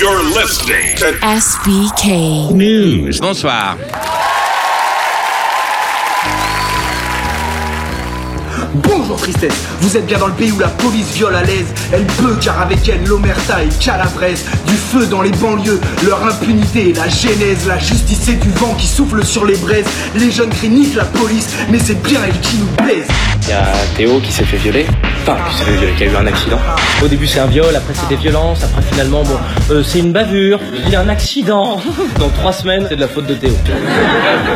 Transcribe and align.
You're 0.00 0.22
listening 0.32 0.96
to 0.96 1.12
SBK. 1.20 2.54
News. 2.54 3.20
Bonsoir. 3.20 3.76
Bonjour 8.72 9.18
tristesse, 9.18 9.52
vous 9.82 9.98
êtes 9.98 10.06
bien 10.06 10.16
dans 10.16 10.28
le 10.28 10.32
pays 10.32 10.52
où 10.52 10.58
la 10.58 10.68
police 10.68 11.12
viole 11.12 11.34
à 11.34 11.42
l'aise. 11.42 11.66
Elle 11.92 12.06
peut 12.06 12.34
car 12.40 12.62
avec 12.62 12.88
elle 12.88 13.04
l'omerta 13.04 13.62
et 13.62 13.68
Calabrese. 13.78 14.46
Du 14.66 14.74
feu 14.74 15.04
dans 15.04 15.20
les 15.20 15.32
banlieues, 15.32 15.80
leur 16.06 16.24
impunité, 16.24 16.94
la 16.94 17.10
genèse, 17.10 17.66
la 17.66 17.78
justice 17.78 18.20
c'est 18.22 18.40
du 18.40 18.48
vent 18.52 18.72
qui 18.78 18.86
souffle 18.86 19.22
sur 19.22 19.44
les 19.44 19.56
braises. 19.56 19.84
Les 20.14 20.30
jeunes 20.30 20.48
crient 20.48 20.70
nique 20.70 20.94
la 20.94 21.04
police, 21.04 21.48
mais 21.70 21.78
c'est 21.78 22.02
bien 22.02 22.20
elle 22.26 22.40
qui 22.40 22.56
nous 22.56 22.86
baise. 22.86 23.06
Il 23.42 23.50
y 23.50 23.52
a 23.52 23.66
Théo 23.98 24.18
qui 24.20 24.32
s'est 24.32 24.44
fait 24.44 24.56
violer. 24.56 24.86
Enfin, 25.32 25.48
qui 25.48 25.56
s'est 25.56 25.64
fait 25.64 25.76
violer, 25.76 25.92
qui 25.94 26.02
a 26.04 26.06
eu 26.06 26.16
un 26.16 26.26
accident. 26.26 26.58
Au 27.04 27.08
début, 27.08 27.26
c'est 27.26 27.38
un 27.40 27.46
viol, 27.46 27.74
après, 27.74 27.94
c'est 27.94 28.08
des 28.08 28.16
violences, 28.16 28.64
après, 28.64 28.82
finalement, 28.82 29.22
bon, 29.22 29.36
euh, 29.70 29.82
c'est 29.82 30.00
une 30.00 30.12
bavure, 30.12 30.58
il 30.86 30.90
y 30.90 30.96
a 30.96 31.00
un 31.00 31.08
accident. 31.08 31.80
Dans 32.18 32.28
trois 32.30 32.52
semaines, 32.52 32.86
c'est 32.88 32.96
de 32.96 33.00
la 33.00 33.08
faute 33.08 33.26
de 33.26 33.34
Théo. 33.34 33.52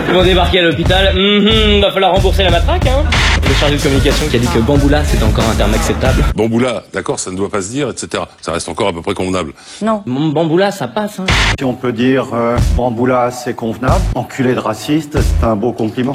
Ils 0.08 0.14
vont 0.14 0.24
débarquer 0.24 0.60
à 0.60 0.62
l'hôpital, 0.62 1.12
Mhm, 1.14 1.80
va 1.80 1.92
falloir 1.92 2.12
rembourser 2.12 2.42
la 2.42 2.50
matraque, 2.50 2.86
hein. 2.86 3.04
Le 3.46 3.54
chargé 3.54 3.76
de 3.76 3.82
communication 3.82 4.26
qui 4.28 4.36
a 4.36 4.38
dit 4.38 4.46
que 4.48 4.58
bamboula, 4.58 5.04
c'était 5.04 5.22
encore 5.24 5.44
un 5.48 5.54
terme 5.54 5.74
acceptable. 5.74 6.24
Bamboula, 6.34 6.82
d'accord, 6.92 7.20
ça 7.20 7.30
ne 7.30 7.36
doit 7.36 7.50
pas 7.50 7.60
se 7.60 7.68
dire, 7.70 7.90
etc. 7.90 8.22
Ça 8.40 8.52
reste 8.52 8.68
encore 8.68 8.88
à 8.88 8.92
peu 8.92 9.02
près 9.02 9.14
convenable. 9.14 9.52
Non, 9.82 10.02
bamboula, 10.06 10.70
ça 10.72 10.88
passe, 10.88 11.20
hein. 11.20 11.26
Si 11.58 11.64
on 11.64 11.74
peut 11.74 11.92
dire 11.92 12.26
euh, 12.32 12.56
Bamboula, 12.76 13.30
c'est 13.30 13.54
convenable. 13.54 14.00
Enculé 14.14 14.54
de 14.54 14.60
raciste, 14.60 15.18
c'est 15.20 15.46
un 15.46 15.56
beau 15.56 15.72
compliment. 15.72 16.14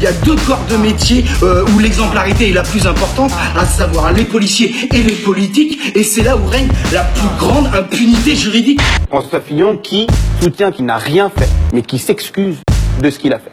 Il 0.00 0.04
y 0.04 0.06
a 0.06 0.12
deux 0.12 0.36
corps 0.46 0.64
de 0.70 0.76
métier 0.78 1.26
euh, 1.42 1.62
où 1.74 1.78
l'exemplarité 1.78 2.48
est 2.48 2.54
la 2.54 2.62
plus 2.62 2.86
importante, 2.86 3.32
à 3.54 3.66
savoir 3.66 4.14
les 4.14 4.24
policiers 4.24 4.74
et 4.94 5.02
les 5.02 5.12
politiques, 5.12 5.94
et 5.94 6.02
c'est 6.02 6.22
là 6.22 6.38
où 6.38 6.46
règne 6.46 6.68
la 6.90 7.04
plus 7.04 7.28
grande 7.38 7.66
impunité 7.66 8.34
juridique. 8.34 8.80
François 9.10 9.42
Fillon 9.42 9.76
qui 9.76 10.06
soutient 10.40 10.72
qu'il 10.72 10.86
n'a 10.86 10.96
rien 10.96 11.28
fait, 11.28 11.50
mais 11.74 11.82
qui 11.82 11.98
s'excuse 11.98 12.56
de 13.02 13.10
ce 13.10 13.18
qu'il 13.18 13.34
a 13.34 13.38
fait. 13.38 13.52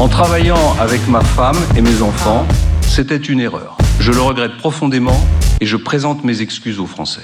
En 0.00 0.08
travaillant 0.08 0.74
avec 0.80 1.06
ma 1.06 1.20
femme 1.20 1.58
et 1.76 1.80
mes 1.80 2.02
enfants, 2.02 2.44
c'était 2.82 3.16
une 3.16 3.38
erreur. 3.38 3.76
Je 4.00 4.10
le 4.10 4.20
regrette 4.20 4.56
profondément 4.56 5.24
et 5.60 5.66
je 5.66 5.76
présente 5.76 6.24
mes 6.24 6.42
excuses 6.42 6.80
aux 6.80 6.86
Français. 6.86 7.22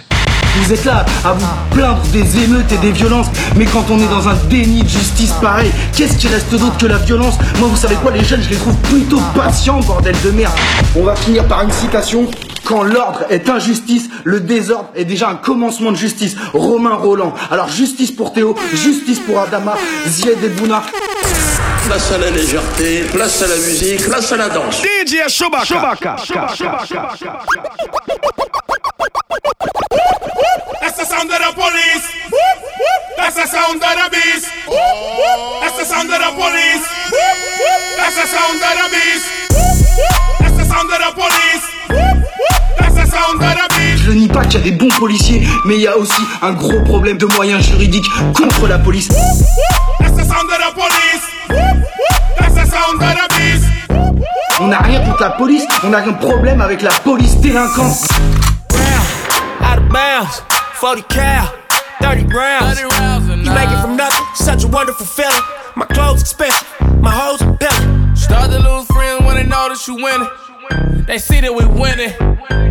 Vous 0.56 0.72
êtes 0.72 0.84
là 0.84 1.04
à 1.24 1.32
vous 1.32 1.46
plaindre 1.70 2.02
des 2.12 2.44
émeutes 2.44 2.70
et 2.72 2.78
des 2.78 2.90
violences, 2.92 3.28
mais 3.56 3.64
quand 3.64 3.84
on 3.90 3.98
est 3.98 4.08
dans 4.08 4.28
un 4.28 4.34
déni 4.48 4.82
de 4.82 4.88
justice 4.88 5.32
pareil, 5.40 5.70
qu'est-ce 5.96 6.16
qui 6.16 6.28
reste 6.28 6.50
d'autre 6.50 6.76
que 6.76 6.86
la 6.86 6.98
violence? 6.98 7.34
Moi, 7.58 7.68
vous 7.68 7.76
savez 7.76 7.94
quoi, 7.96 8.10
les 8.10 8.24
jeunes, 8.24 8.42
je 8.42 8.50
les 8.50 8.56
trouve 8.56 8.76
plutôt 8.76 9.20
patients, 9.34 9.80
bordel 9.80 10.16
de 10.24 10.30
merde. 10.30 10.52
On 10.96 11.04
va 11.04 11.14
finir 11.14 11.46
par 11.46 11.62
une 11.62 11.70
citation. 11.70 12.28
Quand 12.64 12.82
l'ordre 12.82 13.24
est 13.30 13.48
injustice, 13.48 14.10
le 14.24 14.40
désordre 14.40 14.90
est 14.94 15.04
déjà 15.04 15.28
un 15.28 15.34
commencement 15.34 15.92
de 15.92 15.96
justice. 15.96 16.36
Romain 16.52 16.94
Roland. 16.94 17.34
Alors 17.50 17.68
justice 17.68 18.12
pour 18.12 18.32
Théo, 18.32 18.54
justice 18.74 19.18
pour 19.20 19.40
Adama, 19.40 19.74
Zied 20.06 20.38
et 20.44 20.48
Bouna. 20.48 20.82
Place 21.86 22.12
à 22.12 22.18
la 22.18 22.30
légèreté, 22.30 23.04
place 23.12 23.42
à 23.42 23.46
la 23.48 23.56
musique, 23.56 24.02
place 24.08 24.32
à 24.32 24.36
la 24.36 24.48
danse. 24.48 24.82
DJ 24.82 25.28
Chewbacca. 25.28 25.96
That's 29.72 29.89
That's 33.20 33.36
the 33.36 33.46
sound 33.46 33.82
of 33.82 33.94
the 34.00 34.08
beast. 34.10 34.46
That's 35.60 35.76
the 35.78 35.84
sound 35.84 36.10
of 36.10 36.18
the 36.18 36.30
police. 36.34 36.84
That's 37.96 38.16
the 38.16 38.27
sound 38.27 38.60
of 38.60 38.74
the 38.80 38.86
beast. 38.94 39.27
That's 40.40 40.56
the 40.56 40.64
sound 40.64 40.90
of 40.90 40.98
the 40.98 41.10
police. 41.14 41.64
That's 42.78 42.94
the 42.94 43.06
sound 43.06 43.42
of 43.42 43.54
the 43.54 43.66
beast. 43.77 44.04
Je 44.04 44.10
ne 44.10 44.20
nie 44.20 44.28
pas 44.28 44.44
qu'il 44.44 44.60
y 44.60 44.62
a 44.62 44.70
des 44.70 44.77
bons 44.77 44.94
policiers, 44.98 45.46
mais 45.66 45.77
il 45.77 45.82
y 45.82 45.86
a 45.86 45.96
aussi 45.96 46.22
un 46.42 46.52
gros 46.52 46.80
problème 46.84 47.18
de 47.18 47.27
moyens 47.27 47.62
juridiques 47.64 48.08
contre 48.34 48.66
la 48.66 48.78
police. 48.78 49.08
That's 49.98 50.16
the 50.16 50.24
sound 50.24 50.48
of 50.50 50.58
the 50.58 50.72
police. 50.74 51.24
That's 52.38 52.55
the 52.55 52.66
sound 52.66 53.02
of 53.02 53.14
the 53.14 53.28
beast. 53.36 53.66
On 54.61 54.66
n'a 54.68 54.78
rien 54.78 55.00
contre 55.00 55.22
la 55.22 55.30
police, 55.30 55.64
on 55.84 55.92
a 55.92 55.98
un 55.98 56.12
problème 56.14 56.61
avec 56.61 56.83
la 56.83 56.90
police 57.05 57.36
délinquante. 57.36 57.96
out 59.62 59.78
of 59.78 59.89
bounds. 59.89 60.42
40 60.80 61.02
cal, 61.08 61.45
30 62.00 62.24
rounds. 62.34 62.80
You 62.80 63.52
make 63.52 63.68
it 63.70 63.80
from 63.80 63.96
nothing, 63.96 64.27
such 64.34 64.64
a 64.64 64.68
wonderful 64.68 65.06
feeling. 65.06 65.42
My 65.77 65.86
clothes 65.86 66.20
expensive, 66.22 66.68
my 67.00 67.11
hoes 67.11 67.42
are. 67.42 68.16
Start 68.16 68.50
to 68.50 68.58
lose 68.58 68.86
friends 68.86 69.24
when 69.24 69.36
they 69.36 69.44
notice 69.44 69.86
you 69.88 69.94
winning. 69.94 70.28
They 71.06 71.18
see 71.18 71.40
that 71.40 71.55
we 71.55 71.64
winning. 71.64 72.70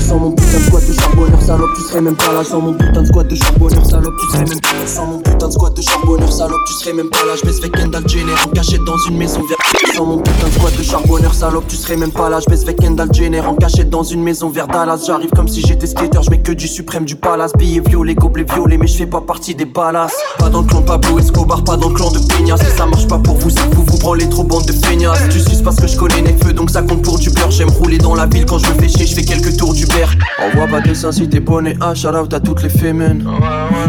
Sans 0.00 0.18
mon 0.18 0.32
putain 0.32 0.58
de 0.58 0.62
squat 0.64 0.86
de 0.86 0.92
charbonneur 0.92 1.42
salope, 1.42 1.70
tu 1.76 1.82
serais 1.82 2.00
même 2.00 2.16
pas 2.16 2.32
là. 2.32 2.44
Sans 2.44 2.60
mon 2.60 2.72
putain 2.74 3.02
de 3.02 3.06
squat 3.06 3.26
de 3.28 3.34
charbonneur 3.34 3.84
salope, 3.86 4.14
tu 4.20 4.26
serais 4.30 4.44
même 4.44 4.60
pas 4.60 4.72
là. 4.72 4.86
Sans 4.86 5.06
mon 5.06 5.18
putain 5.18 5.48
de 5.48 5.52
squat 5.52 5.74
de 5.74 5.82
charbonneur 5.82 6.32
salope, 6.32 6.60
tu 6.66 6.72
serais 6.74 6.92
même 6.92 7.10
pas 7.10 7.24
là. 7.26 7.34
Je 7.36 7.46
baisse 7.46 7.58
avec 7.58 7.72
Kendall 7.72 8.08
Jenner 8.08 8.32
en 8.46 8.50
cachette 8.50 8.84
dans 8.84 8.98
une 9.08 9.16
maison 9.16 9.40
verte. 9.48 9.60
Sans 9.96 10.06
mon 10.06 10.18
putain 10.18 10.46
de 10.46 10.52
squat 10.52 10.76
de 10.76 10.82
charbonneur 10.82 11.34
salope, 11.34 11.66
tu 11.66 11.76
serais 11.76 11.96
même 11.96 12.12
pas 12.12 12.28
là. 12.30 12.38
Je 12.40 12.50
baisse 12.50 12.62
avec 12.62 12.76
Kendall 12.76 13.12
Jenner 13.12 13.40
en 13.40 13.54
cachette 13.56 13.90
dans 13.90 14.04
une 14.04 14.22
maison 14.22 14.48
vers 14.48 14.68
Dallas. 14.68 15.02
J'arrive 15.06 15.30
comme 15.30 15.48
si 15.48 15.60
j'étais 15.60 15.86
skater, 15.86 16.20
je 16.22 16.30
mets 16.30 16.40
que 16.40 16.52
du 16.52 16.68
suprême 16.68 17.04
du 17.04 17.16
palace. 17.16 17.52
Billets 17.58 17.80
violets, 17.80 18.14
gobelets 18.14 18.44
violets, 18.44 18.78
mais 18.78 18.86
je 18.86 18.96
fais 18.96 19.06
pas 19.06 19.20
partie 19.20 19.54
des 19.54 19.64
balas. 19.64 20.12
Pas 20.38 20.48
dans 20.48 20.60
le 20.60 20.66
clan 20.68 20.82
Pablo 20.82 21.18
Escobar, 21.18 21.64
pas 21.64 21.76
dans 21.76 21.88
le 21.88 21.94
clan 21.94 22.12
de 22.12 22.20
Peña. 22.20 22.56
Si 22.56 22.76
ça 22.76 22.86
marche 22.86 23.08
pas 23.08 23.18
pour 23.18 23.36
vous, 23.36 23.50
c'est 23.50 23.74
vous 23.74 23.82
vous 23.84 23.98
branlez 23.98 24.28
trop 24.28 24.44
bande 24.44 24.66
de 24.66 24.72
feignasses. 24.72 25.28
Suces 25.48 25.62
parce 25.62 25.76
que 25.76 25.86
je 25.86 25.96
connais 25.96 26.22
Necfeu, 26.22 26.52
donc 26.52 26.70
ça 26.70 26.82
compte 26.82 27.02
pour 27.02 27.18
du 27.18 27.30
beurre. 27.30 27.50
J'aime 27.50 27.70
rouler 27.70 27.98
dans 27.98 28.14
la 28.14 28.26
ville 28.26 28.44
quand 28.46 28.58
je 28.58 28.66
me 28.68 28.74
fais 28.74 28.88
chier, 28.88 29.06
je 29.06 29.14
fais 29.14 29.24
quelques 29.24 29.56
tours 29.56 29.74
du 29.74 29.86
berre. 29.86 30.14
Envoie 30.42 30.66
pas 30.66 30.80
de 30.80 30.88
dessin 30.88 31.12
si 31.12 31.28
t'es 31.28 31.40
bonnet, 31.40 31.76
ah, 31.80 31.94
shout 31.94 32.08
out 32.08 32.32
à 32.32 32.40
toutes 32.40 32.62
les 32.62 32.68
fémènes. 32.68 33.24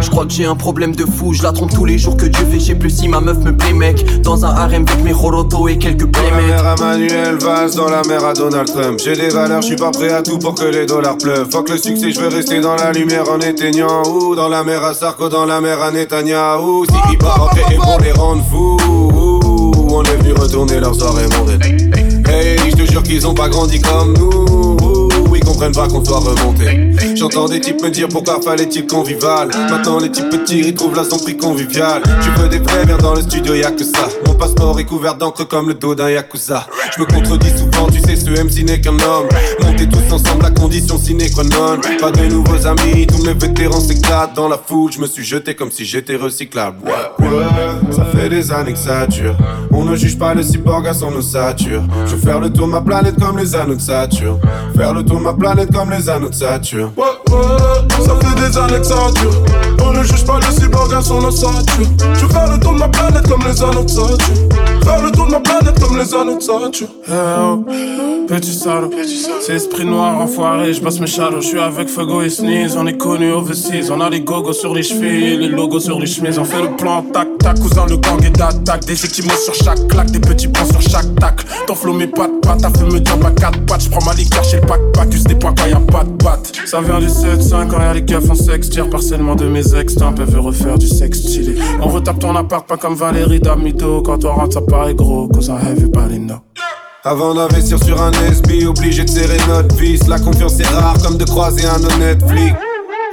Je 0.01 0.09
crois 0.09 0.25
que 0.25 0.31
j'ai 0.31 0.45
un 0.45 0.55
problème 0.55 0.95
de 0.95 1.05
fou, 1.05 1.33
je 1.33 1.43
la 1.43 1.51
trompe 1.51 1.73
tous 1.73 1.85
les 1.85 1.97
jours 1.97 2.15
que 2.17 2.25
Dieu 2.25 2.45
fait, 2.51 2.59
je 2.59 2.65
sais 2.65 2.75
plus 2.75 2.89
si 2.89 3.07
ma 3.07 3.19
meuf 3.19 3.37
me 3.39 3.55
plaît, 3.55 3.73
mec. 3.73 4.21
Dans 4.21 4.45
un 4.45 4.49
harem 4.49 4.85
avec 4.87 5.03
mes 5.03 5.11
rorotos 5.13 5.67
et 5.67 5.77
quelques 5.77 6.09
Dans 6.09 6.21
la 6.21 6.29
playmates. 6.29 6.47
mer 6.47 6.65
à 6.67 6.75
Manuel 6.75 7.37
Valls, 7.39 7.71
dans 7.75 7.89
la 7.89 8.01
mer 8.03 8.23
à 8.25 8.33
Donald 8.33 8.67
Trump. 8.67 8.99
J'ai 9.03 9.15
des 9.15 9.29
valeurs, 9.29 9.61
je 9.61 9.67
suis 9.67 9.75
pas 9.75 9.91
prêt 9.91 10.11
à 10.11 10.21
tout 10.21 10.39
pour 10.39 10.55
que 10.55 10.65
les 10.65 10.85
dollars 10.85 11.17
pleuvent. 11.17 11.49
Fuck 11.51 11.69
le 11.69 11.77
succès, 11.77 12.11
je 12.11 12.19
veux 12.19 12.29
rester 12.29 12.59
dans 12.61 12.75
la 12.75 12.91
lumière 12.91 13.29
en 13.29 13.39
éteignant. 13.39 14.03
Ou 14.05 14.35
dans 14.35 14.49
la 14.49 14.63
mer 14.63 14.83
à 14.83 14.93
Sarko, 14.93 15.29
dans 15.29 15.45
la 15.45 15.61
mer 15.61 15.81
à 15.81 15.91
Netanyahu. 15.91 16.85
Si 16.89 17.13
hip 17.13 17.23
hop 17.23 17.51
et 17.71 17.75
pour 17.75 17.99
les 18.01 18.11
rendre 18.11 18.43
fous. 18.49 19.38
On 19.91 20.03
est 20.03 20.15
venu 20.17 20.33
retourner 20.33 20.79
leur 20.79 20.93
soirée 20.93 21.25
mondaine. 21.37 21.61
Hey, 22.27 22.57
je 22.69 22.75
te 22.75 22.91
jure 22.91 23.01
qu'ils 23.01 23.25
ont 23.25 23.33
pas 23.33 23.49
grandi 23.49 23.81
comme 23.81 24.13
nous. 24.17 24.48
Ouh, 25.29 25.35
Ils 25.35 25.43
comprennent 25.43 25.73
pas 25.73 25.87
qu'on 25.87 26.03
soit 26.03 26.19
remonté. 26.19 26.91
J'entends 27.15 27.47
des 27.47 27.59
types 27.59 27.81
me 27.81 27.89
dire 27.89 28.07
pourquoi 28.09 28.41
fallait-il 28.41 28.87
convivial. 28.87 29.49
Maintenant 29.69 29.99
les 29.99 30.09
types 30.09 30.29
petits 30.29 30.59
ils 30.59 30.73
trouvent 30.73 30.95
la 30.95 31.03
son 31.03 31.17
prix 31.19 31.37
convivial. 31.37 32.01
Tu 32.21 32.29
veux 32.41 32.49
des 32.49 32.59
vrais, 32.59 32.85
viens 32.85 32.97
dans 32.97 33.13
le 33.13 33.21
studio, 33.21 33.53
y'a 33.53 33.71
que 33.71 33.83
ça. 33.83 34.07
Mon 34.25 34.33
passeport 34.33 34.79
est 34.79 34.85
couvert 34.85 35.15
d'encre 35.15 35.47
comme 35.47 35.67
le 35.67 35.73
dos 35.73 35.95
d'un 35.95 36.09
yakuza. 36.09 36.65
Je 36.95 37.01
me 37.01 37.05
contredis 37.05 37.51
souvent, 37.57 37.87
tu 37.87 37.99
sais, 37.99 38.15
ce 38.15 38.29
MC 38.29 38.63
n'est 38.63 38.81
qu'un 38.81 38.93
homme. 38.93 39.27
Montez 39.61 39.87
tous 39.87 40.13
ensemble, 40.13 40.43
la 40.43 40.51
condition 40.51 40.97
sine 40.97 41.29
qua 41.33 41.43
non. 41.43 41.79
Pas 41.99 42.11
de 42.11 42.25
nouveaux 42.25 42.65
amis, 42.65 43.05
tous 43.07 43.23
mes 43.23 43.33
vétérans 43.33 43.79
s'éclatent 43.79 44.35
dans 44.35 44.47
la 44.47 44.57
foule. 44.57 44.91
Je 44.91 44.99
me 44.99 45.07
suis 45.07 45.23
jeté 45.23 45.55
comme 45.55 45.71
si 45.71 45.85
j'étais 45.85 46.15
recyclable. 46.15 46.77
Ça 47.91 48.05
fait 48.05 48.29
des 48.29 48.51
années 48.51 48.73
que 48.73 48.79
ça 48.79 49.05
dure. 49.07 49.35
On 49.71 49.85
ne 49.85 49.95
juge 49.95 50.17
pas 50.17 50.33
le 50.33 50.43
cyborg 50.43 50.87
à 50.87 50.93
son 50.93 51.13
ossature. 51.13 51.83
Je 52.05 52.15
veux 52.15 52.21
faire 52.21 52.39
le 52.39 52.51
tour 52.51 52.67
ma 52.67 52.81
planète 52.81 53.15
comme 53.19 53.37
les 53.37 53.55
anneaux 53.55 53.75
de. 53.75 53.79
Faire 54.75 54.93
le 54.93 55.03
tour 55.03 55.19
de 55.19 55.23
ma 55.29 55.35
planète 55.35 55.71
comme 55.71 55.91
les 55.91 56.09
anneaux 56.09 56.29
de 56.29 56.33
Saturne. 56.33 56.91
Ouais, 56.97 57.03
ouais, 57.03 58.03
ça 58.03 58.15
fait 58.15 58.49
des 58.49 58.57
années 58.57 58.79
que 58.79 58.83
ça 58.83 59.11
dure. 59.15 59.43
On 59.83 59.91
ne 59.91 60.03
son 61.09 61.25
ossature. 61.25 61.87
Je 62.13 62.25
veux 62.25 62.53
le 62.53 62.59
tour 62.59 62.73
de 62.73 62.79
ma 62.79 62.87
planète 62.87 63.27
comme 63.27 63.41
les 63.43 63.63
anneaux 63.63 63.83
de 63.83 63.89
Saturne. 63.89 64.49
Faire 64.83 65.03
le 65.03 65.11
tour 65.11 65.25
de 65.25 65.31
ma 65.31 65.39
planète 65.39 65.79
comme 65.79 65.97
les 65.97 66.13
anneaux 66.13 66.37
de 66.37 66.41
Saturne. 66.41 66.91
Eh 67.07 67.11
oh, 67.41 67.65
petit 68.27 68.53
salaud, 68.53 68.91
c'est 69.41 69.55
esprit 69.55 69.85
noir 69.85 70.21
enfoiré, 70.21 70.71
je 70.71 70.81
passe 70.81 70.99
mes 70.99 71.07
shadows, 71.07 71.41
je 71.41 71.47
suis 71.47 71.59
avec 71.59 71.89
Fuego 71.89 72.21
et 72.21 72.29
Sneeze, 72.29 72.77
on 72.77 72.85
est 72.85 72.95
connu 72.97 73.31
overseas, 73.31 73.89
on 73.89 73.99
a 74.01 74.09
les 74.09 74.21
gogos 74.21 74.53
sur 74.53 74.75
les 74.75 74.83
chevilles, 74.83 75.37
les 75.37 75.47
logos 75.47 75.79
sur 75.79 75.99
les 75.99 76.05
chemises, 76.05 76.37
on 76.37 76.43
fait 76.43 76.61
le 76.61 76.75
plan 76.75 77.01
tac 77.01 77.27
tac, 77.39 77.59
cousin 77.59 77.87
le 77.89 77.97
gang 77.97 78.23
est 78.23 78.29
d'attaque, 78.29 78.85
des 78.85 79.03
équipements 79.03 79.33
sur 79.43 79.55
chaque 79.55 79.87
claque, 79.87 80.11
des 80.11 80.19
petits 80.19 80.47
points 80.47 80.65
sur 80.65 80.81
chaque 80.81 81.15
tac, 81.15 81.43
t'enfles 81.65 81.91
mes 81.93 82.05
pattes, 82.05 82.39
pattes, 82.43 82.61
t'as 82.61 82.69
fait 82.69 82.85
me 82.85 82.99
dire 82.99 83.17
pas 83.17 83.31
4 83.31 83.65
pattes, 83.65 83.83
je 83.85 83.89
prends 83.89 84.05
ma 84.05 84.13
liqueur 84.13 84.43
chez 84.43 84.57
le 84.57 84.67
pack 84.67 84.81
pack, 84.93 85.11
use 85.11 85.23
des 85.23 85.35
points 85.35 85.55
quand 85.57 85.65
y'a 85.65 85.79
pas 85.79 86.03
de 86.03 86.23
batte, 86.23 86.51
ça 86.65 86.81
vient 86.81 86.99
du 86.99 87.07
7-5 87.07 87.67
quand 87.67 87.79
y'a 87.79 87.95
les 87.95 88.05
keufs 88.05 88.29
en 88.29 88.35
sexe, 88.35 88.69
tire 88.69 88.91
partiellement 88.91 89.35
de 89.35 89.47
mes 89.47 89.75
ex, 89.75 89.95
t'es 89.95 90.03
un 90.03 90.13
peu 90.13 90.23
refaire 90.39 90.77
du 90.77 90.87
on 91.81 91.87
retape 91.87 92.19
ton 92.19 92.35
appart 92.35 92.67
pas 92.67 92.77
comme 92.77 92.95
Valérie 92.95 93.39
Damito, 93.39 94.01
quand 94.01 94.25
on 94.25 94.33
rentre 94.33 94.53
ça 94.53 94.61
paraît 94.61 94.95
gros, 94.95 95.27
cause 95.27 95.47
I 95.47 95.71
everybody 95.71 96.19
know. 96.19 96.37
Avant 97.03 97.33
d'investir 97.33 97.81
sur 97.81 98.01
un 98.01 98.11
SB, 98.11 98.65
obligé 98.67 99.03
de 99.03 99.09
serrer 99.09 99.37
notre 99.47 99.73
vis. 99.75 100.05
La 100.07 100.19
confiance 100.19 100.59
est 100.59 100.67
rare 100.67 101.01
comme 101.01 101.17
de 101.17 101.23
croiser 101.23 101.65
un 101.65 101.81
honnête 101.81 102.21
flic. 102.27 102.53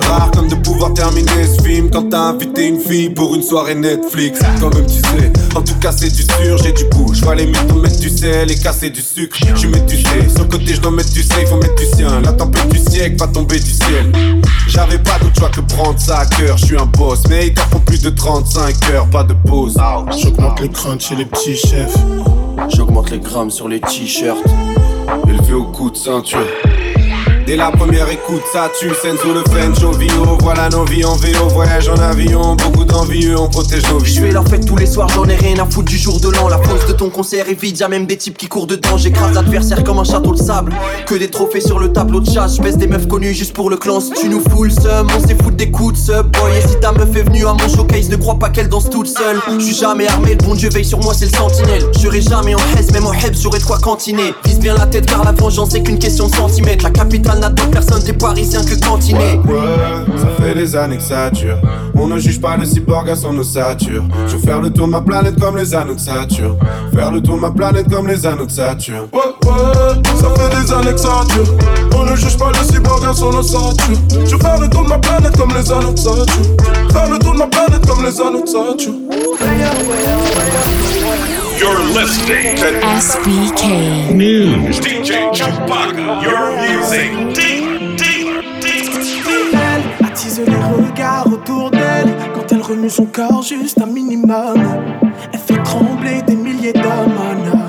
Rare 0.00 0.30
comme 0.32 0.48
de 0.48 0.54
pouvoir 0.54 0.92
terminer 0.94 1.46
ce 1.46 1.62
film 1.62 1.90
quand 1.90 2.10
t'as 2.10 2.20
invité 2.20 2.66
une 2.66 2.80
fille 2.80 3.10
pour 3.10 3.34
une 3.34 3.42
soirée 3.42 3.74
Netflix. 3.74 4.40
Quand 4.60 4.74
même 4.74 4.86
tu 4.86 4.94
sais, 4.94 5.32
en 5.54 5.62
tout 5.62 5.74
cas 5.80 5.92
c'est 5.92 6.10
du 6.10 6.22
sûr, 6.22 6.58
j'ai 6.58 6.72
du 6.72 6.84
goût. 6.84 7.12
Je 7.12 7.22
vois 7.22 7.34
les 7.34 7.46
mythos 7.46 7.80
mettre 7.80 7.98
du 7.98 8.10
sel 8.10 8.50
et 8.50 8.56
casser 8.56 8.90
du 8.90 9.00
sucre. 9.00 9.38
Je 9.54 9.66
mets 9.66 9.80
du 9.80 9.96
C, 9.96 10.08
sur 10.28 10.44
le 10.44 10.48
côté 10.48 10.74
je 10.74 10.80
dois 10.80 10.90
mettre 10.90 11.12
du 11.12 11.22
C, 11.22 11.46
faut 11.46 11.56
mettre 11.56 11.74
du 11.76 11.86
sien. 11.86 12.20
La 12.20 12.32
tempête 12.32 12.68
du 12.68 12.78
siècle 12.78 13.16
va 13.18 13.26
tomber 13.26 13.58
du 13.58 13.70
ciel. 13.70 14.12
J'avais 14.68 14.98
pas 14.98 15.18
d'autre 15.18 15.36
choix 15.38 15.50
que 15.50 15.60
prendre 15.60 15.98
ça 15.98 16.18
à 16.18 16.26
cœur. 16.26 16.56
Je 16.58 16.66
suis 16.66 16.78
un 16.78 16.86
boss, 16.86 17.22
mais 17.28 17.48
ils 17.48 17.58
font 17.58 17.80
plus 17.80 18.02
de 18.02 18.10
35 18.10 18.90
heures, 18.90 19.06
pas 19.06 19.24
de 19.24 19.34
pause. 19.46 19.78
J'augmente 20.22 20.60
les 20.60 20.68
crunchs 20.68 21.08
chez 21.08 21.16
les 21.16 21.24
petits 21.24 21.56
chefs. 21.56 21.96
J'augmente 22.74 23.10
les 23.10 23.18
grammes 23.20 23.50
sur 23.50 23.68
les 23.68 23.80
t-shirts. 23.80 24.44
Élevé 25.28 25.54
au 25.54 25.64
coup 25.64 25.90
de 25.90 25.96
ceinture. 25.96 26.40
Dès 27.46 27.54
la 27.54 27.70
première 27.70 28.08
écoute, 28.08 28.42
ça 28.52 28.68
tue, 28.76 28.90
Senzo 29.00 29.32
le 29.32 29.44
French 29.48 29.80
au 29.84 29.92
VO. 29.92 30.36
Voilà 30.40 30.68
nos 30.68 30.84
vies 30.84 31.04
en 31.04 31.14
VO, 31.14 31.48
voyage 31.50 31.88
en 31.88 31.94
avion. 31.94 32.56
Beaucoup 32.56 32.84
d'envieux, 32.84 33.38
on 33.38 33.48
protège 33.48 33.88
nos 33.88 34.00
vies. 34.00 34.14
Je 34.14 34.20
fais 34.20 34.32
leur 34.32 34.48
fête 34.48 34.66
tous 34.66 34.74
les 34.74 34.86
soirs, 34.86 35.08
j'en 35.10 35.28
ai 35.28 35.36
rien 35.36 35.56
à 35.60 35.64
foutre 35.64 35.88
du 35.88 35.96
jour 35.96 36.18
de 36.18 36.28
l'an. 36.28 36.48
La 36.48 36.58
fonce 36.58 36.84
de 36.88 36.92
ton 36.92 37.08
concert 37.08 37.48
est 37.48 37.54
vide, 37.54 37.78
y'a 37.78 37.86
même 37.86 38.04
des 38.04 38.16
types 38.16 38.36
qui 38.36 38.48
courent 38.48 38.66
dedans. 38.66 38.96
J'écrase 38.96 39.32
l'adversaire 39.32 39.84
comme 39.84 40.00
un 40.00 40.04
château 40.04 40.32
de 40.32 40.42
sable. 40.42 40.74
Que 41.06 41.14
des 41.14 41.30
trophées 41.30 41.60
sur 41.60 41.78
le 41.78 41.92
tableau 41.92 42.18
de 42.18 42.28
chasse. 42.28 42.56
Je 42.56 42.62
baisse 42.62 42.78
des 42.78 42.88
meufs 42.88 43.06
connues 43.06 43.32
juste 43.32 43.52
pour 43.52 43.70
le 43.70 43.76
clan. 43.76 44.00
Si 44.00 44.10
tu 44.10 44.28
nous 44.28 44.40
fous 44.40 44.64
le 44.64 44.70
seum, 44.70 45.06
on 45.16 45.20
s'est 45.24 45.36
foutre 45.36 45.56
des 45.56 45.70
coups 45.70 45.92
de 45.92 45.98
sub. 45.98 46.26
Boy, 46.32 46.50
et 46.58 46.66
si 46.66 46.80
ta 46.80 46.90
meuf 46.90 47.14
est 47.14 47.22
venue 47.22 47.46
à 47.46 47.52
mon 47.52 47.68
showcase, 47.68 48.10
ne 48.10 48.16
crois 48.16 48.40
pas 48.40 48.48
qu'elle 48.48 48.68
danse 48.68 48.90
toute 48.90 49.06
seule. 49.06 49.40
Je 49.56 49.64
suis 49.64 49.76
jamais 49.76 50.08
armé, 50.08 50.30
le 50.30 50.44
bon 50.44 50.56
Dieu 50.56 50.68
veille 50.68 50.84
sur 50.84 50.98
moi, 50.98 51.14
c'est 51.14 51.26
le 51.26 51.36
sentinelle. 51.36 51.84
J'aurai 52.02 52.22
jamais 52.22 52.56
en 52.56 52.60
haise, 52.76 52.90
même 52.90 53.06
en 53.06 53.12
heb, 53.12 53.36
j'aurai 53.40 53.60
de 53.60 53.64
quoi 53.64 53.78
cantiner. 53.78 54.34
Vise 54.44 54.58
bien 54.58 54.74
la 54.74 54.86
tête 54.86 55.06
car 55.06 55.22
la 55.22 55.30
vengeance 55.30 55.70
c'est 55.70 55.84
qu'une 55.84 56.00
question 56.00 56.26
de 56.26 56.34
centimètres. 56.34 56.82
La 56.82 56.90
capitale 56.90 57.35
personne, 57.70 58.02
t'es 58.02 58.12
parisien 58.12 58.64
que 58.64 58.74
cantiné. 58.84 59.40
Ouais, 59.46 60.18
ça 60.18 60.28
fait 60.42 60.54
des 60.54 60.76
années 60.76 60.96
que 60.96 61.02
ça. 61.02 61.30
On 61.94 62.06
ne 62.06 62.18
juge 62.18 62.40
pas 62.40 62.56
le 62.56 62.64
cyborg 62.64 63.08
à 63.08 63.16
son 63.16 63.36
ossature. 63.38 64.04
Je 64.26 64.36
veux 64.36 64.42
faire 64.42 64.60
le 64.60 64.70
tour 64.70 64.86
de 64.86 64.92
ma 64.92 65.00
planète 65.00 65.40
comme 65.40 65.56
les 65.56 65.74
anneaux 65.74 65.94
de 65.94 66.00
Saturne. 66.00 66.56
Faire 66.94 67.10
le 67.10 67.20
tour 67.20 67.36
de 67.36 67.40
ma 67.40 67.50
planète 67.50 67.88
comme 67.90 68.06
les 68.06 68.26
anneaux 68.26 68.46
de 68.46 68.50
Saturne. 68.50 69.08
Ouais, 69.12 69.50
ouais, 69.50 70.02
ça 70.20 70.28
fait 70.36 70.60
des 70.60 70.72
années 70.72 70.92
que 70.92 71.00
ça. 71.00 71.22
On 71.96 72.04
ne 72.04 72.14
juge 72.14 72.36
pas 72.36 72.50
le 72.50 72.72
cyborg 72.72 73.04
à 73.04 73.14
son 73.14 73.34
ossature. 73.34 73.96
Je 74.24 74.36
veux 74.36 74.40
faire 74.40 74.60
le 74.60 74.68
tour 74.68 74.84
de 74.84 74.88
ma 74.88 74.98
planète 74.98 75.36
comme 75.36 75.52
les 75.54 75.72
anneaux 75.72 75.92
de 75.92 75.98
Saturne. 75.98 76.56
Faire 76.92 77.10
le 77.10 77.18
tour 77.18 77.32
de 77.32 77.38
ma 77.38 77.46
planète 77.46 77.86
comme 77.86 78.04
les 78.04 78.20
anneaux 78.20 78.42
de 78.42 78.48
Saturne. 78.48 78.96
Listening 81.96 82.54
to 82.56 82.78
SBK 83.00 84.14
News. 84.14 84.80
DJ 84.80 85.32
Chewbacca, 85.32 86.22
your 86.22 86.52
music 86.60 87.34
dealer, 87.34 87.96
dealer, 87.96 88.42
dealer. 88.60 90.04
attise 90.04 90.40
les 90.40 90.54
regards 90.54 91.26
autour 91.26 91.70
d'elle 91.70 92.14
quand 92.34 92.52
elle 92.52 92.60
remue 92.60 92.90
son 92.90 93.06
corps 93.06 93.42
juste 93.42 93.80
un 93.80 93.86
minimum. 93.86 94.62
Elle 95.32 95.40
fait 95.40 95.62
trembler 95.62 96.20
des 96.20 96.36
milliers 96.36 96.74
d'hommes. 96.74 97.62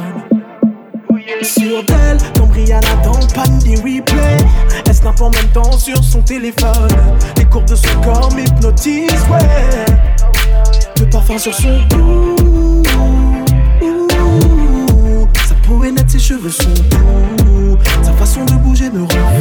Sur 1.42 1.84
d'elle, 1.86 2.18
Rihanna 2.54 2.96
dans 3.06 3.26
panne 3.34 3.60
des 3.60 3.76
replays. 3.76 4.46
Elle 4.86 4.94
snap 4.94 5.22
en 5.22 5.30
même 5.30 5.48
temps 5.54 5.78
sur 5.78 6.04
son 6.04 6.22
téléphone. 6.22 6.90
Les 7.38 7.46
courbes 7.46 7.70
de 7.70 7.76
son 7.76 8.02
corps 8.02 8.34
m'hypnotisent, 8.36 9.26
ouais. 9.32 9.86
Le 11.00 11.10
parfum 11.10 11.38
sur 11.38 11.54
son 11.54 11.80
cou. 11.90 12.36
Sa 15.68 15.74
peau 15.74 15.84
est 15.84 15.92
nette, 15.92 16.10
ses 16.10 16.20
cheveux 16.20 16.50
sont 16.50 16.70
doux. 16.70 17.78
Sa 18.02 18.14
façon 18.14 18.46
de 18.46 18.54
bouger 18.54 18.90
me 18.90 19.02
rend. 19.02 19.40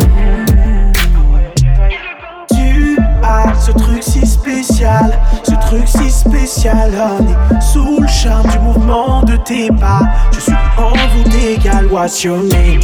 Tu 2.50 2.98
as 3.22 3.54
ce 3.54 3.70
truc 3.70 4.02
si 4.02 4.26
spécial, 4.26 5.20
ce 5.44 5.52
truc 5.68 5.86
si 5.86 6.10
spécial. 6.10 6.92
On 6.96 7.24
est 7.28 7.60
sous 7.60 8.00
le 8.00 8.08
charme 8.08 8.50
du 8.50 8.58
mouvement 8.58 9.22
de 9.22 9.36
tes 9.36 9.68
pas. 9.68 10.00
Je 10.32 10.40
suis 10.40 10.52
en 10.76 10.90
vous 10.90 11.28
d'égal. 11.30 11.86
What's 11.92 12.24
your 12.24 12.38
name? 12.38 12.80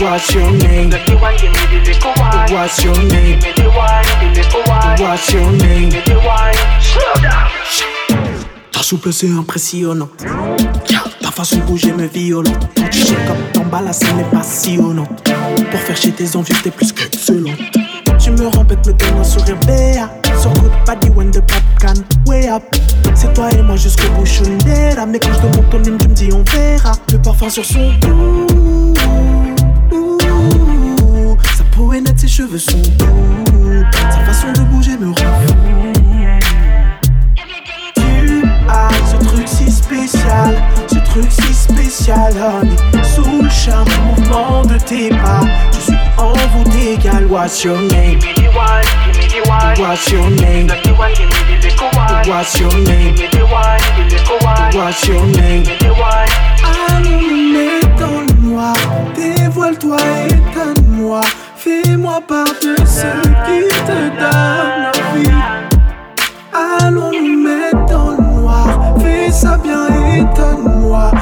What's 0.00 0.34
your 0.34 0.50
name? 0.50 0.90
What's 2.50 2.82
your 2.82 2.98
name? 2.98 3.38
What's 4.98 5.32
your 5.32 5.52
name? 5.52 5.90
Ta 8.72 8.82
souplesse 8.82 9.22
est 9.22 9.30
impressionnante. 9.30 10.24
Façon 11.36 11.56
de 11.56 11.62
bouger 11.64 11.92
me 11.92 12.06
violente. 12.06 12.66
Tu 12.90 13.00
sais 13.00 13.14
comme 13.26 13.36
t'en 13.52 13.68
bas, 13.68 13.82
la 13.82 13.92
scène 13.92 14.18
est 14.20 14.34
passionnante. 14.34 15.22
Pour 15.70 15.80
faire 15.80 15.96
chier 15.96 16.12
tes 16.12 16.34
envies, 16.34 16.54
t'es 16.62 16.70
plus 16.70 16.94
qu'excellente. 16.94 17.58
Tu 18.18 18.30
me 18.30 18.46
rends 18.46 18.64
bête, 18.64 18.86
me 18.86 18.94
donne 18.94 19.18
un 19.20 19.24
sourire 19.24 19.58
béat. 19.66 20.10
Sur 20.40 20.50
good 20.54 20.72
body 20.86 21.10
when 21.10 21.30
the 21.30 21.40
pop 21.40 21.62
can 21.78 21.92
way 22.26 22.48
up. 22.48 22.62
C'est 23.14 23.34
toi 23.34 23.50
et 23.50 23.60
moi 23.60 23.76
jusqu'au 23.76 24.24
je 24.24 24.44
Mais 24.44 25.18
quand 25.18 25.32
je 25.34 25.40
demande 25.40 25.70
ton 25.70 25.78
nom, 25.78 25.98
tu 25.98 26.08
me 26.08 26.14
dis 26.14 26.28
on 26.32 26.42
verra. 26.42 26.92
Le 27.12 27.18
parfum 27.18 27.50
sur 27.50 27.66
son 27.66 27.92
cou. 28.00 28.94
Sa 31.54 31.64
peau 31.64 31.92
est 31.92 32.00
nette, 32.00 32.18
ses 32.18 32.28
cheveux 32.28 32.58
sont 32.58 32.78
doux. 32.98 33.84
Sa 33.92 34.24
façon 34.24 34.52
de 34.52 34.60
bouger 34.70 34.96
me 34.96 35.08
rend 35.08 35.75
spécial, 39.86 40.54
ce 40.88 40.98
truc 41.10 41.30
si 41.30 41.54
spécial. 41.54 42.32
Sous 43.14 43.42
le 43.42 43.48
charme 43.50 43.88
mouvement 44.04 44.62
de 44.62 44.78
tes 44.78 45.10
pas, 45.10 45.40
je 45.72 45.78
suis 45.78 45.98
envoûté, 46.18 46.98
gal. 47.02 47.26
What's 47.26 47.62
your 47.62 47.78
name? 47.78 48.18
Give. 48.18 48.46
What's 49.78 50.10
your 50.10 50.30
name? 50.30 50.68
What's 52.26 52.58
your 52.58 52.74
name? 52.74 53.16
What's 54.74 55.06
your 55.06 55.24
name? 55.26 55.64
Allons 56.88 57.20
nous 57.20 57.52
mettre 57.52 57.96
dans 57.96 58.20
le 58.20 58.48
noir, 58.48 58.76
dévoile-toi 59.14 59.98
et 60.28 60.34
donne-moi. 60.54 61.20
Fais-moi 61.56 62.20
part 62.26 62.54
de 62.62 62.74
ce 62.84 63.12
qui 63.46 63.68
te 63.86 63.98
donne 64.18 64.86
envie. 64.94 65.30
Allons 66.52 67.12
nous 67.12 67.42
mettre 67.42 67.75
ça 69.36 69.58
bien, 69.58 69.86
étonne-moi. 70.16 71.15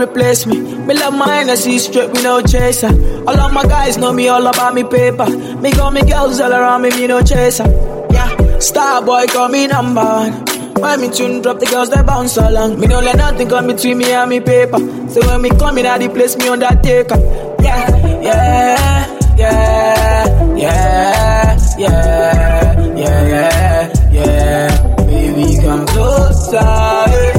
Replace 0.00 0.46
me. 0.46 0.60
Me 0.60 0.94
love 0.94 1.14
my 1.14 1.28
Hennessy 1.36 1.78
straight, 1.78 2.12
me 2.12 2.22
no 2.22 2.40
chaser. 2.42 2.88
All 3.26 3.38
of 3.38 3.52
my 3.52 3.64
guys 3.64 3.96
know 3.98 4.12
me 4.12 4.28
all 4.28 4.46
about 4.46 4.74
me 4.74 4.82
paper. 4.84 5.26
Me 5.56 5.70
got 5.72 5.92
me 5.92 6.02
girls 6.02 6.40
all 6.40 6.52
around 6.52 6.82
me, 6.82 6.90
me 6.90 7.06
no 7.06 7.20
chaser. 7.22 7.66
Yeah, 8.10 8.58
star 8.58 9.02
boy 9.02 9.26
call 9.26 9.48
me 9.48 9.66
number 9.66 10.02
one. 10.02 10.32
When 10.80 11.00
me 11.02 11.10
tune 11.10 11.42
drop, 11.42 11.58
the 11.58 11.66
girls 11.66 11.90
they 11.90 12.02
bounce 12.02 12.36
along. 12.38 12.80
Me 12.80 12.86
no 12.86 13.00
let 13.00 13.16
nothing 13.16 13.48
come 13.48 13.66
between 13.66 13.98
me 13.98 14.12
and 14.12 14.30
me 14.30 14.40
paper. 14.40 14.78
So 15.10 15.20
when 15.26 15.42
me 15.42 15.50
come 15.50 15.78
in 15.78 15.84
the 15.84 16.08
place, 16.08 16.36
me 16.36 16.48
undertaker. 16.48 17.16
Yeah, 17.62 17.88
yeah, 18.22 19.06
yeah, 19.36 20.56
yeah, 20.56 21.58
yeah, 21.78 22.96
yeah, 22.96 23.26
yeah, 23.28 24.10
yeah. 24.10 24.96
Baby, 25.04 25.60
come 25.62 25.86
closer. 25.86 27.29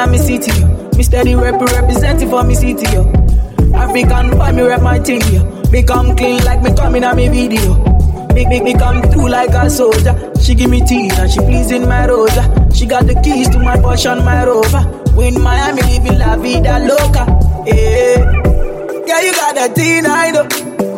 Number 0.00 0.08
one 0.08 0.08
in 0.08 0.08
a 0.08 0.10
me 0.10 0.18
city, 0.18 0.60
yo. 0.60 0.90
Me 0.96 1.02
steady 1.02 1.34
rep 1.34 1.60
representing 1.60 2.30
for 2.30 2.42
me 2.44 2.54
city, 2.54 2.86
yo. 2.92 3.10
African 3.74 4.30
boy, 4.30 4.52
me 4.52 4.62
rep 4.62 4.82
my 4.82 4.98
thing, 4.98 5.20
yo. 5.32 5.44
Me 5.70 5.82
come 5.82 6.16
clean 6.16 6.42
like 6.44 6.62
me 6.62 6.74
coming 6.74 7.04
on 7.04 7.16
me 7.16 7.28
video. 7.28 7.74
Me, 8.34 8.46
me, 8.46 8.60
me 8.60 8.74
come 8.74 9.02
through 9.10 9.28
like 9.28 9.50
a 9.50 9.68
soldier. 9.70 10.14
She 10.40 10.54
give 10.54 10.70
me 10.70 10.80
teeth 10.84 11.18
and 11.18 11.30
she 11.30 11.40
pleasing 11.40 11.88
my 11.88 12.06
rosa. 12.06 12.42
She 12.74 12.86
got 12.86 13.06
the 13.06 13.14
keys 13.22 13.48
to 13.50 13.58
my 13.58 13.76
Porsche 13.76 14.24
my 14.24 14.44
Rover. 14.44 15.14
We 15.16 15.28
in 15.28 15.42
Miami 15.42 15.82
living 15.82 16.18
la 16.18 16.36
vida 16.36 16.78
loca. 16.78 17.26
Yeah, 17.66 18.18
yeah, 19.06 19.20
you 19.20 19.32
got 19.32 19.54
that 19.56 19.72
thing 19.74 20.06
I 20.06 20.30
know. 20.30 20.42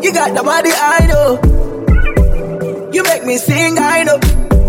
You 0.02 0.12
got 0.12 0.34
the 0.34 0.42
body 0.42 0.70
I 0.72 1.06
know. 1.06 1.40
You 2.92 3.02
make 3.04 3.24
me 3.24 3.36
sing 3.38 3.78
I 3.78 4.04
know. 4.04 4.18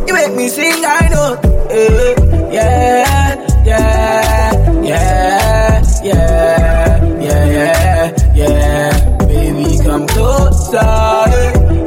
You 0.08 0.13
make 0.13 0.34
me 0.36 0.48
sing 0.48 0.84
I 0.86 1.10
know. 1.12 1.40
Eh, 1.70 2.16
yeah, 2.54 3.36
yeah, 3.36 3.48
yeah, 3.65 4.51
yeah, 4.82 5.82
yeah, 6.03 7.03
yeah, 7.22 7.46
yeah, 7.51 8.34
yeah. 8.36 9.17
Baby, 9.27 9.77
come 9.84 10.08
closer, 10.08 10.79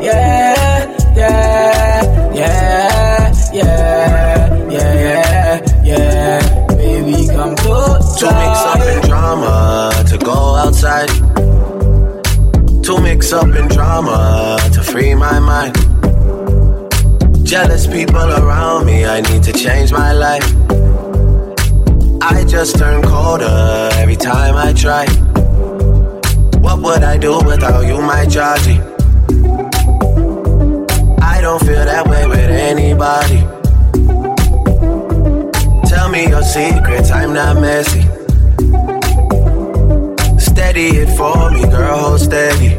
yeah, 0.00 0.86
yeah, 1.14 2.32
yeah, 2.34 3.52
yeah, 3.52 4.70
yeah, 4.70 5.82
yeah. 5.84 6.66
Baby, 6.76 7.26
come 7.28 7.54
closer. 7.56 8.26
To 8.26 8.32
mix 8.34 8.58
up 8.72 8.80
in 8.80 9.00
drama, 9.08 9.92
to 10.08 10.18
go 10.18 10.54
outside. 10.56 11.08
To 12.84 13.00
mix 13.00 13.32
up 13.32 13.54
in 13.54 13.68
drama, 13.68 14.58
to 14.72 14.82
free 14.82 15.14
my 15.14 15.38
mind. 15.40 15.74
Jealous 17.44 17.86
people 17.86 18.16
around 18.16 18.86
me, 18.86 19.04
I 19.04 19.20
need 19.20 19.42
to 19.44 19.52
change 19.52 19.92
my 19.92 20.12
life. 20.12 20.65
I 22.28 22.42
just 22.42 22.76
turn 22.76 23.04
colder 23.04 23.88
every 23.94 24.16
time 24.16 24.56
I 24.56 24.72
try. 24.72 25.06
What 26.58 26.82
would 26.82 27.04
I 27.04 27.16
do 27.18 27.38
without 27.38 27.86
you, 27.86 28.02
my 28.02 28.26
Georgie? 28.26 28.80
I 31.22 31.40
don't 31.40 31.60
feel 31.60 31.84
that 31.84 32.04
way 32.08 32.26
with 32.26 32.50
anybody. 32.50 33.38
Tell 35.88 36.08
me 36.08 36.26
your 36.26 36.42
secrets, 36.42 37.12
I'm 37.12 37.32
not 37.32 37.60
messy. 37.60 38.02
Steady 40.40 40.88
it 40.98 41.16
for 41.16 41.48
me, 41.52 41.62
girl, 41.62 41.96
hold 41.96 42.20
steady. 42.20 42.76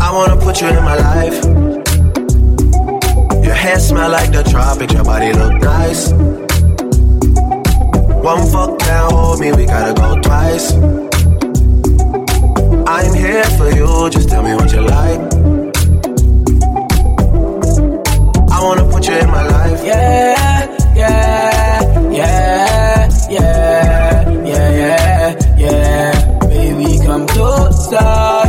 I 0.00 0.10
wanna 0.12 0.36
put 0.42 0.60
you 0.60 0.66
in 0.66 0.82
my 0.82 0.96
life. 0.96 1.44
Your 3.44 3.54
hair 3.54 3.78
smell 3.78 4.10
like 4.10 4.32
the 4.32 4.42
tropics, 4.50 4.92
your 4.92 5.04
body 5.04 5.32
look 5.32 5.62
nice. 5.62 6.12
One 8.28 8.46
fuck 8.52 8.78
can't 8.78 9.10
hold 9.10 9.40
me, 9.40 9.52
we 9.52 9.64
gotta 9.64 9.94
go 9.94 10.20
twice. 10.20 10.74
I'm 12.86 13.14
here 13.14 13.48
for 13.56 13.70
you, 13.70 14.10
just 14.10 14.28
tell 14.28 14.42
me 14.42 14.54
what 14.54 14.70
you 14.70 14.82
like. 14.82 15.20
I 18.52 18.62
wanna 18.62 18.84
put 18.92 19.08
you 19.08 19.14
in 19.14 19.30
my 19.30 19.48
life. 19.48 19.82
Yeah, 19.82 20.66
yeah, 20.94 21.80
yeah, 22.10 23.08
yeah, 23.30 24.28
yeah, 24.44 24.74
yeah, 24.76 25.56
yeah. 25.56 26.38
Baby, 26.40 26.98
come 27.06 27.26
closer. 27.28 28.47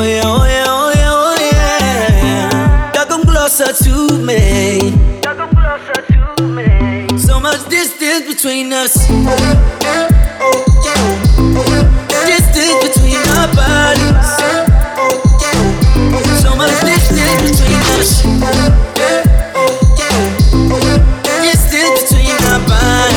Oh 0.00 0.02
yeah, 0.02 0.22
oh 0.24 0.44
yeah, 0.46 0.64
oh 0.66 0.92
yeah, 0.96 1.12
oh 1.12 1.36
yeah. 1.52 2.92
Y'all 2.94 3.04
come 3.04 3.22
closer 3.22 3.70
to 3.84 4.16
me. 4.24 4.96
So 7.18 7.38
much 7.38 7.68
distance 7.68 8.26
between 8.26 8.72
us. 8.72 8.94
Distance 12.24 12.76
between 12.80 13.20
our 13.36 13.48
bodies. 13.52 14.28
So 16.40 16.56
much 16.56 16.80
distance 16.80 17.42
between 17.44 17.82
us. 18.00 18.22
Distance 21.44 22.00
between 22.08 22.40
our 22.48 22.60
bodies. 22.64 23.12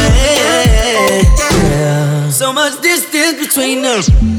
So 2.36 2.52
much 2.52 2.82
distance 2.82 3.40
between 3.40 3.86
us. 3.86 4.33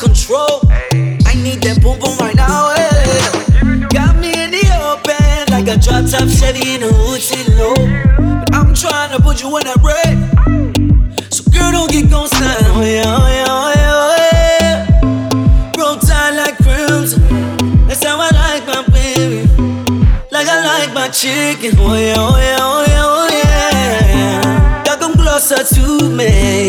Control. 0.00 0.64
I 1.28 1.34
need 1.36 1.60
that 1.68 1.78
boom 1.82 1.98
boom 2.00 2.16
right 2.18 2.34
now. 2.34 2.72
eh. 2.74 3.86
Got 3.92 4.16
me 4.16 4.32
in 4.32 4.50
the 4.50 4.64
open 4.80 5.52
like 5.52 5.68
a 5.68 5.76
drop 5.76 6.08
top 6.08 6.26
Chevy 6.28 6.74
in 6.74 6.82
a 6.82 6.88
hood 6.90 7.20
low. 7.60 7.74
But 8.40 8.54
I'm 8.54 8.72
trying 8.74 9.12
to 9.14 9.22
put 9.22 9.42
you 9.42 9.52
in 9.58 9.64
that 9.68 9.76
red, 9.84 10.16
so 11.30 11.44
girl 11.52 11.70
don't 11.72 11.90
get 11.92 12.08
gon' 12.10 12.28
stand. 12.28 12.64
Oh 12.72 12.80
yeah, 12.80 13.04
oh 13.04 13.28
yeah, 13.28 13.44
oh 13.60 13.72
yeah, 13.76 14.00
oh 14.00 14.16
yeah. 14.32 15.72
Broke 15.76 16.00
down 16.08 16.36
like 16.36 16.56
crimson. 16.64 17.20
That's 17.86 18.02
how 18.02 18.16
I 18.18 18.30
like 18.32 18.64
my 18.66 18.82
baby. 18.88 19.44
Like 20.32 20.48
I 20.48 20.58
like 20.64 20.94
my 20.94 21.08
chicken. 21.08 21.76
Oh 21.78 21.92
yeah, 21.94 22.14
oh 22.16 22.38
yeah, 22.40 22.56
oh 22.58 22.84
yeah, 22.88 23.04
oh 23.04 23.28
yeah. 23.28 24.84
Y'all 24.86 24.96
come 24.96 25.12
closer 25.14 25.62
to 25.62 26.08
me. 26.08 26.59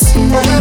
Between 0.00 0.57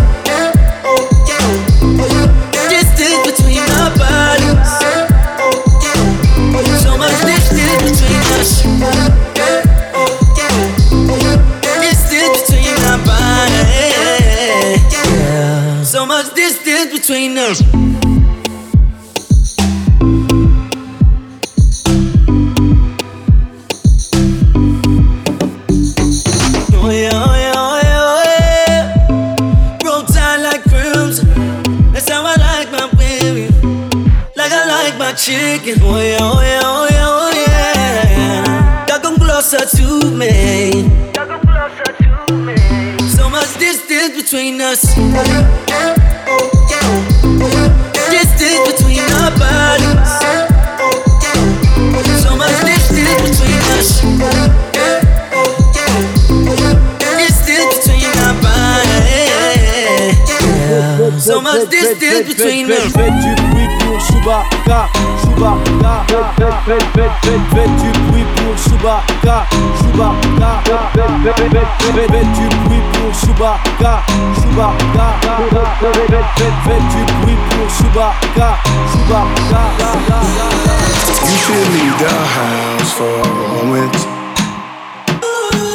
Chewbacca, 73.38 74.04
Chewbacca. 74.42 75.08
Faites, 76.66 76.96
du 76.96 77.14
bruit 77.22 77.38
pour 77.52 77.70
Chewbacca, 77.70 78.58
Chewbacca. 78.92 79.62
You 81.22 81.38
should 81.38 81.68
leave 81.72 81.98
the 82.00 82.10
house 82.10 82.94
for 82.94 83.06
a 83.06 83.38
moment. 83.54 83.96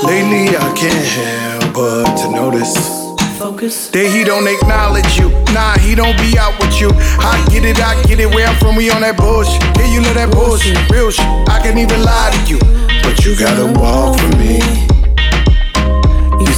Lately, 0.02 0.57
I 0.57 0.73
can't 0.75 1.07
help 1.07 1.73
but 1.73 2.16
to 2.16 2.33
notice. 2.33 2.75
Focus. 3.38 3.90
That 3.90 4.11
he 4.11 4.25
don't 4.25 4.49
acknowledge 4.49 5.16
you. 5.16 5.31
Nah, 5.54 5.78
he 5.78 5.95
don't 5.95 6.16
be 6.19 6.37
out 6.37 6.59
with 6.59 6.81
you. 6.81 6.90
I 7.21 7.47
get 7.49 7.64
it, 7.64 7.81
I 7.81 7.95
get 8.09 8.19
it. 8.19 8.26
Where 8.35 8.49
I'm 8.49 8.57
from, 8.57 8.75
we 8.75 8.90
on 8.90 9.02
that 9.02 9.16
bullshit. 9.16 9.62
Yeah, 9.78 9.87
you 9.87 10.02
love 10.02 10.14
that 10.14 10.33
bullshit. 10.33 10.76
Real 10.90 11.12
shit. 11.12 11.25
I 11.49 11.61
can't 11.62 11.78
even 11.78 12.02
lie 12.02 12.33
to 12.35 12.40
you. 12.50 12.59
But 13.04 13.25
you 13.25 13.38
gotta 13.38 13.66
walk 13.78 14.19
for 14.19 14.37
me 14.37 14.91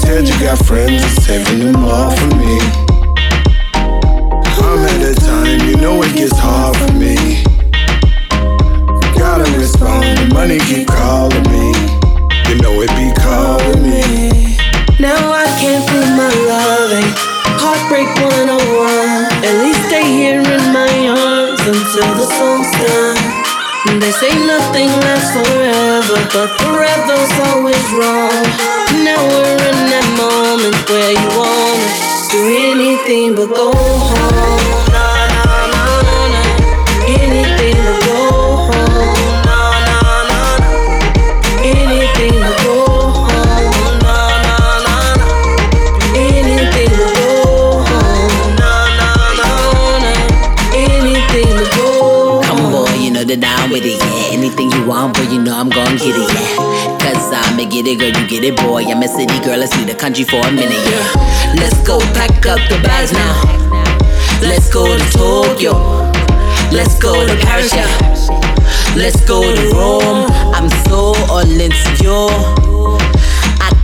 said 0.04 0.28
you 0.28 0.38
got 0.38 0.58
friends 0.66 1.02
and 1.02 1.16
saving 1.24 1.60
them 1.60 1.84
all 1.84 2.10
for 2.10 2.36
me. 2.36 2.56
I'm 4.60 4.80
at 4.84 5.00
a 5.00 5.14
time, 5.14 5.60
you 5.68 5.76
know 5.76 6.02
it 6.02 6.14
gets 6.14 6.36
hard 6.36 6.76
for 6.76 6.92
me. 6.92 7.16
Gotta 9.16 9.48
respond, 9.56 10.18
the 10.18 10.26
money 10.34 10.58
keep 10.68 10.86
calling 10.88 11.46
me. 11.48 11.72
You 12.48 12.56
know 12.60 12.74
it 12.84 12.92
be 13.00 13.08
calling 13.16 13.82
me. 13.82 14.56
Now 15.00 15.32
I 15.32 15.46
can't 15.60 15.84
feel 15.88 16.08
my 16.20 16.32
loving. 16.52 17.10
Heartbreak 17.62 18.08
101. 18.20 18.52
At 19.48 19.54
least 19.64 19.88
stay 19.88 20.04
here 20.04 20.44
in 20.44 20.64
my 20.72 20.92
arms 21.16 21.60
until 21.64 22.10
the 22.20 22.28
song's 22.28 22.70
done. 22.76 24.00
They 24.00 24.12
say 24.12 24.32
nothing 24.44 24.88
lasts 25.00 25.32
forever, 25.32 26.18
but 26.34 26.48
forever's 26.60 27.32
always 27.48 27.84
wrong. 27.96 28.83
Now 29.04 29.20
we're 29.28 29.60
in 29.68 29.78
that 29.92 30.08
moment 30.16 30.76
where 30.88 31.12
you 31.12 31.28
wanna 31.36 31.88
do 32.32 32.40
anything 32.72 33.34
but 33.36 33.48
go 33.52 33.68
home. 33.68 34.08
Nah, 34.88 35.28
nah, 35.28 35.68
nah, 35.74 36.08
nah, 36.08 36.32
nah. 36.32 36.48
Anything 37.04 37.76
but 37.84 38.00
go 38.08 38.16
home. 38.64 39.44
Nah, 39.44 39.76
nah, 39.84 40.24
nah, 40.24 40.56
nah. 40.64 41.68
Anything 41.68 42.36
but 42.40 42.56
go 42.64 42.76
home. 43.12 44.00
Nah, 44.00 44.40
nah, 44.40 44.80
nah, 44.88 45.20
nah. 45.20 46.16
Anything 46.16 46.88
but 46.96 47.12
go 47.12 47.84
home. 47.84 48.56
Nah, 48.56 48.88
nah, 48.98 49.36
nah, 49.36 50.00
nah. 50.00 50.24
Anything 50.72 51.50
but 51.60 51.68
go 51.76 51.86
home. 52.00 52.42
Come 52.48 52.60
on, 52.64 52.72
boy, 52.72 52.88
you 53.04 53.10
know 53.12 53.24
that 53.24 53.44
I'm 53.44 53.68
with 53.68 53.84
it, 53.84 54.00
yeah. 54.00 54.32
Anything 54.32 54.72
you 54.72 54.82
want, 54.88 55.12
boy, 55.12 55.28
you 55.28 55.40
know 55.44 55.52
I'm 55.52 55.68
gon' 55.68 55.96
get 56.00 56.16
it, 56.16 56.28
yeah. 56.32 56.43
Get 57.84 58.00
it, 58.00 58.00
girl, 58.00 58.22
you 58.22 58.28
get 58.28 58.44
it, 58.44 58.56
boy. 58.56 58.82
I'm 58.84 59.02
a 59.02 59.08
city 59.08 59.38
girl, 59.40 59.58
let's 59.58 59.76
leave 59.76 59.88
the 59.88 59.94
country 59.94 60.24
for 60.24 60.36
a 60.36 60.50
minute, 60.50 60.72
yeah. 60.88 61.54
Let's 61.60 61.86
go 61.86 61.98
pack 62.14 62.46
up 62.46 62.58
the 62.70 62.80
bags 62.82 63.12
now. 63.12 63.42
Let's 64.40 64.72
go 64.72 64.96
to 64.96 65.04
Tokyo. 65.12 65.72
Let's 66.72 66.98
go 66.98 67.26
to 67.26 67.36
Paris, 67.44 67.74
yeah. 67.74 67.84
Let's 68.96 69.22
go 69.26 69.42
to 69.42 69.76
Rome. 69.76 70.30
I'm 70.54 70.70
so 70.88 71.12
all 71.28 71.40
into 71.44 72.02
you. 72.02 72.14
I 72.14 72.83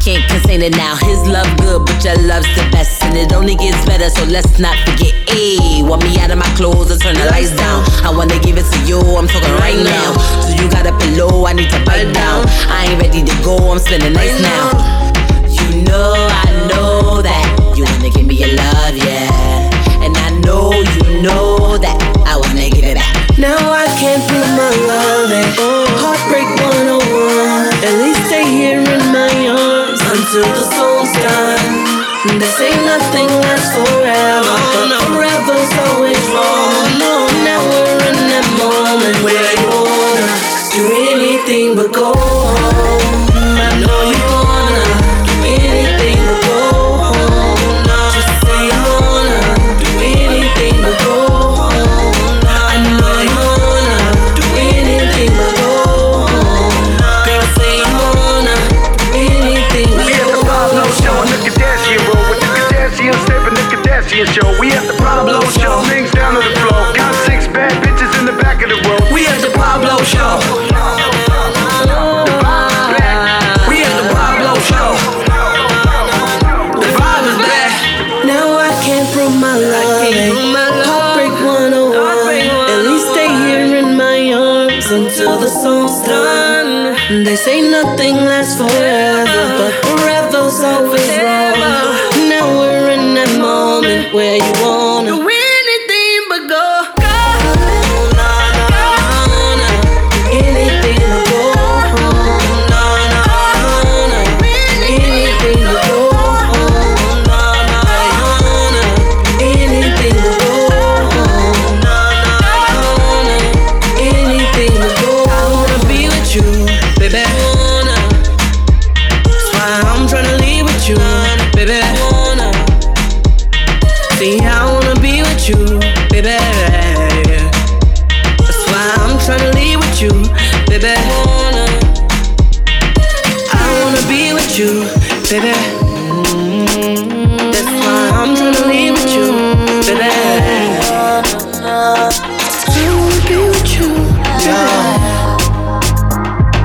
can't 0.01 0.25
contain 0.29 0.63
it 0.63 0.75
now. 0.77 0.97
His 0.97 1.21
love 1.29 1.47
good, 1.61 1.85
but 1.85 2.03
your 2.03 2.17
love's 2.25 2.49
the 2.57 2.67
best, 2.73 3.03
and 3.05 3.17
it 3.17 3.33
only 3.33 3.55
gets 3.55 3.85
better. 3.85 4.09
So 4.09 4.25
let's 4.25 4.59
not 4.59 4.77
forget. 4.89 5.13
Ayy, 5.29 5.87
want 5.87 6.03
me 6.03 6.19
out 6.19 6.31
of 6.31 6.39
my 6.39 6.49
clothes 6.57 6.91
and 6.91 7.01
turn 7.01 7.15
the 7.15 7.27
lights 7.31 7.55
down. 7.55 7.85
I 8.03 8.11
wanna 8.11 8.41
give 8.41 8.57
it 8.57 8.65
to 8.65 8.79
you. 8.89 8.99
I'm 8.99 9.29
talking 9.29 9.55
right 9.61 9.79
now. 9.79 10.17
So 10.41 10.57
you 10.57 10.69
got 10.71 10.87
a 10.89 10.97
pillow, 10.99 11.47
I 11.47 11.53
need 11.53 11.71
to 11.71 11.81
bite 11.85 12.13
down. 12.13 12.49
I 12.67 12.89
ain't 12.89 13.01
ready 13.01 13.23
to 13.23 13.35
go. 13.45 13.57
I'm 13.71 13.79
spending 13.79 14.15
nights 14.15 14.41
now. 14.41 14.73
You 15.47 15.83
know, 15.85 16.17
I 16.17 16.49
know 16.69 17.23
that 17.23 17.45
you 17.77 17.85
wanna 17.85 18.11
give 18.11 18.27
me 18.27 18.35
your 18.37 18.57
love, 18.57 18.97
yeah. 18.97 19.50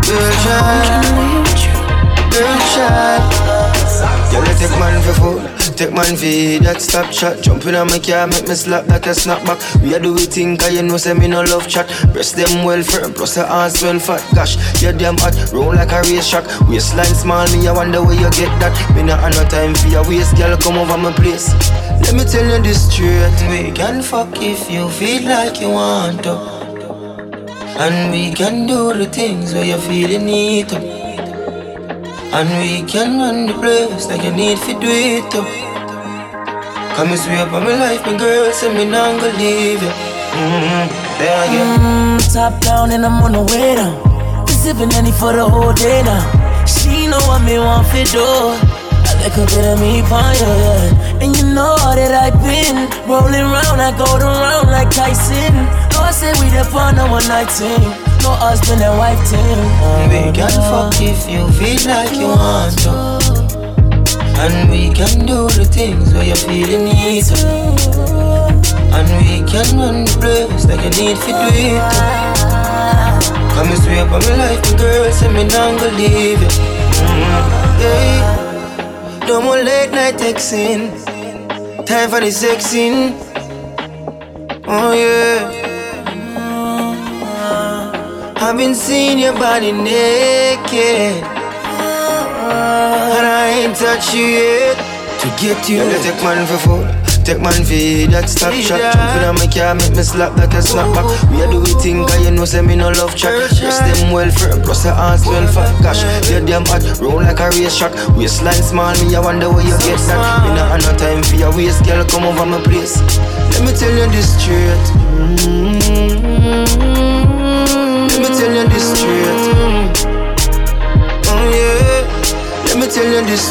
Girl 0.05 0.31
child, 0.43 1.05
girl 2.31 2.58
child. 2.73 3.23
Girl, 4.31 4.45
you 4.45 4.55
take 4.60 4.75
man 4.79 5.01
for 5.01 5.13
food, 5.13 5.41
take 5.76 5.92
man 5.92 6.16
for 6.16 6.64
that 6.64 6.82
stop 6.82 7.12
chat. 7.12 7.44
Jump 7.44 7.66
in 7.66 7.76
on 7.76 7.88
my 7.88 8.00
car, 8.00 8.28
make 8.28 8.48
me 8.48 8.56
slap 8.56 8.86
that 8.86 9.06
a 9.08 9.14
snap 9.14 9.44
back. 9.46 9.60
We 9.84 9.94
a 9.94 10.00
do 10.00 10.16
it 10.16 10.32
thing, 10.32 10.58
cause 10.58 10.74
you 10.74 10.84
know 10.84 10.98
say 10.98 11.14
me 11.14 11.28
no 11.28 11.44
love 11.44 11.68
chat. 11.68 11.88
Breast 12.14 12.36
them 12.36 12.64
well 12.64 12.82
firm, 12.82 13.14
plus 13.14 13.36
the 13.36 13.46
ass 13.46 13.84
well 13.84 14.00
fat. 14.00 14.24
Gosh, 14.34 14.56
you 14.82 14.92
damn 14.94 15.18
hot, 15.18 15.36
roll 15.52 15.76
like 15.76 15.92
a 15.92 16.02
race 16.08 16.30
track. 16.30 16.46
Waistline 16.70 17.14
small, 17.14 17.46
me 17.52 17.68
I 17.68 17.74
wonder 17.74 18.02
where 18.04 18.16
you 18.16 18.32
get 18.32 18.52
that. 18.64 18.74
Me 18.96 19.04
not 19.04 19.20
have 19.20 19.36
no 19.36 19.44
time 19.50 19.76
for 19.76 19.88
your 19.88 20.08
waist, 20.08 20.36
girl, 20.38 20.56
come 20.58 20.78
over 20.78 20.98
my 20.98 21.12
place. 21.12 21.52
Let 22.02 22.16
me 22.16 22.24
tell 22.24 22.48
you 22.48 22.64
this 22.64 22.88
straight. 22.90 23.36
We 23.52 23.72
can 23.72 24.02
fuck 24.02 24.32
if 24.42 24.72
you 24.72 24.90
feel 24.90 25.28
like 25.28 25.60
you 25.60 25.72
want 25.72 26.24
to. 26.24 26.36
And 27.78 28.12
we 28.12 28.34
can 28.34 28.66
do 28.66 28.94
the 28.94 29.06
things 29.08 29.54
where 29.54 29.66
you 29.66 29.78
feel 29.78 30.10
you 30.10 30.20
need 30.20 30.70
to. 30.70 30.94
And 32.36 32.50
we 32.60 32.84
can 32.84 33.17
run 33.17 33.45
the 33.45 33.54
place 33.54 34.08
like 34.08 34.21
you 34.21 34.32
need 34.32 34.58
to 34.67 34.74
do 34.76 34.91
it 34.91 35.24
too. 35.32 35.39
Come 36.95 37.15
and 37.15 37.19
sweep 37.19 37.48
on 37.56 37.63
my 37.63 37.80
life, 37.80 38.06
my 38.06 38.17
girl, 38.17 38.52
say 38.52 38.67
me 38.76 38.84
not 38.84 39.21
gonna 39.21 39.38
leave 39.39 39.82
you. 39.82 39.93
Mm-hmm. 40.36 40.84
There 41.15 41.43
again. 41.48 41.80
Mm, 41.80 42.34
top 42.34 42.60
down 42.60 42.91
and 42.91 43.06
I'm 43.06 43.24
on 43.24 43.32
the 43.32 43.39
way 43.39 43.76
down. 43.76 43.95
Been 44.45 44.58
sipping 44.60 44.91
any 45.00 45.13
for 45.13 45.32
the 45.32 45.48
whole 45.48 45.71
day 45.71 46.04
now. 46.04 46.65
She 46.67 47.08
know 47.08 47.24
what 47.24 47.39
me 47.48 47.58
want 47.58 47.88
for 47.88 48.04
do. 48.04 48.19
I 48.19 49.15
like 49.24 49.38
a 49.39 49.45
bit 49.48 49.71
of 49.71 49.80
me 49.80 50.04
fire, 50.04 50.36
yeah. 50.36 51.24
And 51.24 51.32
you 51.38 51.45
know 51.56 51.80
that 51.80 52.12
I've 52.12 52.36
been 52.43 52.91
rolling 53.08 53.48
round, 53.48 53.80
I 53.80 53.95
go 53.95 54.12
around 54.12 54.67
like 54.76 54.91
Tyson. 54.91 55.56
No, 55.95 56.04
I 56.04 56.12
say 56.12 56.36
we 56.43 56.52
the 56.52 56.65
fun 56.67 57.00
on 57.00 57.12
one 57.12 57.26
night 57.30 57.48
team. 57.56 58.05
No 58.26 58.32
husband 58.42 58.82
and 58.82 58.98
wife. 58.98 59.20
Oh, 59.38 60.10
We 60.10 60.32
can 60.34 60.50
fuck 60.66 60.98
if 61.00 61.30
you 61.30 61.46
feel 61.62 61.78
like 61.86 62.18
you 62.18 62.28
want 62.34 62.74
to. 62.82 62.90
And 64.42 64.70
we 64.72 64.90
can 64.92 65.28
do 65.28 65.46
the 65.54 65.64
things 65.66 66.12
where 66.12 66.26
you 66.26 66.36
feel 66.36 66.68
you 66.68 66.80
need. 66.90 67.26
And 68.98 69.08
we 69.22 69.46
can 69.46 69.78
run 69.78 70.06
the 70.06 70.18
place 70.18 70.66
like 70.66 70.82
you 70.86 70.94
need 71.06 71.18
to 71.22 71.32
do 71.38 71.50
it. 71.54 71.78
Come 73.54 73.70
and 73.70 73.82
sweep 73.84 74.10
on 74.10 74.22
my 74.26 74.36
life, 74.42 74.62
my 74.72 74.78
girl, 74.80 75.12
say 75.12 75.32
me 75.32 75.44
not 75.44 75.80
gonna 75.80 75.96
leave 75.96 76.42
you. 76.42 76.50
Mm-hmm. 76.50 77.82
Yeah. 77.82 79.26
No 79.28 79.40
more 79.42 79.58
late 79.62 79.92
night 79.92 80.16
texting. 80.16 80.90
Time 81.86 82.10
for 82.10 82.20
the 82.22 82.32
sexing. 82.34 83.14
Oh 84.68 84.94
yeah. 84.94 85.64
I've 88.38 88.58
been 88.58 88.76
seeing 88.76 89.17
your 89.17 89.34
body 89.34 89.71
naked. 89.71 91.24
And 93.15 93.26
I 93.26 93.48
ain't 93.63 93.76
touched 93.76 94.13
you 94.13 94.26
yet. 94.26 94.78
To 95.21 95.28
get 95.41 95.69
you, 95.69 95.78
you 95.78 95.98
take 96.04 96.21
man 96.21 96.45
for 96.45 96.58
food, 96.60 96.86
Take 97.26 97.41
man 97.41 97.63
feed 97.63 98.12
that 98.12 98.30
stop 98.30 98.54
shot. 98.54 98.78
Jumping 98.78 99.24
on 99.26 99.36
my 99.36 99.48
car, 99.48 99.74
make 99.74 99.95
me 99.95 100.04
slap 100.04 100.36
that 100.36 100.54
a 100.54 100.62
snapback. 100.62 101.08
We 101.32 101.41
a 101.41 101.50
do 101.50 101.58
we 101.63 101.74
think, 101.82 102.06
cause 102.06 102.21
you 102.24 102.32
know 102.32 102.45
say 102.45 102.62
me 102.62 102.76
no 102.76 102.89
love 102.91 103.15
chat. 103.15 103.34
Dress 103.56 103.80
them 103.80 104.12
well 104.12 104.30
firm, 104.30 104.62
plus 104.62 104.84
the 104.84 104.91
ass 104.91 105.26
well 105.26 105.48
fat. 105.50 105.71
Gosh, 105.82 106.04
you 106.30 106.45
damn 106.45 106.65
hot, 106.67 106.84
roll 107.00 107.24
like 107.24 107.39
a 107.39 107.50
race 107.56 107.78
track. 107.78 107.95
Waistline 108.13 108.62
small, 108.62 108.93
me 109.02 109.15
I 109.15 109.19
wonder 109.24 109.50
where 109.50 109.63
you 109.65 109.74
get 109.82 109.98
that. 110.12 110.19
Me 110.43 110.54
not 110.54 110.69
have 110.69 110.84
no 110.84 110.91
time 111.00 111.24
for 111.24 111.39
your 111.39 111.56
waist, 111.56 111.82
girl, 111.88 112.06
come 112.06 112.26
over 112.28 112.45
my 112.45 112.62
place. 112.62 113.00
Let 113.56 113.63
me 113.63 113.71
tell 113.74 113.89
you 113.89 114.06
this 114.12 114.36
straight. 114.38 114.86
Mm-hmm. 115.41 117.14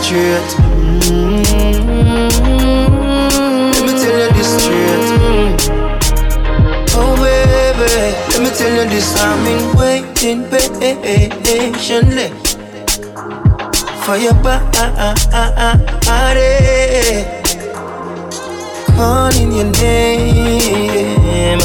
Straight. 0.04 0.50
Mm-hmm. 1.00 1.94
Let 3.72 3.82
me 3.86 3.92
tell 4.02 4.16
you 4.20 4.28
this 4.36 4.50
straight. 4.60 5.60
Oh 6.96 7.14
baby, 7.24 7.90
let 8.30 8.40
me 8.44 8.50
tell 8.58 8.74
you 8.76 8.84
this. 8.90 9.08
I've 9.16 9.40
been 9.44 9.64
waiting 9.78 10.40
patiently 10.50 12.28
for 14.04 14.16
your 14.16 14.36
body, 14.44 14.84
calling 18.96 19.52
your 19.52 19.70
name. 19.72 21.60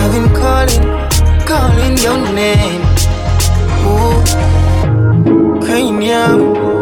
I've 0.00 0.12
been 0.12 0.28
calling 0.36 0.84
calling 1.48 1.96
your 2.04 2.18
name. 2.34 2.82
Ooh, 3.88 4.20
cranium. 5.64 6.73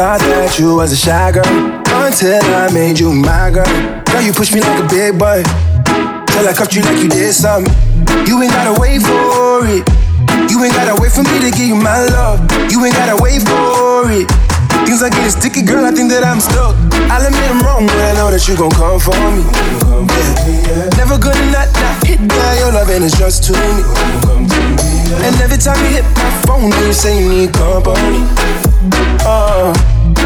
Thought 0.00 0.24
that 0.32 0.56
you 0.56 0.80
was 0.80 0.96
a 0.96 0.96
shy 0.96 1.28
girl 1.28 1.44
until 1.44 2.40
I 2.56 2.72
made 2.72 2.96
you 2.96 3.12
my 3.12 3.52
girl. 3.52 3.68
Girl, 4.08 4.24
you 4.24 4.32
push 4.32 4.48
me 4.48 4.64
like 4.64 4.80
a 4.80 4.88
big 4.88 5.20
boy 5.20 5.44
till 6.32 6.48
I 6.48 6.56
cuffed 6.56 6.72
you 6.72 6.80
like 6.80 7.04
you 7.04 7.10
did 7.12 7.36
something. 7.36 7.68
You 8.24 8.40
ain't 8.40 8.48
gotta 8.48 8.72
wait 8.80 9.04
for 9.04 9.60
it. 9.68 9.84
You 10.48 10.56
ain't 10.64 10.72
gotta 10.72 10.96
wait 10.96 11.12
for 11.12 11.20
me 11.20 11.36
to 11.44 11.52
give 11.52 11.68
you 11.68 11.76
my 11.76 12.00
love. 12.16 12.40
You 12.72 12.80
ain't 12.80 12.96
gotta 12.96 13.20
wait 13.20 13.44
for 13.44 14.08
it. 14.08 14.24
Things 14.88 15.04
are 15.04 15.12
getting 15.12 15.36
sticky, 15.36 15.68
girl. 15.68 15.84
I 15.84 15.92
think 15.92 16.08
that 16.16 16.24
I'm 16.24 16.40
stuck. 16.40 16.72
I'll 17.12 17.20
admit 17.20 17.44
I'm 17.52 17.60
wrong, 17.60 17.84
but 17.84 18.00
I 18.00 18.16
know 18.16 18.32
that 18.32 18.40
you 18.48 18.56
gon' 18.56 18.72
come 18.72 18.96
for 18.96 19.12
me. 19.12 19.44
Yeah. 20.64 20.96
Never 20.96 21.20
gonna 21.20 21.44
not, 21.52 21.68
not 21.76 22.00
hit 22.08 22.24
that. 22.24 22.56
Your 22.56 22.72
loving 22.72 23.04
is 23.04 23.12
just 23.20 23.44
to 23.44 23.52
me. 23.52 23.84
And 25.28 25.36
every 25.44 25.60
time 25.60 25.76
you 25.84 26.00
hit 26.00 26.08
my 26.16 26.32
phone, 26.48 26.72
you 26.88 26.96
say 26.96 27.20
you 27.20 27.28
need 27.28 27.52
company. 27.52 28.24
Oh, 29.28 29.76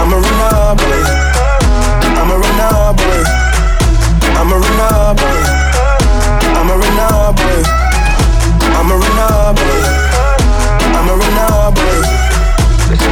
I'm 0.00 0.12
a 0.12 0.16
runner 0.16 0.74
boy. 0.78 1.02
I'm 2.20 2.30
a 2.30 2.36
runner 2.42 2.92
boy. 2.98 3.20
I'm 4.38 4.52
a 4.52 4.56
runner 4.62 5.14
boy. 5.18 5.40
I'm 6.58 6.68
a 6.70 6.76
runner 6.76 7.32
boy. 7.38 7.62
I'm 8.76 8.90
a 8.90 8.96
runner 8.96 9.52
boy. 9.58 9.80
I'm 10.96 11.08
a 11.08 11.14
runner 11.20 11.70
boy. 11.76 11.98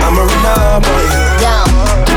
I'm 0.05 0.17
a 0.17 0.25
runner 0.29 0.81
boy. 0.85 1.07
Yo, 1.45 1.55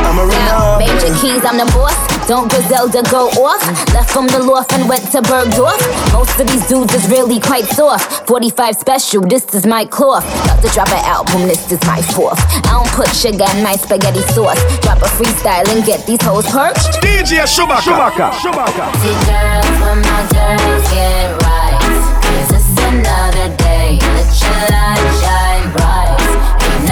I'm 0.08 0.17
a 0.17 0.26
runner 0.26 0.78
boy. 0.78 0.86
Major 0.86 1.13
Kings, 1.19 1.43
I'm 1.45 1.58
the 1.58 1.65
boss. 1.73 2.03
Don't 2.28 2.50
Griselda 2.50 3.04
go 3.12 3.28
off? 3.44 3.62
Left 3.94 4.10
from 4.10 4.28
the 4.28 4.40
loft 4.40 4.72
and 4.74 4.88
went 4.88 5.04
to 5.12 5.22
Bergdorf. 5.22 5.78
Most 6.14 6.40
of 6.40 6.48
these 6.48 6.66
dudes 6.68 6.94
is 6.94 7.06
really 7.10 7.40
quite 7.40 7.66
soft. 7.66 8.28
45 8.28 8.76
special, 8.76 9.22
this 9.22 9.44
is 9.54 9.66
my 9.66 9.84
cloth. 9.84 10.24
About 10.46 10.62
to 10.64 10.70
drop 10.70 10.88
an 10.88 11.04
album, 11.04 11.42
this 11.48 11.70
is 11.70 11.82
my 11.86 12.02
fourth. 12.02 12.40
I 12.64 12.80
don't 12.80 12.88
put 12.96 13.10
sugar 13.10 13.46
in 13.56 13.62
my 13.62 13.76
spaghetti 13.76 14.22
sauce. 14.32 14.60
Drop 14.80 15.00
a 15.00 15.10
freestyle 15.20 15.68
and 15.76 15.86
get 15.86 16.06
these 16.08 16.22
hoes 16.22 16.46
perched. 16.48 17.04
DJ 17.04 17.46
Schumacher. 17.46 17.92
Schumacher. 17.92 18.32
Schumacher. 18.40 18.88
See 19.04 19.18
girls, 19.28 19.76
when 19.84 20.00
my 20.00 20.24
girls 20.32 20.84
get 20.96 21.28
right. 21.44 21.80
Cause 22.24 22.52
it's 22.56 22.72
another 22.88 23.52
day. 23.58 24.00
Let 24.00 24.32
your 24.40 24.64
light 24.72 25.04
shine 25.20 25.72
bright. 25.74 25.92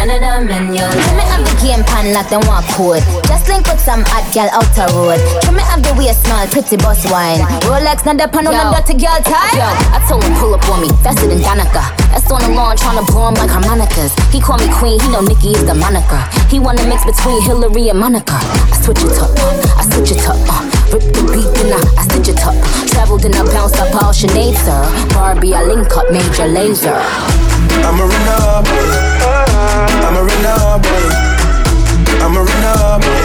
Ain't 0.01 0.09
none 0.09 0.41
of 0.41 0.49
them 0.49 0.65
in 0.65 0.73
your 0.73 0.89
Trim 0.89 1.13
me 1.13 1.21
have 1.29 1.45
the 1.45 1.53
game 1.61 1.85
pan 1.85 2.09
like 2.09 2.25
them 2.33 2.41
walk 2.49 2.65
code. 2.73 3.05
Just 3.29 3.45
link 3.45 3.69
with 3.69 3.77
some 3.77 4.01
hot 4.01 4.25
gal 4.33 4.49
out 4.49 4.65
the 4.73 4.89
road. 4.97 5.21
Trim 5.45 5.53
me 5.53 5.61
have 5.61 5.85
the 5.85 5.93
waist 5.93 6.25
small, 6.25 6.41
pretty 6.49 6.73
boss 6.81 7.05
wine. 7.13 7.37
Rolex, 7.69 8.01
not 8.01 8.17
the 8.17 8.25
pan 8.25 8.49
on 8.49 8.57
the 8.57 8.65
dirty 8.73 8.97
girl 8.97 9.21
tie. 9.21 9.53
Yo, 9.53 9.61
I 9.61 10.01
told 10.09 10.25
him 10.25 10.33
pull 10.41 10.57
up 10.57 10.65
on 10.73 10.81
me, 10.81 10.89
faster 11.05 11.29
than 11.29 11.37
Danica. 11.45 11.85
That's 12.09 12.25
on 12.33 12.41
the 12.41 12.49
lawn 12.49 12.73
tryna 12.81 13.05
blow 13.13 13.29
him 13.29 13.37
like 13.37 13.53
harmonicas. 13.53 14.09
He 14.33 14.41
call 14.41 14.57
me 14.57 14.73
queen, 14.73 14.97
he 14.97 15.05
know 15.13 15.21
Nikki 15.21 15.53
is 15.53 15.69
the 15.69 15.77
moniker. 15.77 16.17
He 16.49 16.57
wanna 16.57 16.81
mix 16.89 17.05
between 17.05 17.37
Hillary 17.45 17.93
and 17.93 18.01
Monica. 18.01 18.41
I 18.41 18.81
switch 18.81 19.05
it 19.05 19.21
up, 19.21 19.29
I 19.77 19.85
switch 19.85 20.17
it 20.17 20.25
up, 20.25 20.41
uh, 20.49 20.65
rip 20.89 21.05
the 21.13 21.21
beat 21.29 21.53
and 21.61 21.77
I, 21.77 21.81
I 22.01 22.09
stitch 22.09 22.33
it 22.33 22.41
up. 22.41 22.57
Traveled 22.89 23.21
and 23.29 23.37
I 23.37 23.45
bounced 23.53 23.77
up 23.77 23.93
all 24.01 24.09
Sinead, 24.09 24.57
sir. 24.65 24.81
Barbie, 25.13 25.53
I 25.53 25.61
link 25.61 25.93
up 25.93 26.09
Major 26.09 26.49
Lazer. 26.49 26.97
I'ma 27.85 28.09
run 28.09 28.27
up 28.41 29.20
I'm 29.82 30.15
a 30.15 30.24
rental 30.24 30.80
boy. 30.80 31.06
I'm 32.22 32.38
a 32.38 32.44
rental 32.44 33.00
boy. 33.02 33.24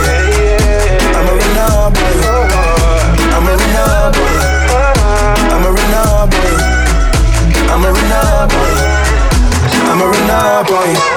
I'm 1.16 1.29
a 1.29 1.35
rental 1.37 1.90
boy. 1.90 2.16
I'm 3.37 3.47
a 3.47 3.57
rental 3.61 4.11
boy. 4.16 4.37
I'm 5.53 5.64
a 5.64 5.71
rental 5.77 6.27
boy. 6.33 6.55
I'm 7.73 7.85
a 7.85 7.92
rental 7.92 8.47
boy. 8.49 8.73
I'm 9.90 10.01
a 10.01 10.64
boy. 10.64 11.15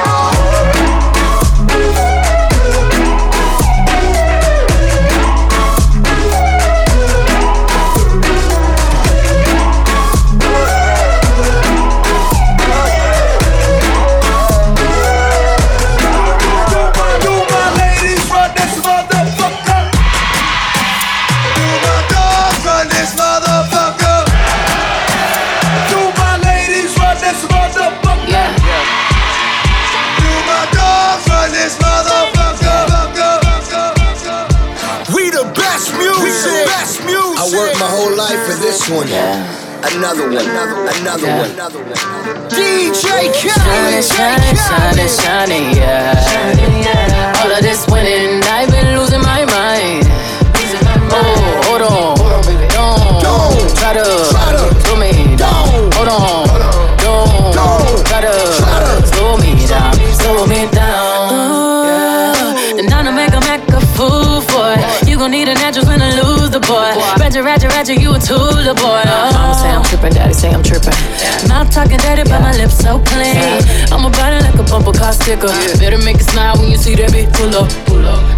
Sticker. 75.30 75.54
Better 75.78 76.02
make 76.02 76.18
it 76.18 76.30
smile 76.30 76.58
when 76.58 76.72
you 76.72 76.78
see 76.78 76.96
that 76.96 77.14
bitch 77.14 77.30
pull 77.38 77.54
up. 77.54 77.70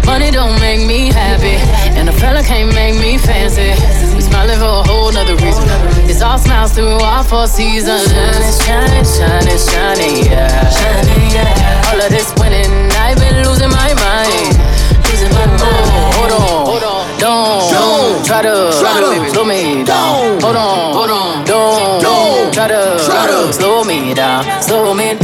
Money 0.04 0.30
don't 0.30 0.60
make 0.60 0.84
me 0.84 1.08
happy, 1.08 1.56
and 1.96 2.08
a 2.08 2.12
fella 2.12 2.42
can't 2.42 2.74
make 2.74 3.00
me 3.00 3.16
fancy. 3.16 3.72
We 4.14 4.20
smiling 4.20 4.60
for 4.60 4.84
a 4.84 4.84
whole 4.84 5.10
nother 5.12 5.36
reason. 5.40 5.64
It's 6.04 6.20
all 6.20 6.36
smiles 6.36 6.72
through 6.72 7.00
all 7.00 7.24
four 7.24 7.46
seasons. 7.46 8.12
Shining, 8.12 8.52
shining, 8.64 9.06
shining, 9.08 9.60
shining, 9.68 10.16
yeah. 10.28 10.68
Shining, 10.68 11.24
yeah. 11.32 11.88
All 11.88 12.00
of 12.00 12.10
this 12.12 12.28
winning, 12.36 12.68
I've 13.00 13.16
been 13.16 13.40
losing 13.46 13.72
my 13.72 13.90
mind. 13.96 14.52
Losing 15.08 15.32
my 15.32 15.46
mind. 15.48 16.12
Hold 16.18 16.32
on, 16.36 16.66
hold 16.68 16.84
on. 16.84 17.02
Don't, 17.18 17.72
don't 17.72 18.26
try 18.26 18.42
to, 18.42 18.68
Try 18.80 19.00
to 19.00 19.30
slow 19.30 19.44
me 19.44 19.84
down. 19.84 20.40
Hold 20.44 20.56
on, 20.56 20.92
hold 20.92 21.10
on. 21.10 21.44
Don't, 21.46 22.02
don't 22.02 22.52
try 22.52 22.68
to, 22.68 23.00
Try 23.06 23.26
to 23.32 23.52
slow 23.52 23.84
me 23.84 24.12
down, 24.12 24.44
slow 24.60 24.92
me 24.92 25.14
down. 25.14 25.21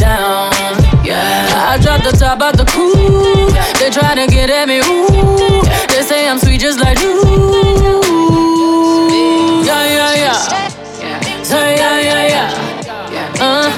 I 2.29 2.35
dropped 2.35 2.57
the 2.57 2.65
coupe. 2.65 2.93
They 3.81 3.89
try 3.89 4.13
to 4.13 4.27
get 4.29 4.51
at 4.51 4.67
me, 4.67 4.85
ooh. 4.85 5.65
They 5.89 6.03
say 6.05 6.29
I'm 6.29 6.37
sweet 6.37 6.61
just 6.61 6.79
like 6.79 7.01
you. 7.01 7.17
Yeah, 9.65 9.81
yeah, 9.89 10.13
yeah. 10.13 11.41
Say 11.41 11.77
yeah, 11.81 11.97
yeah, 11.97 12.29
yeah. 12.29 13.41
Uh, 13.41 13.73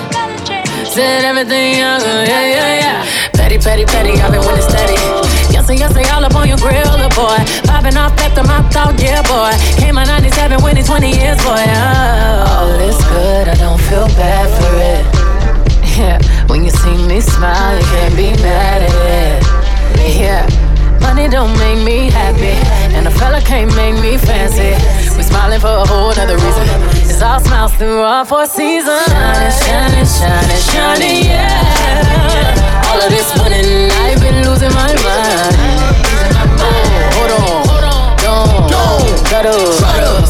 said 0.83 1.23
everything 1.23 1.79
young, 1.79 2.01
uh, 2.01 2.27
yeah, 2.27 2.43
yeah, 2.43 2.75
yeah. 2.83 3.31
Petty, 3.31 3.57
petty, 3.57 3.85
petty, 3.85 4.19
I've 4.19 4.33
been 4.33 4.43
winning 4.43 4.67
steady. 4.67 4.99
Yes, 5.47 5.69
and 5.69 5.79
yes, 5.79 5.93
they 5.93 6.03
all 6.11 6.25
up 6.25 6.35
on 6.35 6.49
your 6.49 6.57
grill, 6.57 6.91
boy. 7.15 7.39
Popping 7.63 7.95
off 7.95 8.19
at 8.19 8.35
the 8.35 8.43
mouth 8.43 8.75
out, 8.75 8.99
yeah, 8.99 9.23
boy. 9.31 9.55
Came 9.79 9.97
out 9.97 10.07
97, 10.07 10.61
winning 10.61 10.83
20 10.83 11.07
years, 11.07 11.37
boy. 11.37 11.55
Oh, 11.55 12.67
all 12.67 12.79
is 12.83 12.99
good, 13.15 13.47
I 13.47 13.55
don't 13.55 13.79
feel 13.79 14.07
bad 14.19 14.51
for 14.59 14.75
it. 14.75 15.00
Smiles 27.61 27.77
through 27.77 28.01
all 28.01 28.25
four 28.25 28.47
seasons. 28.47 29.05
Shining, 29.05 29.51
shining, 29.61 30.05
shining, 30.05 30.61
shining, 30.73 31.25
yeah. 31.25 32.89
All 32.89 32.99
of 32.99 33.09
this 33.11 33.31
winning, 33.37 33.91
I've 34.01 34.19
been 34.19 34.43
losing 34.43 34.73
my 34.73 34.89
mind. 34.89 35.55
Oh, 36.57 36.73
hold 37.13 37.31
on, 37.37 38.65
don't 38.67 39.27
try 39.27 39.43
to 39.43 39.53
slow 39.53 40.20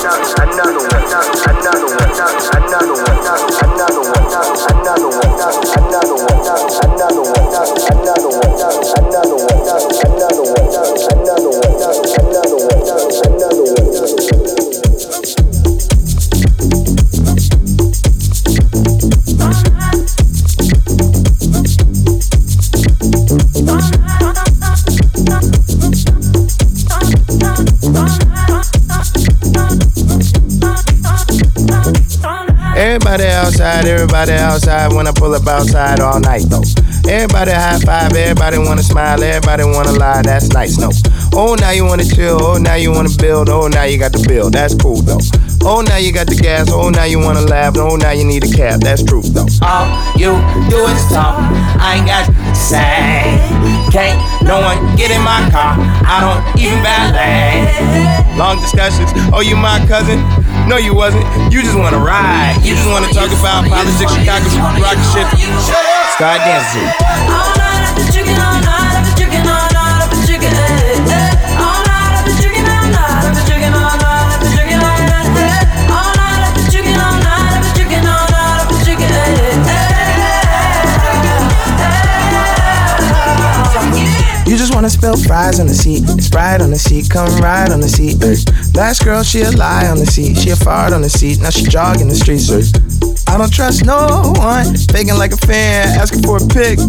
China. 0.00 0.39
Everybody 34.20 34.52
outside 34.52 34.92
when 34.92 35.06
I 35.06 35.12
pull 35.12 35.34
up 35.34 35.46
outside 35.46 36.00
all 36.00 36.20
night 36.20 36.42
though. 36.48 36.62
Everybody 37.08 37.52
high 37.52 37.78
five, 37.78 38.12
everybody 38.12 38.58
wanna 38.58 38.82
smile, 38.82 39.22
everybody 39.22 39.64
wanna 39.64 39.92
lie, 39.92 40.20
that's 40.22 40.48
nice, 40.50 40.76
no. 40.76 40.90
Oh, 41.32 41.54
now 41.58 41.70
you 41.70 41.86
wanna 41.86 42.04
chill, 42.04 42.38
oh, 42.42 42.58
now 42.58 42.74
you 42.74 42.92
wanna 42.92 43.08
build, 43.18 43.48
oh, 43.48 43.68
now 43.68 43.84
you 43.84 43.98
got 43.98 44.12
the 44.12 44.22
bill, 44.28 44.50
that's 44.50 44.74
cool 44.74 45.00
though. 45.00 45.20
Oh, 45.62 45.80
now 45.80 45.96
you 45.96 46.12
got 46.12 46.26
the 46.26 46.34
gas, 46.36 46.68
oh, 46.70 46.90
now 46.90 47.04
you 47.04 47.18
wanna 47.18 47.40
laugh, 47.40 47.76
oh, 47.78 47.96
now 47.96 48.10
you 48.10 48.24
need 48.24 48.44
a 48.44 48.52
cab, 48.52 48.80
that's 48.80 49.02
true 49.02 49.22
though. 49.22 49.48
All 49.62 49.88
you 50.16 50.36
do 50.68 50.84
is 50.84 51.02
talk. 51.08 51.40
I 51.80 51.96
ain't 51.96 52.06
got 52.06 52.26
to 52.28 52.54
say. 52.54 53.40
Can't 53.90 54.20
no 54.44 54.60
one 54.60 54.96
get 54.96 55.10
in 55.10 55.22
my 55.22 55.48
car. 55.50 55.74
I 56.04 56.20
don't 56.20 56.44
even 56.60 56.78
valet. 56.84 58.36
Long 58.36 58.60
discussions, 58.60 59.10
oh, 59.32 59.40
you 59.40 59.56
my 59.56 59.80
cousin? 59.88 60.20
No, 60.68 60.76
you 60.76 60.94
wasn't, 60.94 61.24
you 61.52 61.62
just 61.62 61.76
wanna 61.76 61.98
ride. 61.98 62.56
You 62.62 62.74
just 62.74 62.88
wanna 62.88 63.08
talk 63.12 63.30
about 63.30 63.66
politics, 63.68 64.12
Chicago, 64.14 64.46
rock 64.80 64.98
shit. 65.12 65.26
Start 66.14 66.40
dancing. 66.42 67.59
You 84.50 84.56
just 84.56 84.74
wanna 84.74 84.90
spill 84.90 85.16
fries 85.16 85.60
on 85.60 85.68
the 85.68 85.74
seat. 85.74 86.02
Sprite 86.20 86.60
on 86.60 86.70
the 86.70 86.78
seat, 86.78 87.08
come 87.08 87.28
ride 87.36 87.70
on 87.70 87.80
the 87.80 87.88
seat. 87.88 88.18
Ay. 88.18 88.34
Last 88.74 89.04
girl, 89.04 89.22
she 89.22 89.42
a 89.42 89.50
lie 89.52 89.86
on 89.86 89.96
the 89.96 90.06
seat. 90.06 90.38
She 90.38 90.50
a 90.50 90.56
fart 90.56 90.92
on 90.92 91.02
the 91.02 91.08
seat. 91.08 91.40
Now 91.40 91.50
she 91.50 91.62
jogging 91.62 92.08
the 92.08 92.16
streets. 92.16 92.50
Ay. 92.50 92.66
I 93.32 93.38
don't 93.38 93.52
trust 93.52 93.84
no 93.84 94.32
one. 94.38 94.74
Faking 94.90 95.14
like 95.14 95.30
a 95.30 95.36
fan, 95.36 95.96
asking 95.96 96.24
for 96.24 96.38
a 96.38 96.46
pic. 96.48 96.80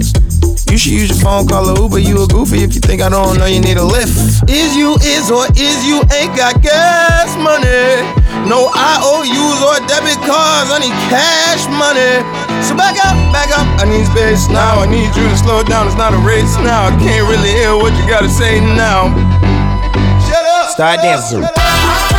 You 0.71 0.77
should 0.77 0.93
use 0.93 1.09
your 1.11 1.19
phone, 1.19 1.47
call 1.47 1.67
a 1.67 1.75
Uber. 1.75 1.99
You 1.99 2.23
a 2.23 2.27
goofy 2.27 2.63
if 2.63 2.73
you 2.73 2.79
think 2.79 3.01
I 3.01 3.09
don't 3.09 3.37
know 3.37 3.45
you 3.45 3.59
need 3.59 3.75
a 3.75 3.83
lift. 3.83 4.15
Is 4.47 4.71
you 4.75 4.95
is 5.03 5.29
or 5.29 5.43
is 5.59 5.77
you 5.83 5.99
ain't 6.15 6.31
got 6.35 6.61
gas 6.63 7.35
money? 7.35 8.07
No 8.47 8.71
IOUs 8.71 9.59
or 9.59 9.77
debit 9.85 10.15
cards. 10.23 10.71
I 10.71 10.79
need 10.79 10.95
cash 11.11 11.67
money. 11.75 12.23
So 12.63 12.71
back 12.75 12.95
up, 13.03 13.15
back 13.35 13.51
up. 13.51 13.67
I 13.79 13.85
need 13.85 14.07
space 14.15 14.47
now. 14.47 14.79
I 14.79 14.87
need 14.87 15.11
you 15.11 15.27
to 15.27 15.37
slow 15.37 15.61
down. 15.61 15.87
It's 15.87 15.97
not 15.97 16.13
a 16.13 16.21
race 16.23 16.55
now. 16.63 16.87
I 16.87 16.91
can't 17.03 17.27
really 17.27 17.51
hear 17.51 17.75
what 17.75 17.91
you 17.99 18.07
gotta 18.07 18.29
say 18.29 18.61
now. 18.61 19.11
Shut 20.23 20.45
up. 20.45 20.71
Start 20.71 21.01
dancing. 21.03 22.10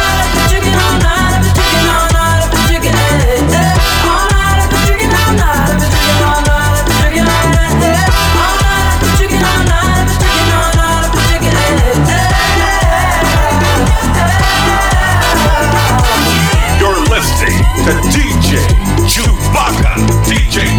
Chewbacca, 17.82 18.62
DJ 19.08 19.08
Chewbacca. 19.08 19.96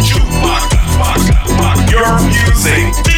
Chewbacca. 0.00 1.90
Your 1.90 2.18
music. 2.22 3.13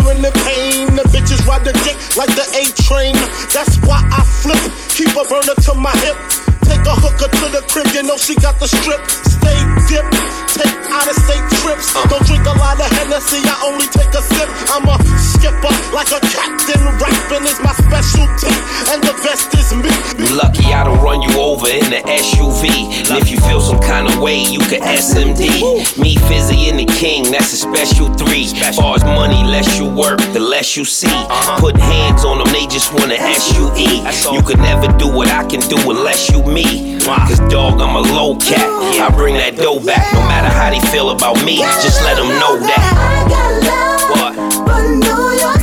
Suffering 0.00 0.24
and 0.24 0.34
pain. 0.34 0.86
The 0.94 1.02
bitches 1.12 1.46
ride 1.46 1.64
the 1.64 1.72
dick 1.84 1.96
like 2.16 2.30
the 2.34 2.46
A 2.56 2.64
train. 2.84 3.14
That's 3.52 3.76
why 3.86 4.02
I 4.10 4.24
flip. 4.24 4.60
Keep 4.88 5.16
a 5.16 5.24
burner 5.28 5.54
to 5.54 5.74
my 5.74 5.92
hip. 5.98 6.39
Take 6.80 6.96
a 6.96 6.96
hooker 6.96 7.28
to 7.28 7.46
the 7.52 7.60
crib, 7.68 7.92
you 7.92 8.02
know 8.08 8.16
she 8.16 8.32
got 8.40 8.56
the 8.56 8.64
strip. 8.64 9.04
Stay 9.04 9.60
dip, 9.84 10.00
take 10.48 10.80
out 10.88 11.04
of 11.04 11.12
state 11.28 11.44
trips. 11.60 11.92
Uh. 11.92 12.08
Don't 12.08 12.24
drink 12.24 12.40
a 12.48 12.56
lot 12.56 12.80
of 12.80 12.88
Hennessy, 12.96 13.44
I 13.44 13.68
only 13.68 13.84
take 13.92 14.08
a 14.16 14.24
sip. 14.24 14.48
I'm 14.72 14.88
a 14.88 14.96
skipper, 15.20 15.68
like 15.92 16.08
a 16.08 16.24
captain. 16.32 16.80
Rapping 16.96 17.44
is 17.44 17.60
my 17.60 17.76
specialty, 17.76 18.48
and 18.88 19.04
the 19.04 19.12
best 19.20 19.52
is 19.60 19.76
me. 19.76 19.92
You 20.16 20.32
lucky 20.40 20.72
I 20.72 20.84
don't 20.88 21.04
run 21.04 21.20
you 21.20 21.36
over 21.36 21.68
in 21.68 21.84
the 21.92 22.00
SUV. 22.08 23.12
And 23.12 23.20
if 23.20 23.28
you 23.28 23.36
feel 23.44 23.60
some 23.60 23.80
kind 23.84 24.08
of 24.08 24.16
way, 24.16 24.40
you 24.40 24.60
can 24.72 24.80
SMD. 24.80 26.00
Me, 26.00 26.16
Fizzy, 26.32 26.72
and 26.72 26.80
the 26.80 26.88
King, 26.96 27.28
that's 27.28 27.52
a 27.52 27.60
special 27.60 28.08
three. 28.16 28.48
Far 28.72 28.96
as 28.96 29.04
money, 29.04 29.44
less 29.44 29.76
you 29.76 29.84
work, 29.84 30.16
the 30.32 30.40
less 30.40 30.78
you 30.78 30.86
see. 30.86 31.12
Uh-huh. 31.12 31.60
Put 31.60 31.76
hands 31.76 32.24
on 32.24 32.38
them, 32.38 32.48
they 32.56 32.64
just 32.72 32.94
wanna 32.94 33.20
SUE. 33.20 34.00
You 34.32 34.40
could 34.42 34.64
never 34.64 34.88
do 34.96 35.12
what 35.12 35.28
I 35.28 35.44
can 35.44 35.60
do 35.68 35.76
unless 35.90 36.30
you 36.30 36.40
me. 36.42 36.69
Cause 36.70 37.40
dog, 37.50 37.80
I'm 37.80 37.96
a 37.96 38.00
low 38.00 38.36
cat. 38.36 38.68
I 39.00 39.10
bring 39.14 39.34
that 39.34 39.56
dough 39.56 39.80
back, 39.80 40.12
no 40.14 40.20
matter 40.20 40.48
how 40.48 40.70
they 40.70 40.80
feel 40.90 41.10
about 41.10 41.44
me. 41.44 41.58
Just 41.82 42.02
let 42.04 42.16
them 42.16 42.28
know 42.38 42.58
that. 42.58 43.90
What? 44.10 45.59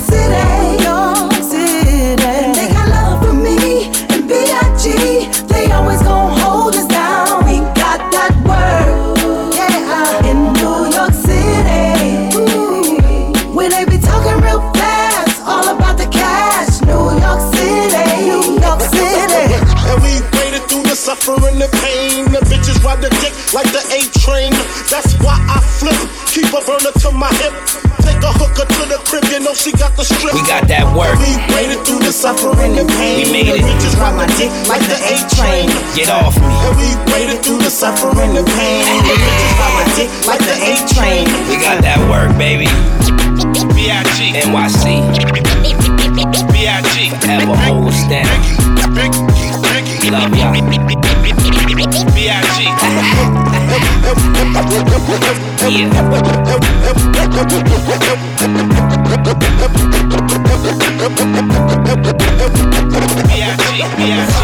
Like 23.58 23.74
the 23.74 23.82
A 23.90 24.06
train. 24.22 24.54
That's 24.86 25.18
why 25.26 25.34
I 25.50 25.58
flip. 25.82 25.98
Keep 26.30 26.54
a 26.54 26.62
burner 26.62 26.94
to 27.02 27.10
my 27.10 27.34
hip. 27.42 27.50
Take 28.06 28.22
a 28.22 28.30
hooker 28.38 28.70
to 28.70 28.84
the 28.86 29.02
crib, 29.10 29.26
you 29.34 29.42
know 29.42 29.58
she 29.58 29.74
got 29.74 29.98
the 29.98 30.06
strip. 30.06 30.38
We 30.38 30.46
got 30.46 30.70
that 30.70 30.86
work. 30.94 31.18
We 31.18 31.34
waited 31.58 31.82
through 31.82 32.06
the 32.06 32.14
suffering 32.14 32.78
and 32.78 32.86
pain. 32.86 33.26
We 33.26 33.34
made 33.34 33.50
it. 33.50 33.58
The 33.58 33.66
bitches 33.66 33.98
ride 33.98 34.14
my 34.14 34.30
dick 34.38 34.54
like 34.70 34.86
the 34.86 35.02
A 35.02 35.18
train. 35.34 35.74
Get 35.98 36.06
off 36.06 36.38
me. 36.38 36.54
And 36.70 36.78
we 36.78 36.86
waited 37.10 37.42
through 37.42 37.66
the 37.66 37.74
suffering 37.74 38.38
and 38.38 38.46
pain. 38.46 38.86
The 39.10 39.18
bitches 39.18 39.54
ride 39.58 39.74
my 39.74 39.86
dick 39.98 40.10
like 40.30 40.44
the 40.46 40.54
A 40.54 40.78
train. 40.94 41.26
We 41.50 41.58
got 41.58 41.82
that 41.82 41.98
work, 42.14 42.30
baby. 42.38 42.70
B.I.G. 43.74 44.38
NYC. 44.38 45.02
B.I.G. 46.54 46.96
Forever 47.26 47.58
hold 47.66 47.90
us 47.90 48.06
down. 48.06 48.30
Love 50.14 50.30
y'all. 50.38 52.07
B.I.G. 52.28 52.68
You 64.08 64.38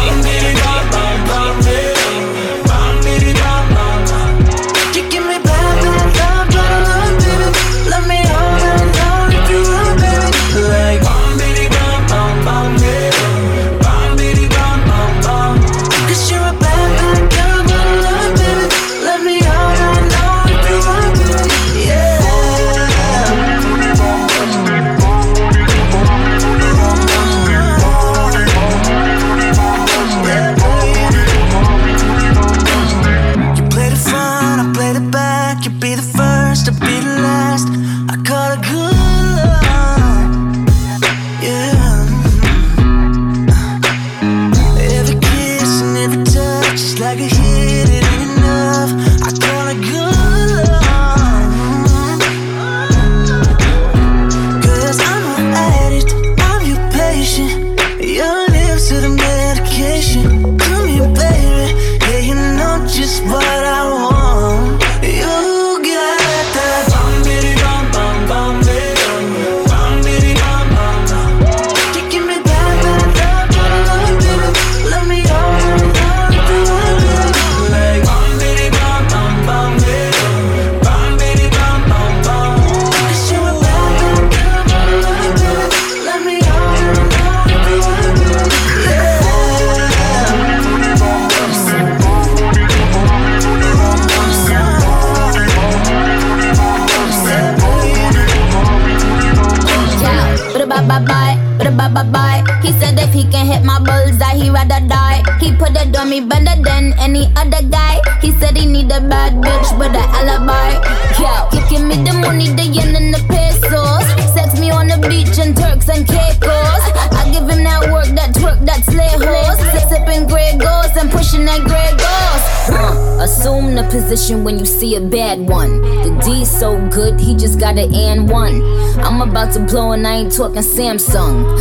talking 130.54 130.62
Samsung. 130.62 131.53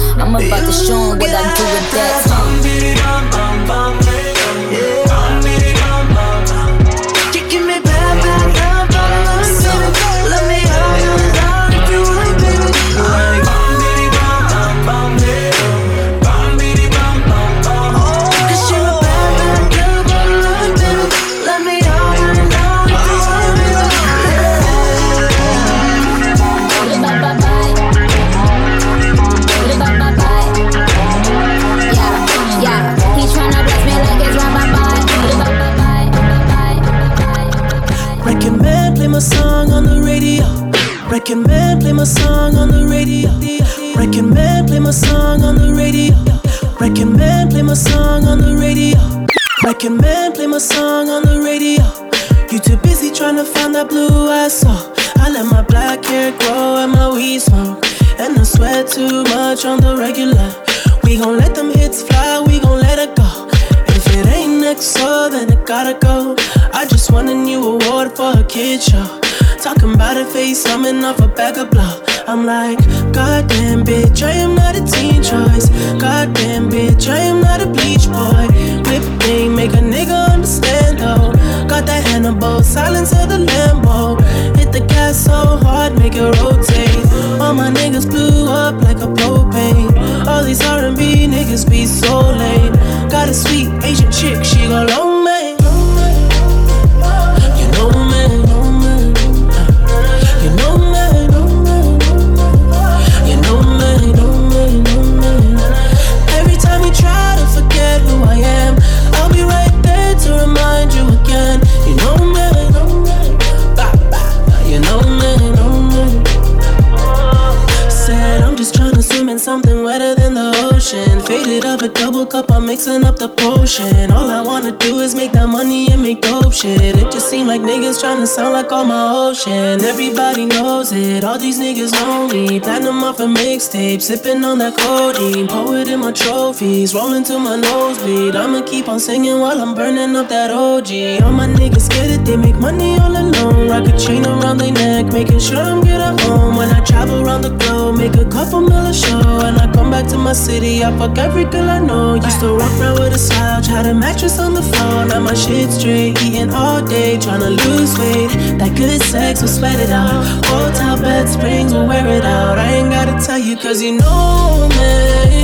Shit. 126.83 126.95
It 126.97 127.11
just 127.11 127.29
seem 127.29 127.47
like 127.47 127.61
niggas 127.61 128.01
tryna 128.01 128.27
sound 128.27 128.53
like 128.53 128.71
all 128.71 128.85
my 128.85 129.03
ocean. 129.27 129.81
Everybody 129.83 130.45
knows 130.45 130.91
it, 130.91 131.23
all 131.23 131.37
these 131.37 131.59
niggas 131.59 131.93
me. 132.31 132.59
Platinum 132.59 133.03
off 133.03 133.19
a 133.19 133.23
mixtape, 133.25 134.01
sipping 134.01 134.43
on 134.43 134.57
that 134.59 134.77
codeine. 134.77 135.47
Poet 135.47 135.87
in 135.87 135.99
my 135.99 136.11
trophies, 136.11 136.93
rolling 136.93 137.23
to 137.25 137.39
my 137.39 137.55
nosebleed. 137.55 138.35
I'ma 138.35 138.61
keep 138.63 138.87
on 138.87 138.99
singing 138.99 139.39
while 139.39 139.59
I'm 139.61 139.75
burning 139.75 140.15
up 140.15 140.29
that 140.29 140.51
OG. 140.51 141.23
All 141.23 141.31
my 141.31 141.47
niggas 141.47 141.85
scared 141.87 142.09
that 142.11 142.25
they 142.25 142.37
make 142.37 142.55
money 142.55 142.97
all 142.99 143.11
alone. 143.11 143.69
Rock 143.69 143.87
a 143.87 143.97
chain 143.97 144.25
around 144.25 144.57
their 144.57 144.71
neck, 144.71 145.11
making 145.13 145.39
sure 145.39 145.57
I'm 145.57 145.81
good 145.81 146.01
at 146.09 146.19
home. 146.21 146.55
When 146.57 146.69
I 146.69 146.83
travel 146.83 147.25
around 147.25 147.41
the 147.41 147.55
globe, 147.61 147.97
make 147.97 148.15
a 148.15 148.25
couple 148.25 148.61
mil 148.61 148.91
show. 148.91 149.21
And 149.47 149.57
I 149.57 149.71
come 149.73 149.89
back 149.91 150.07
to 150.07 150.17
my 150.17 150.33
city, 150.33 150.83
I 150.83 150.95
fuck 150.97 151.17
every 151.17 151.45
girl 151.45 151.69
I 151.69 151.79
know. 151.79 152.15
Used 152.15 152.39
to 152.41 152.55
walk 152.55 152.73
around 152.79 152.99
with 152.99 153.13
a 153.13 153.19
slouch, 153.19 153.67
had 153.67 153.85
a 153.85 153.93
mattress 153.93 154.39
on 154.39 154.53
the 154.53 154.61
floor. 154.61 155.05
Now 155.05 155.19
my 155.19 155.33
shit 155.33 155.71
straight, 155.71 156.21
eating 156.21 156.51
all 156.51 156.72
day, 156.81 157.17
tryna 157.17 157.49
lose 157.65 157.97
weight. 157.99 158.31
That 158.59 158.75
good 158.77 159.01
sex 159.01 159.41
will 159.41 159.47
sweat 159.47 159.79
it 159.79 159.89
out. 159.89 160.23
Hotel 160.45 160.97
bed 161.01 161.27
springs 161.29 161.73
will 161.73 161.87
wear 161.87 162.07
it 162.07 162.23
out. 162.23 162.57
I 162.57 162.73
ain't 162.73 162.89
gotta 162.89 163.23
tell 163.25 163.39
you, 163.39 163.55
cause 163.57 163.81
you 163.81 163.93
know 163.97 164.69
me. 164.77 165.41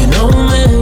You 0.00 0.06
know 0.08 0.30
me. 0.50 0.81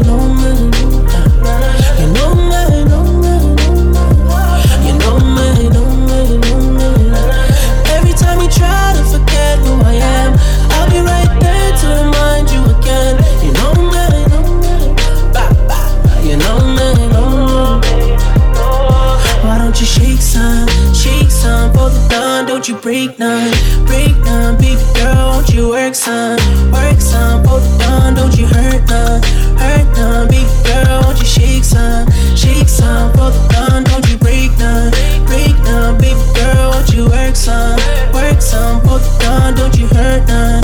Fold 21.81 21.93
it 21.95 22.11
down, 22.11 22.47
don't 22.47 22.69
you 22.69 22.77
break 22.77 23.19
none, 23.19 23.51
break 23.87 24.17
none, 24.19 24.57
baby 24.59 24.83
girl, 24.95 25.31
won't 25.33 25.49
you 25.49 25.69
work 25.71 25.95
some, 25.95 26.37
work 26.71 27.01
some, 27.01 27.43
fold 27.43 27.63
it 27.63 27.79
down, 27.79 28.15
don't 28.15 28.37
you 28.37 28.47
hurt 28.47 28.85
none, 28.87 29.23
hurt 29.57 29.87
none, 29.97 30.29
baby 30.29 30.53
girl, 30.65 31.01
won't 31.05 31.19
you 31.19 31.25
shake 31.25 31.65
some, 31.65 32.07
shake 32.37 32.69
some, 32.69 33.13
fold 33.15 33.33
it 33.35 33.49
down, 33.53 33.85
don't 33.85 34.07
you 34.11 34.19
break 34.19 34.51
none, 34.59 34.91
break 35.25 35.57
none, 35.65 35.97
baby 35.97 36.21
girl, 36.35 36.71
won't 36.73 36.93
you 36.93 37.09
work 37.09 37.35
some, 37.35 37.79
work 38.13 38.43
some, 38.43 38.81
fold 38.83 39.01
it 39.01 39.21
down, 39.21 39.55
don't 39.55 39.75
you 39.79 39.87
hurt 39.87 40.27
none, 40.29 40.60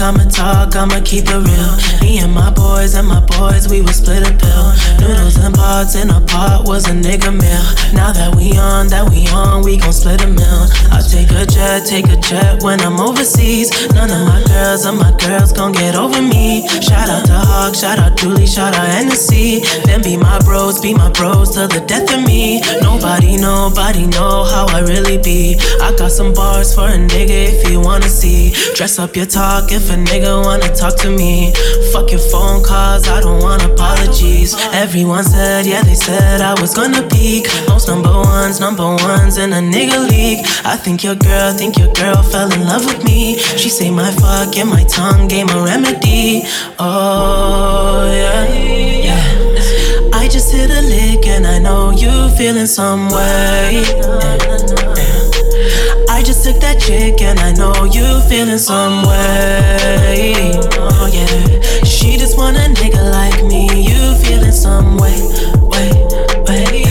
I'ma 0.00 0.24
talk, 0.24 0.76
I'ma 0.76 1.00
keep 1.04 1.26
it 1.28 1.36
real. 1.36 2.00
Me 2.00 2.18
and 2.18 2.32
my 2.32 2.50
boys 2.50 2.94
and 2.94 3.06
my 3.06 3.20
boys, 3.20 3.68
we 3.68 3.82
would 3.82 3.94
split 3.94 4.26
a 4.26 4.32
pill. 4.32 4.69
And 5.80 5.96
in 5.96 6.10
a 6.10 6.20
pot 6.26 6.68
was 6.68 6.86
a 6.88 6.92
nigga 6.92 7.32
meal. 7.32 7.64
Now 7.96 8.12
that 8.12 8.36
we 8.36 8.52
on, 8.58 8.88
that 8.88 9.08
we 9.08 9.24
on, 9.32 9.64
we 9.64 9.78
gon' 9.78 9.94
split 9.94 10.20
a 10.20 10.26
meal. 10.26 10.68
I'll 10.92 11.00
take 11.00 11.32
a 11.32 11.48
jet, 11.48 11.88
take 11.88 12.04
a 12.12 12.20
jet 12.20 12.62
when 12.62 12.82
I'm 12.82 13.00
overseas. 13.00 13.72
None 13.96 14.12
of 14.12 14.28
my 14.28 14.44
girls 14.44 14.84
and 14.84 14.98
my 14.98 15.16
girls 15.16 15.52
gon' 15.52 15.72
get 15.72 15.96
over 15.96 16.20
me. 16.20 16.68
Shout 16.84 17.08
out 17.08 17.24
to 17.24 17.32
Hawk, 17.32 17.74
shout 17.74 17.98
out 17.98 18.18
Julie, 18.18 18.46
shout 18.46 18.76
out 18.76 18.88
Hennessy. 18.92 19.60
Them 19.88 20.02
be 20.02 20.18
my 20.18 20.38
bros, 20.44 20.82
be 20.82 20.92
my 20.92 21.08
bros 21.12 21.56
to 21.56 21.64
the 21.66 21.80
death 21.88 22.12
of 22.12 22.28
me. 22.28 22.60
Nobody, 22.82 23.38
nobody 23.38 24.06
know 24.06 24.44
how 24.44 24.68
I 24.68 24.80
really 24.84 25.16
be. 25.16 25.56
I 25.80 25.96
got 25.96 26.12
some 26.12 26.34
bars 26.34 26.74
for 26.74 26.92
a 26.92 27.00
nigga 27.00 27.56
if 27.56 27.70
you 27.70 27.80
wanna 27.80 28.10
see. 28.12 28.52
Dress 28.76 28.98
up 28.98 29.16
your 29.16 29.24
talk 29.24 29.72
if 29.72 29.88
a 29.88 29.96
nigga 29.96 30.44
wanna 30.44 30.68
talk 30.76 30.96
to 30.98 31.08
me. 31.08 31.54
Fuck 31.90 32.10
your 32.12 32.20
phone 32.20 32.62
calls, 32.62 33.08
I 33.08 33.22
don't 33.22 33.40
want 33.40 33.64
apologies. 33.64 34.54
Everyone 34.74 35.24
said, 35.24 35.69
yeah, 35.70 35.82
they 35.82 35.94
said 35.94 36.40
I 36.40 36.60
was 36.60 36.74
gonna 36.74 37.06
peak. 37.06 37.46
Most 37.68 37.86
number 37.86 38.10
ones, 38.10 38.58
number 38.58 38.82
ones 38.82 39.38
in 39.38 39.52
a 39.52 39.62
nigga 39.62 40.08
league. 40.10 40.44
I 40.64 40.76
think 40.76 41.04
your 41.04 41.14
girl, 41.14 41.52
think 41.52 41.78
your 41.78 41.92
girl 41.94 42.22
fell 42.24 42.52
in 42.52 42.64
love 42.66 42.84
with 42.86 43.04
me. 43.04 43.38
She 43.38 43.68
say 43.68 43.88
my 43.90 44.10
fuck 44.10 44.56
and 44.56 44.68
my 44.68 44.82
tongue 44.84 45.28
gave 45.28 45.48
a 45.50 45.62
remedy. 45.62 46.42
Oh, 46.78 48.02
yeah, 48.12 48.48
yeah. 49.08 50.10
I 50.12 50.26
just 50.28 50.52
hit 50.52 50.70
a 50.70 50.82
lick 50.82 51.26
and 51.28 51.46
I 51.46 51.58
know 51.60 51.92
you 51.92 52.10
feeling 52.36 52.66
some 52.66 53.08
way. 53.08 53.84
I 56.10 56.22
just 56.24 56.44
took 56.44 56.60
that 56.60 56.80
chick 56.80 57.22
and 57.22 57.38
I 57.38 57.52
know 57.52 57.84
you 57.84 58.20
feeling 58.28 58.58
some 58.58 59.06
way. 59.06 60.58
Oh 60.74 61.08
yeah, 61.12 61.84
she 61.84 62.16
just 62.16 62.36
want 62.36 62.56
a 62.56 62.66
nigga 62.80 63.02
like 63.12 63.44
me. 63.44 63.68
You 63.88 64.09
feeling 64.30 64.52
some 64.52 64.96
way, 64.96 65.18
way, 65.72 65.90
way. 66.46 66.84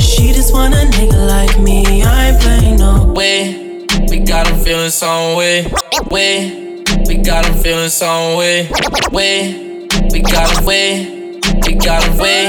She 0.00 0.32
just 0.34 0.52
want 0.52 0.74
a 0.74 0.84
nigga 0.96 1.26
like 1.26 1.58
me. 1.58 2.02
I 2.02 2.28
ain't 2.28 2.40
playing 2.42 2.76
no 2.76 3.10
way. 3.16 3.86
We 4.10 4.18
got 4.18 4.46
him 4.46 4.58
feeling 4.62 4.90
some 4.90 5.36
way, 5.36 5.66
way. 6.10 6.84
We 7.08 7.16
got 7.16 7.46
him 7.46 7.54
feeling 7.62 7.88
some 7.88 8.36
way, 8.36 8.68
way. 9.10 9.88
We 10.12 10.20
got 10.20 10.58
him 10.58 10.66
way, 10.66 11.40
we 11.66 11.72
got 11.74 12.04
him 12.04 12.18
way, 12.18 12.44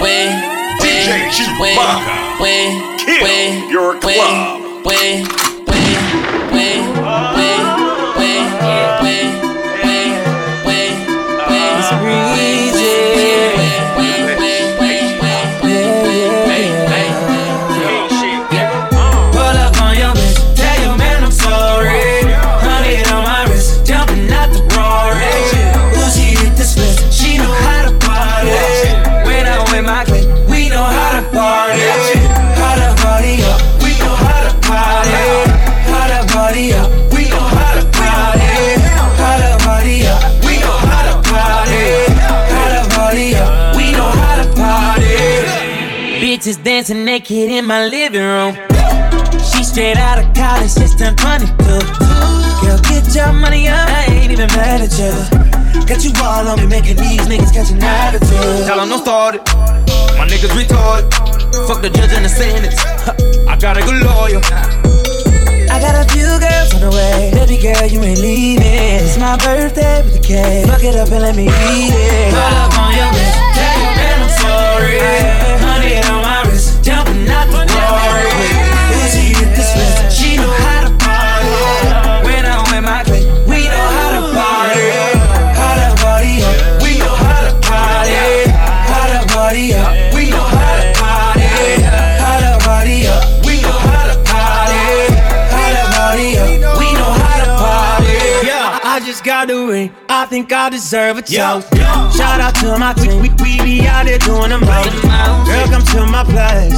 way, 0.00 0.26
way, 0.80 1.30
way, 1.60 1.76
way, 2.40 3.22
way, 3.22 3.68
your 3.70 4.00
club. 4.00 4.84
Way, 4.84 5.22
way, 5.64 5.94
way, 6.52 6.52
way, 6.52 6.93
dancing 46.64 47.04
naked 47.04 47.50
in 47.50 47.66
my 47.66 47.84
living 47.86 48.22
room. 48.22 48.54
She 49.52 49.62
straight 49.62 49.98
out 49.98 50.18
of 50.18 50.32
college, 50.34 50.74
just 50.74 50.98
turned 50.98 51.18
22. 51.18 51.52
Girl, 52.64 52.80
get 52.88 53.04
your 53.14 53.32
money 53.34 53.68
up, 53.68 53.86
I 53.86 54.06
ain't 54.08 54.32
even 54.32 54.48
mad 54.56 54.80
at 54.80 54.96
you. 54.96 55.12
Got 55.84 56.02
you 56.02 56.12
all 56.24 56.48
on 56.48 56.58
me, 56.58 56.66
making 56.66 56.96
these 56.96 57.20
niggas 57.28 57.52
catch 57.52 57.70
an 57.70 57.82
attitude. 57.82 58.64
Tell 58.64 58.78
them 58.78 58.88
don't 58.88 59.04
start 59.04 59.34
it. 59.34 59.44
My 60.16 60.24
niggas 60.24 60.56
retarded. 60.56 61.12
Fuck 61.68 61.82
the 61.82 61.90
judge 61.90 62.12
and 62.16 62.24
the 62.24 62.30
sentence. 62.30 62.80
I 63.46 63.56
got 63.60 63.76
a 63.76 63.82
good 63.82 64.00
lawyer. 64.00 64.40
I 65.68 65.78
got 65.80 66.00
a 66.00 66.08
few 66.12 66.24
girls 66.40 66.72
on 66.72 66.80
the 66.80 66.90
way. 66.96 67.30
Baby 67.34 67.60
girl, 67.60 67.84
you 67.86 68.00
ain't 68.00 68.20
leaving. 68.20 68.64
It's 68.64 69.18
my 69.18 69.36
birthday 69.36 70.00
with 70.02 70.14
the 70.14 70.26
cake. 70.26 70.66
Fuck 70.66 70.82
it 70.82 70.96
up 70.96 71.12
and 71.12 71.20
let 71.20 71.36
me 71.36 71.44
eat 71.44 71.92
it. 71.92 72.32
Pull 72.32 72.40
up 72.40 72.78
on 72.78 72.96
your 72.96 73.10
bitch. 73.12 73.36
Tell 73.52 73.76
your 73.84 73.92
man 74.00 74.16
I'm 74.24 74.32
sorry. 74.40 74.98
Honey 75.60 76.00
on 76.08 76.23
I 99.44 99.46
the 99.46 99.66
ring. 99.66 99.92
I 100.08 100.24
think 100.24 100.50
I 100.54 100.70
deserve 100.70 101.18
a 101.18 101.20
toast. 101.20 101.68
Shout 102.16 102.40
out 102.40 102.54
to 102.64 102.78
my 102.78 102.94
team. 102.94 103.20
We, 103.20 103.28
we 103.44 103.60
be 103.60 103.86
out 103.86 104.06
there 104.06 104.16
doing 104.16 104.48
the 104.48 104.56
most. 104.56 105.04
Girl, 105.44 105.68
come 105.68 105.84
to 105.84 106.06
my 106.08 106.24
place. 106.24 106.72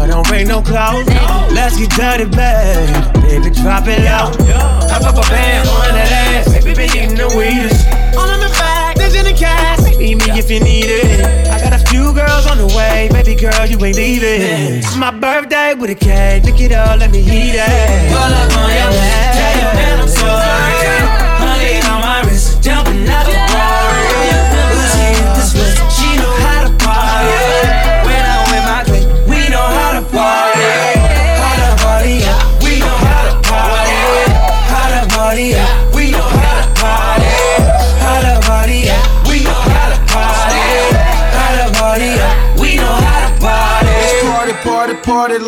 I 0.00 0.06
don't 0.08 0.26
break 0.26 0.48
no 0.48 0.62
clothes. 0.62 1.04
Let's 1.52 1.76
get 1.76 1.92
dirty, 1.92 2.24
babe. 2.24 2.88
Baby, 3.20 3.52
drop 3.60 3.84
it 3.84 4.06
out. 4.08 4.32
Pop 4.88 5.04
up 5.04 5.20
a 5.20 5.28
band 5.28 5.68
on 5.68 5.92
that 5.92 6.08
ass. 6.40 6.48
Baby, 6.56 6.72
been 6.72 6.88
getting 6.88 7.16
the 7.20 7.28
weedest. 7.36 7.84
All 8.16 8.32
in 8.32 8.40
the 8.40 8.48
back, 8.56 8.96
there's 8.96 9.14
in 9.14 9.26
the 9.26 9.36
cash. 9.36 9.84
Meet 9.98 10.16
me 10.16 10.40
if 10.40 10.50
you 10.50 10.60
need 10.60 10.88
it. 10.88 11.20
I 11.52 11.60
got 11.60 11.76
a 11.76 11.84
few 11.84 12.14
girls 12.16 12.46
on 12.46 12.56
the 12.56 12.72
way. 12.72 13.10
Baby 13.12 13.34
girl, 13.34 13.66
you 13.66 13.76
ain't 13.84 13.96
leaving. 13.96 14.80
It's 14.80 14.96
my 14.96 15.10
birthday 15.10 15.74
with 15.74 15.90
a 15.90 15.94
cake. 15.94 16.44
Look 16.44 16.60
it 16.60 16.72
all, 16.72 16.96
let 16.96 17.10
me 17.10 17.20
eat 17.20 17.60
it. 17.60 18.08
Pull 18.08 18.24
up 18.24 18.56
on 18.56 18.72
your 18.72 18.88
head. 19.04 19.36
Tell 19.36 19.54
your 19.60 19.74
man 19.76 20.00
I'm 20.00 20.08
sorry. 20.08 21.25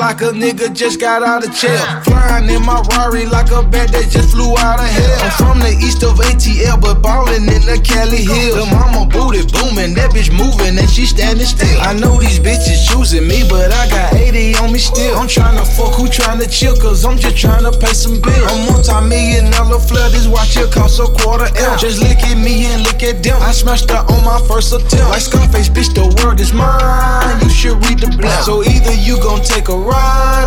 Like 0.08 0.22
a 0.22 0.32
nigga 0.32 0.72
just 0.72 0.98
got 0.98 1.22
out 1.22 1.44
of 1.44 1.52
jail. 1.52 1.84
Flying 2.00 2.48
in 2.48 2.64
my 2.64 2.80
Rari 2.96 3.26
like 3.26 3.52
a 3.52 3.60
bat 3.60 3.92
that 3.92 4.08
just 4.08 4.32
flew 4.32 4.56
out 4.56 4.80
of 4.80 4.88
hell. 4.88 5.20
I'm 5.20 5.32
from 5.36 5.58
the 5.60 5.76
east 5.84 6.00
of 6.00 6.16
ATL, 6.16 6.80
but 6.80 7.04
ballin' 7.04 7.44
in 7.44 7.60
the 7.68 7.76
Cali 7.84 8.24
Hills. 8.24 8.56
The 8.56 8.64
mama 8.72 9.04
booty 9.04 9.44
booming, 9.52 9.92
that 10.00 10.16
bitch 10.16 10.32
moving 10.32 10.80
and 10.80 10.88
she 10.88 11.04
standing 11.04 11.44
still. 11.44 11.76
I 11.84 11.92
know 11.92 12.16
these 12.16 12.40
bitches 12.40 12.88
choosing 12.88 13.28
me, 13.28 13.44
but 13.52 13.68
I 13.68 13.84
got 13.92 14.16
80 14.16 14.56
on 14.64 14.72
me 14.72 14.80
still. 14.80 15.12
I'm 15.12 15.28
tryna 15.28 15.68
fuck, 15.76 15.92
who 16.00 16.08
tryna 16.08 16.48
chill, 16.48 16.72
cause 16.80 17.04
I'm 17.04 17.20
just 17.20 17.36
tryna 17.36 17.76
pay 17.76 17.92
some 17.92 18.16
bills. 18.16 18.48
I'm 18.48 18.64
multi-million 18.64 19.52
dollar 19.52 19.76
flood, 19.76 20.16
this 20.16 20.24
watch 20.24 20.56
here 20.56 20.72
cost 20.72 21.04
a 21.04 21.06
quarter 21.20 21.52
L. 21.52 21.76
Just 21.76 22.00
look 22.00 22.16
at 22.24 22.40
me 22.40 22.64
and 22.72 22.80
look 22.80 23.04
at 23.04 23.20
them. 23.20 23.36
I 23.44 23.52
smashed 23.52 23.92
her 23.92 24.00
on 24.00 24.24
my 24.24 24.40
first 24.48 24.72
attempt. 24.72 25.12
Like 25.12 25.20
Scarface, 25.20 25.68
bitch, 25.68 25.92
the 25.92 26.08
world 26.24 26.40
is 26.40 26.56
mine. 26.56 27.44
You 27.44 27.52
should 27.52 27.76
read 27.84 28.00
the 28.00 28.08
black. 28.16 28.40
So 28.48 28.64
either 28.64 28.96
you 28.96 29.20
gon' 29.20 29.44
take 29.44 29.68
a 29.68 29.76
ride 29.76 29.97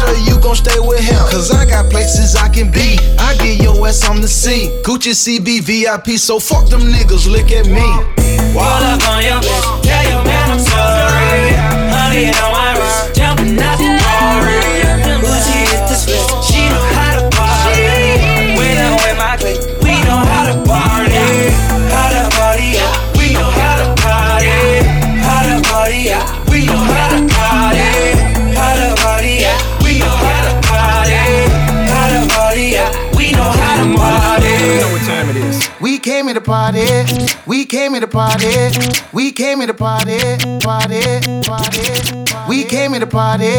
or 0.07 0.17
you 0.27 0.39
gon' 0.39 0.55
stay 0.55 0.79
with 0.79 0.99
him. 0.99 1.21
Cause 1.29 1.51
I 1.51 1.65
got 1.65 1.89
places 1.89 2.35
I 2.35 2.49
can 2.49 2.71
be. 2.71 2.97
I 3.19 3.35
get 3.37 3.61
your 3.61 3.87
ass 3.87 4.07
on 4.09 4.21
the 4.21 4.27
scene. 4.27 4.71
Gucci 4.83 5.13
CB 5.13 5.61
VIP, 5.61 6.17
so 6.17 6.39
fuck 6.39 6.69
them 6.69 6.81
niggas, 6.81 7.29
look 7.29 7.51
at 7.51 7.65
me. 7.67 7.87
Pull 8.53 8.61
up 8.61 9.01
on 9.09 9.23
your 9.23 9.39
bitch. 9.41 9.83
Tell 9.83 10.03
your 10.09 10.23
man 10.23 10.51
I'm 10.51 10.59
sorry. 10.59 11.53
Honey 11.93 12.50
party. 36.51 37.31
We 37.47 37.63
came 37.63 37.93
here 37.93 38.01
to 38.01 38.07
party. 38.07 38.51
We 39.13 39.31
came 39.31 39.59
here 39.59 39.67
to 39.67 39.73
party. 39.73 40.19
Party, 40.59 41.01
party. 41.47 41.87
We 42.49 42.65
came 42.65 42.91
here 42.91 42.99
to 42.99 43.07
party. 43.07 43.55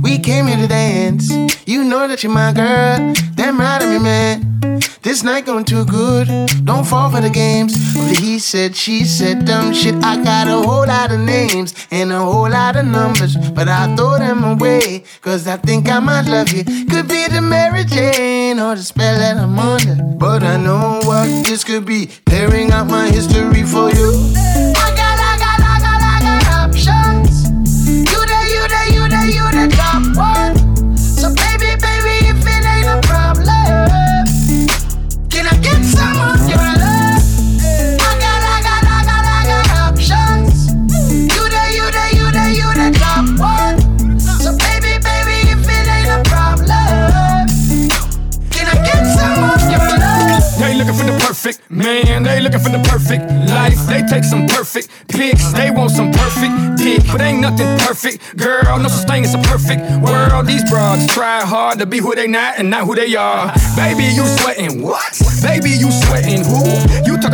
We 0.00 0.18
came 0.18 0.46
here 0.46 0.56
to 0.56 0.66
dance. 0.66 1.30
You 1.66 1.84
know 1.84 2.08
that 2.08 2.22
you're 2.22 2.32
my 2.32 2.54
girl. 2.54 3.12
Damn 3.34 3.60
right 3.60 3.82
of 3.82 3.90
me, 3.90 3.98
man. 3.98 4.59
This 5.02 5.22
night 5.22 5.46
going 5.46 5.64
too 5.64 5.86
good. 5.86 6.28
Don't 6.64 6.86
fall 6.86 7.10
for 7.10 7.22
the 7.22 7.30
games. 7.30 7.72
He 8.18 8.38
said, 8.38 8.76
she 8.76 9.04
said, 9.04 9.46
dumb 9.46 9.72
shit. 9.72 9.94
I 10.04 10.22
got 10.22 10.46
a 10.46 10.60
whole 10.66 10.86
lot 10.86 11.10
of 11.10 11.20
names 11.20 11.74
and 11.90 12.12
a 12.12 12.18
whole 12.18 12.50
lot 12.50 12.76
of 12.76 12.84
numbers. 12.84 13.34
But 13.34 13.66
I 13.66 13.96
throw 13.96 14.18
them 14.18 14.44
away. 14.44 15.04
Cause 15.22 15.46
I 15.46 15.56
think 15.56 15.88
I 15.88 16.00
might 16.00 16.26
love 16.28 16.52
you. 16.52 16.64
Could 16.64 17.08
be 17.08 17.26
the 17.28 17.40
Mary 17.40 17.84
Jane 17.84 18.60
or 18.60 18.74
the 18.76 18.82
spell 18.82 19.18
that 19.18 19.38
I'm 19.38 19.58
under. 19.58 20.02
But 20.02 20.42
I 20.42 20.58
know 20.58 21.00
what 21.04 21.46
this 21.46 21.64
could 21.64 21.86
be. 21.86 22.10
Tearing 22.26 22.70
out 22.70 22.86
my 22.86 23.08
history 23.10 23.62
for 23.62 23.90
you. 23.90 24.99
Perfect 51.42 51.70
man, 51.70 52.22
they 52.22 52.38
looking 52.38 52.60
for 52.60 52.68
the 52.68 52.82
perfect 52.90 53.24
life. 53.48 53.78
They 53.86 54.02
take 54.02 54.24
some 54.24 54.46
perfect 54.46 54.90
pics, 55.08 55.52
they 55.52 55.70
want 55.70 55.90
some 55.90 56.12
perfect 56.12 56.76
dick, 56.76 57.00
but 57.10 57.22
ain't 57.22 57.40
nothing 57.40 57.78
perfect. 57.78 58.36
Girl, 58.36 58.78
no 58.78 58.88
such 58.88 59.08
thing 59.08 59.24
as 59.24 59.32
a 59.32 59.38
perfect 59.38 59.80
world. 60.04 60.46
These 60.46 60.68
broads 60.68 61.06
try 61.06 61.40
hard 61.40 61.78
to 61.78 61.86
be 61.86 61.96
who 61.96 62.14
they 62.14 62.26
not 62.26 62.58
and 62.58 62.68
not 62.68 62.84
who 62.84 62.94
they 62.94 63.16
are. 63.16 63.54
Baby, 63.74 64.04
you 64.12 64.26
sweating 64.36 64.82
what? 64.82 65.18
Baby, 65.40 65.70
you 65.70 65.90
sweating 65.90 66.19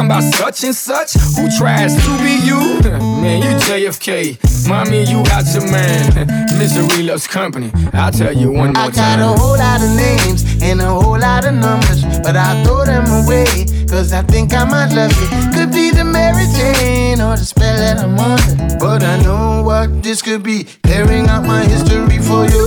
talking 0.08 0.28
about 0.28 0.34
such 0.34 0.64
and 0.64 0.74
such? 0.74 1.12
Who 1.36 1.48
tries 1.58 1.94
to 1.94 2.18
be 2.18 2.38
you? 2.44 2.80
Man, 3.22 3.42
you 3.42 3.48
JFK. 3.66 4.68
Mommy, 4.68 5.04
you 5.04 5.22
out 5.30 5.44
your 5.54 5.70
man. 5.70 6.26
Misery 6.58 7.04
loves 7.04 7.26
company. 7.26 7.70
I'll 7.92 8.10
tell 8.10 8.32
you 8.32 8.50
one 8.50 8.72
more 8.72 8.82
I 8.82 8.90
got 8.90 9.16
time. 9.16 9.20
a 9.20 9.36
whole 9.38 9.56
lot 9.56 9.80
of 9.80 9.90
names 9.96 10.44
and 10.62 10.80
a 10.80 10.86
whole 10.86 11.18
lot 11.18 11.44
of 11.44 11.54
numbers, 11.54 12.02
but 12.22 12.36
I 12.36 12.62
throw 12.64 12.84
them 12.84 13.06
away. 13.24 13.46
Cause 13.88 14.12
I 14.12 14.22
think 14.22 14.52
I 14.52 14.64
might 14.64 14.92
love 14.92 15.12
you. 15.12 15.28
Could 15.54 15.72
be 15.72 15.90
the 15.90 16.04
Mary 16.04 16.46
Jane 16.56 17.20
or 17.20 17.36
the 17.36 17.44
spell 17.44 17.76
that 17.76 17.98
I'm 17.98 18.18
under. 18.18 18.78
But 18.78 19.02
I 19.02 19.22
know 19.22 19.62
what 19.62 20.02
this 20.02 20.20
could 20.22 20.42
be. 20.42 20.64
Tearing 20.82 21.28
out 21.28 21.44
my 21.44 21.64
history 21.64 22.18
for 22.18 22.44
you. 22.46 22.66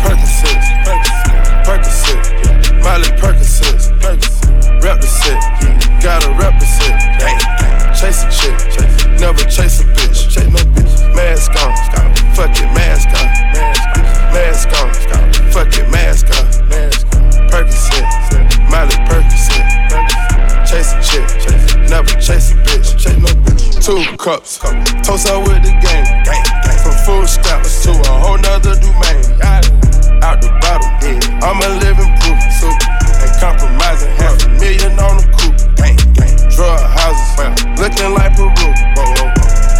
Percocet, 2.91 3.87
Miley 4.01 4.19
Percocet, 4.19 4.83
rep 4.83 4.99
the 4.99 5.07
set, 5.07 5.39
gotta 6.03 6.27
rep 6.35 6.59
the 6.59 6.65
set, 6.65 6.99
chase 7.95 8.23
a 8.23 8.29
chick, 8.35 8.51
never 9.17 9.39
chase 9.47 9.79
a 9.79 9.85
bitch, 9.95 10.27
chase 10.27 10.51
no 10.51 10.59
bitch, 10.75 11.15
mask 11.15 11.51
on, 11.55 11.71
fuck 12.35 12.51
it, 12.51 12.67
mask 12.75 13.07
on, 13.15 13.27
mask 14.33 14.67
on, 14.75 14.91
fuck 15.53 15.71
it, 15.71 15.89
mask 15.89 16.27
on, 16.35 16.45
Percocet, 17.47 18.03
Miley 18.69 18.99
Percocet, 19.07 19.63
chase 20.67 20.91
a 20.91 20.99
chick, 21.01 21.23
never 21.89 22.11
chase 22.19 22.51
a 22.51 22.55
bitch, 22.55 22.99
chase 22.99 23.17
no 23.17 23.31
bitch, 23.47 23.85
two 23.85 24.03
cups, 24.17 24.57
toast 25.07 25.29
out 25.29 25.47
with 25.47 25.63
the 25.63 25.71
game, 25.79 26.05
from 26.83 26.95
food 27.05 27.29
stamps 27.29 27.83
to 27.83 27.91
a 27.91 28.19
whole 28.19 28.37
nother 28.37 28.75
domain, 28.75 29.23
out 30.23 30.41
the 30.41 30.49
bottle, 30.59 30.91
I'm 31.41 31.57
a 31.57 31.69
living 31.79 32.11
proof, 32.19 32.30
compromising, 33.41 34.13
half 34.21 34.37
a 34.45 34.49
million 34.61 34.93
on 35.01 35.17
the 35.17 35.25
coupe, 35.33 35.57
drug 36.53 36.77
houses, 36.93 37.65
looking 37.81 38.13
like 38.13 38.37
Peru, 38.37 38.53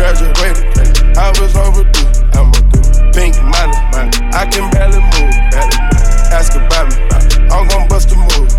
graduated, 0.01 0.97
I 1.13 1.29
was 1.37 1.53
overdue, 1.53 2.09
I'm 2.33 2.49
a 2.49 2.57
do, 2.73 2.81
pink 3.13 3.37
money, 3.45 3.77
I 4.33 4.49
can 4.49 4.65
barely 4.73 4.97
move, 5.13 5.37
ask 6.33 6.57
about 6.57 6.89
me, 6.89 6.97
I'm 7.53 7.67
gon' 7.69 7.87
bust 7.87 8.09
a 8.09 8.17
move, 8.17 8.49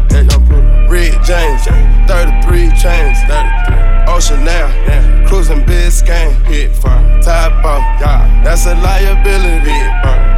Red 0.88 1.18
James, 1.26 1.66
33 2.06 2.70
chains, 2.78 3.18
33. 3.26 4.06
Ocean 4.06 4.44
now, 4.44 4.70
cruising 5.26 5.62
Biscayne, 5.66 6.32
hit 6.46 6.70
farm, 6.76 7.20
top 7.22 7.64
off, 7.64 7.82
that's 8.44 8.66
a 8.66 8.74
liability, 8.76 9.82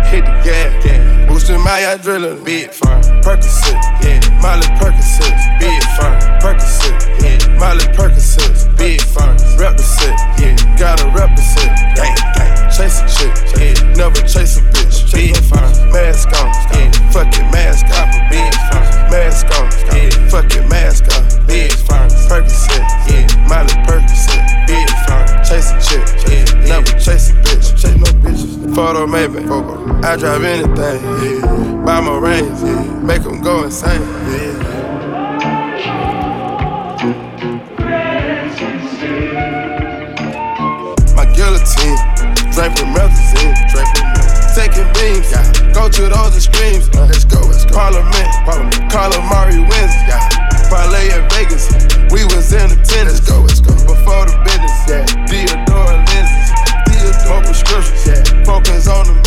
hit 0.09 0.25
the 0.25 0.33
gas, 0.43 1.29
boosting 1.29 1.61
my 1.61 1.81
adrenaline, 1.81 2.43
big 2.43 2.71
farm, 2.71 3.03
Percocet, 3.21 4.04
Miley 4.45 4.69
Percocet, 4.77 5.33
big 5.59 5.83
farm, 5.97 6.21
Percocet, 6.39 7.01
yeah, 7.25 7.41
Miley 7.57 7.89
Percocet, 7.97 8.77
big 8.77 9.01
farm, 9.01 9.33
rep 9.57 9.75
the 9.75 9.83
yeah, 10.37 10.53
gotta 10.77 11.09
rep 11.17 11.35
the 11.35 11.41
set, 11.41 11.73
gang, 11.97 12.13
gang, 12.37 12.53
chase 12.69 13.01
a 13.01 13.09
chick, 13.09 13.33
yeah, 13.57 13.73
never 13.97 14.21
chase 14.29 14.59
a 14.59 14.63
bitch, 14.69 15.11
big 15.11 15.35
farm, 15.49 15.73
mask 15.89 16.29
on, 16.37 16.53
yeah, 16.77 16.93
fuck 17.09 17.33
it, 17.33 17.41
mask 17.57 17.89
on, 17.97 18.05
big 18.29 18.53
farm, 18.69 18.85
mask 19.09 19.49
on, 19.57 19.65
yeah, 19.97 20.29
fuck 20.29 20.53
it, 20.53 20.69
mask 20.69 21.09
on, 21.17 21.25
big 21.47 21.73
farm, 21.73 22.11
Percocet, 22.29 22.85
yeah, 23.09 23.49
Miley 23.49 23.73
Percocet, 23.89 24.45
big 24.69 24.85
farm, 25.09 25.25
chase 25.41 25.73
a 25.73 25.81
chick, 25.81 26.05
yeah, 26.29 26.45
never 26.69 26.93
chase 27.01 27.31
a 27.31 27.35
bitch, 27.41 27.81
chase 27.81 27.97
no 27.97 28.13
bitches, 28.21 28.75
photo 28.75 29.07
maybe, 29.07 29.41
I 30.05 30.17
drive 30.17 30.45
anything, 30.45 31.01
yeah, 31.25 31.44
buy 31.85 32.01
my 32.01 32.17
range, 32.17 32.49
yeah, 32.63 32.83
make 33.03 33.23
them 33.23 33.43
go 33.43 33.65
insane, 33.65 34.01
yeah. 34.01 34.53
My 41.15 41.27
guillotine, 41.37 41.99
draped 42.53 42.81
with 42.81 42.89
methazine. 42.97 43.55
Taking 44.55 44.87
beams, 44.95 45.31
yeah. 45.33 45.73
go 45.75 45.89
to 45.89 46.03
those 46.09 46.37
extremes. 46.37 46.89
Uh, 46.95 47.07
let's 47.07 47.25
go, 47.25 47.41
let's 47.41 47.65
go. 47.65 47.75
Parliament, 47.75 48.29
Parliament. 48.47 48.75
Calamari 48.91 49.59
wins, 49.59 49.95
yeah. 50.07 50.23
Parlay 50.71 51.11
in 51.11 51.29
Vegas, 51.31 51.69
we 52.13 52.25
was 52.25 52.53
in 52.53 52.71
attendance. 52.71 53.19
Let's 53.19 53.21
go, 53.21 53.41
let's 53.41 53.61
go. 53.61 53.75
Before 53.75 54.25
the 54.25 54.39
business, 54.47 54.79
yeah. 54.89 55.05
Theodore 55.27 55.99
lenses, 56.07 56.55
Theodore 56.87 57.43
prescriptions, 57.43 58.07
yeah. 58.07 58.45
Focus 58.45 58.87
on 58.87 59.09
the 59.09 59.24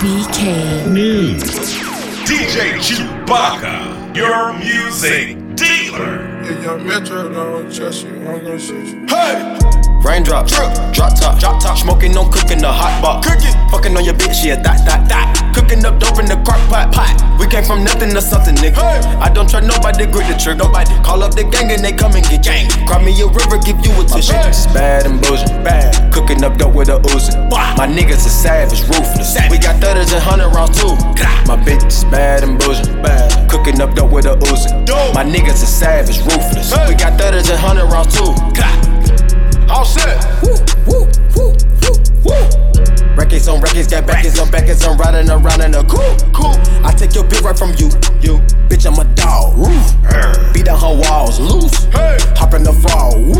to 0.00 0.06
SBK 0.06 0.90
News. 0.92 1.42
DJ 2.24 2.78
Chewbacca, 2.80 4.16
your 4.16 4.52
music 4.58 5.36
dealer. 5.56 6.42
Yeah, 6.42 6.62
young 6.62 6.86
Metro 6.86 7.30
don't 7.30 7.74
trust 7.74 8.04
you, 8.04 8.14
I'm 8.26 8.42
gonna 8.42 8.58
shoot 8.58 8.86
you. 8.86 9.06
Hey! 9.06 9.79
Raindrop, 10.02 10.48
drop 10.48 10.72
top, 10.94 11.38
drop 11.38 11.60
top, 11.60 11.76
smoking 11.78 12.16
on 12.16 12.32
cooking 12.32 12.58
the 12.58 12.72
hot 12.72 13.00
pot, 13.02 13.22
cooking, 13.22 13.52
fucking 13.70 13.96
on 13.96 14.04
your 14.04 14.14
bitch, 14.14 14.42
yeah, 14.42 14.56
that, 14.56 14.80
that, 14.88 15.08
that, 15.08 15.52
cooking 15.54 15.84
up 15.84 16.00
dope 16.00 16.18
in 16.18 16.26
the 16.26 16.40
crock 16.40 16.60
pot, 16.72 16.90
pot. 16.90 17.12
We 17.38 17.46
came 17.46 17.64
from 17.64 17.84
nothing 17.84 18.10
to 18.16 18.20
something, 18.20 18.54
nigga. 18.56 18.80
Hey. 18.80 19.00
I 19.20 19.28
don't 19.28 19.48
trust 19.48 19.68
nobody, 19.68 20.06
grip 20.06 20.28
the 20.28 20.36
trigger, 20.40 20.64
nobody. 20.64 20.92
Call 21.04 21.22
up 21.22 21.36
the 21.36 21.44
gang 21.44 21.72
and 21.72 21.84
they 21.84 21.92
come 21.92 22.16
and 22.16 22.24
get 22.24 22.44
gang. 22.44 22.68
Cry 22.88 23.00
me 23.04 23.12
a 23.20 23.28
river, 23.28 23.60
give 23.60 23.76
you 23.84 23.92
a 23.96 24.04
tissue. 24.04 24.32
My 24.32 24.44
bitch 24.44 24.56
is 24.56 24.66
bad 24.72 25.04
and 25.04 25.20
bullshit, 25.20 25.52
bad. 25.60 25.92
Cooking 26.12 26.44
up 26.44 26.56
dope 26.56 26.74
with 26.74 26.88
a 26.88 26.96
Uzi. 27.12 27.36
My 27.76 27.88
niggas 27.88 28.24
are 28.24 28.32
savage, 28.32 28.80
ruthless. 28.88 29.36
We 29.48 29.60
got 29.60 29.80
thudders 29.80 30.12
and 30.12 30.22
hundred 30.24 30.48
rounds 30.52 30.80
too. 30.80 30.96
My 31.44 31.60
bitch 31.60 31.84
is 31.86 32.04
bad 32.08 32.42
and 32.42 32.58
bullshit, 32.58 32.88
bad. 33.04 33.28
Cooking 33.48 33.80
up 33.80 33.94
dope 33.94 34.12
with 34.12 34.24
a 34.24 34.36
Uzi. 34.48 34.72
My 35.14 35.24
niggas 35.24 35.60
are 35.60 35.72
savage, 35.80 36.20
ruthless. 36.24 36.72
We 36.88 36.96
got 36.96 37.20
thudders 37.20 37.48
and 37.48 37.60
hundred 37.60 37.88
rounds 37.92 38.16
too. 38.16 38.32
All 39.70 39.84
set. 39.84 40.18
Woo, 40.42 40.50
woo, 40.86 41.06
woo, 41.36 41.54
woo, 41.82 41.94
woo. 42.26 43.14
Records 43.14 43.46
on 43.46 43.60
records, 43.60 43.86
got 43.86 44.06
backers 44.06 44.38
on 44.40 44.50
backers, 44.50 44.82
I'm 44.84 44.98
riding 44.98 45.30
around 45.30 45.60
in 45.60 45.74
a 45.74 45.84
cool, 45.84 46.16
cool. 46.34 46.56
I 46.82 46.92
take 46.96 47.14
your 47.14 47.24
bitch 47.24 47.42
right 47.42 47.56
from 47.56 47.70
you, 47.78 47.86
you. 48.20 48.42
Bitch, 48.66 48.86
I'm 48.86 48.98
a 48.98 49.04
dog, 49.14 49.56
roof. 49.56 50.52
Beat 50.52 50.66
down 50.66 50.80
her 50.80 50.94
walls, 51.08 51.38
loose. 51.38 51.84
Hey. 51.84 52.18
Hop 52.34 52.54
in 52.54 52.64
the 52.64 52.72
fall, 52.72 53.14
woo. 53.18 53.38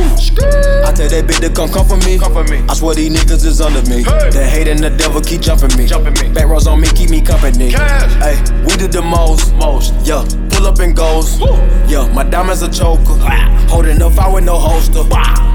I 0.87 0.93
tell 0.93 1.09
that 1.09 1.24
bitch 1.26 1.41
to 1.41 1.51
come 1.51 1.68
come 1.70 1.87
for 1.87 1.97
me, 2.07 2.18
come 2.18 2.33
for 2.33 2.45
me. 2.45 2.62
I 2.68 2.74
swear 2.74 2.95
these 2.95 3.11
niggas 3.11 3.45
is 3.45 3.61
under 3.61 3.83
me. 3.91 4.03
Hey. 4.05 4.31
The 4.31 4.45
hate 4.45 4.68
and 4.68 4.81
the 4.81 4.91
devil 4.91 5.20
keep 5.20 5.41
jumping 5.41 5.76
me, 5.76 5.87
jumping 5.87 6.14
me. 6.14 6.33
Back 6.33 6.47
rows 6.47 6.66
on 6.66 6.81
me, 6.81 6.89
keep 6.89 7.11
me 7.11 7.20
company. 7.22 7.70
Hey, 7.70 8.39
we 8.62 8.76
did 8.76 8.93
the 8.93 9.03
most, 9.03 9.55
most. 9.55 9.95
Yeah, 10.07 10.22
pull 10.61 10.69
up 10.69 10.79
and 10.79 10.95
goes. 10.95 11.41
Yeah, 11.91 12.07
my 12.13 12.25
diamonds 12.25 12.63
a 12.63 12.71
choker. 12.71 13.17
Holding 13.69 14.03
up, 14.03 14.19
I 14.19 14.33
with 14.33 14.45
no 14.45 14.59
holster. 14.59 15.03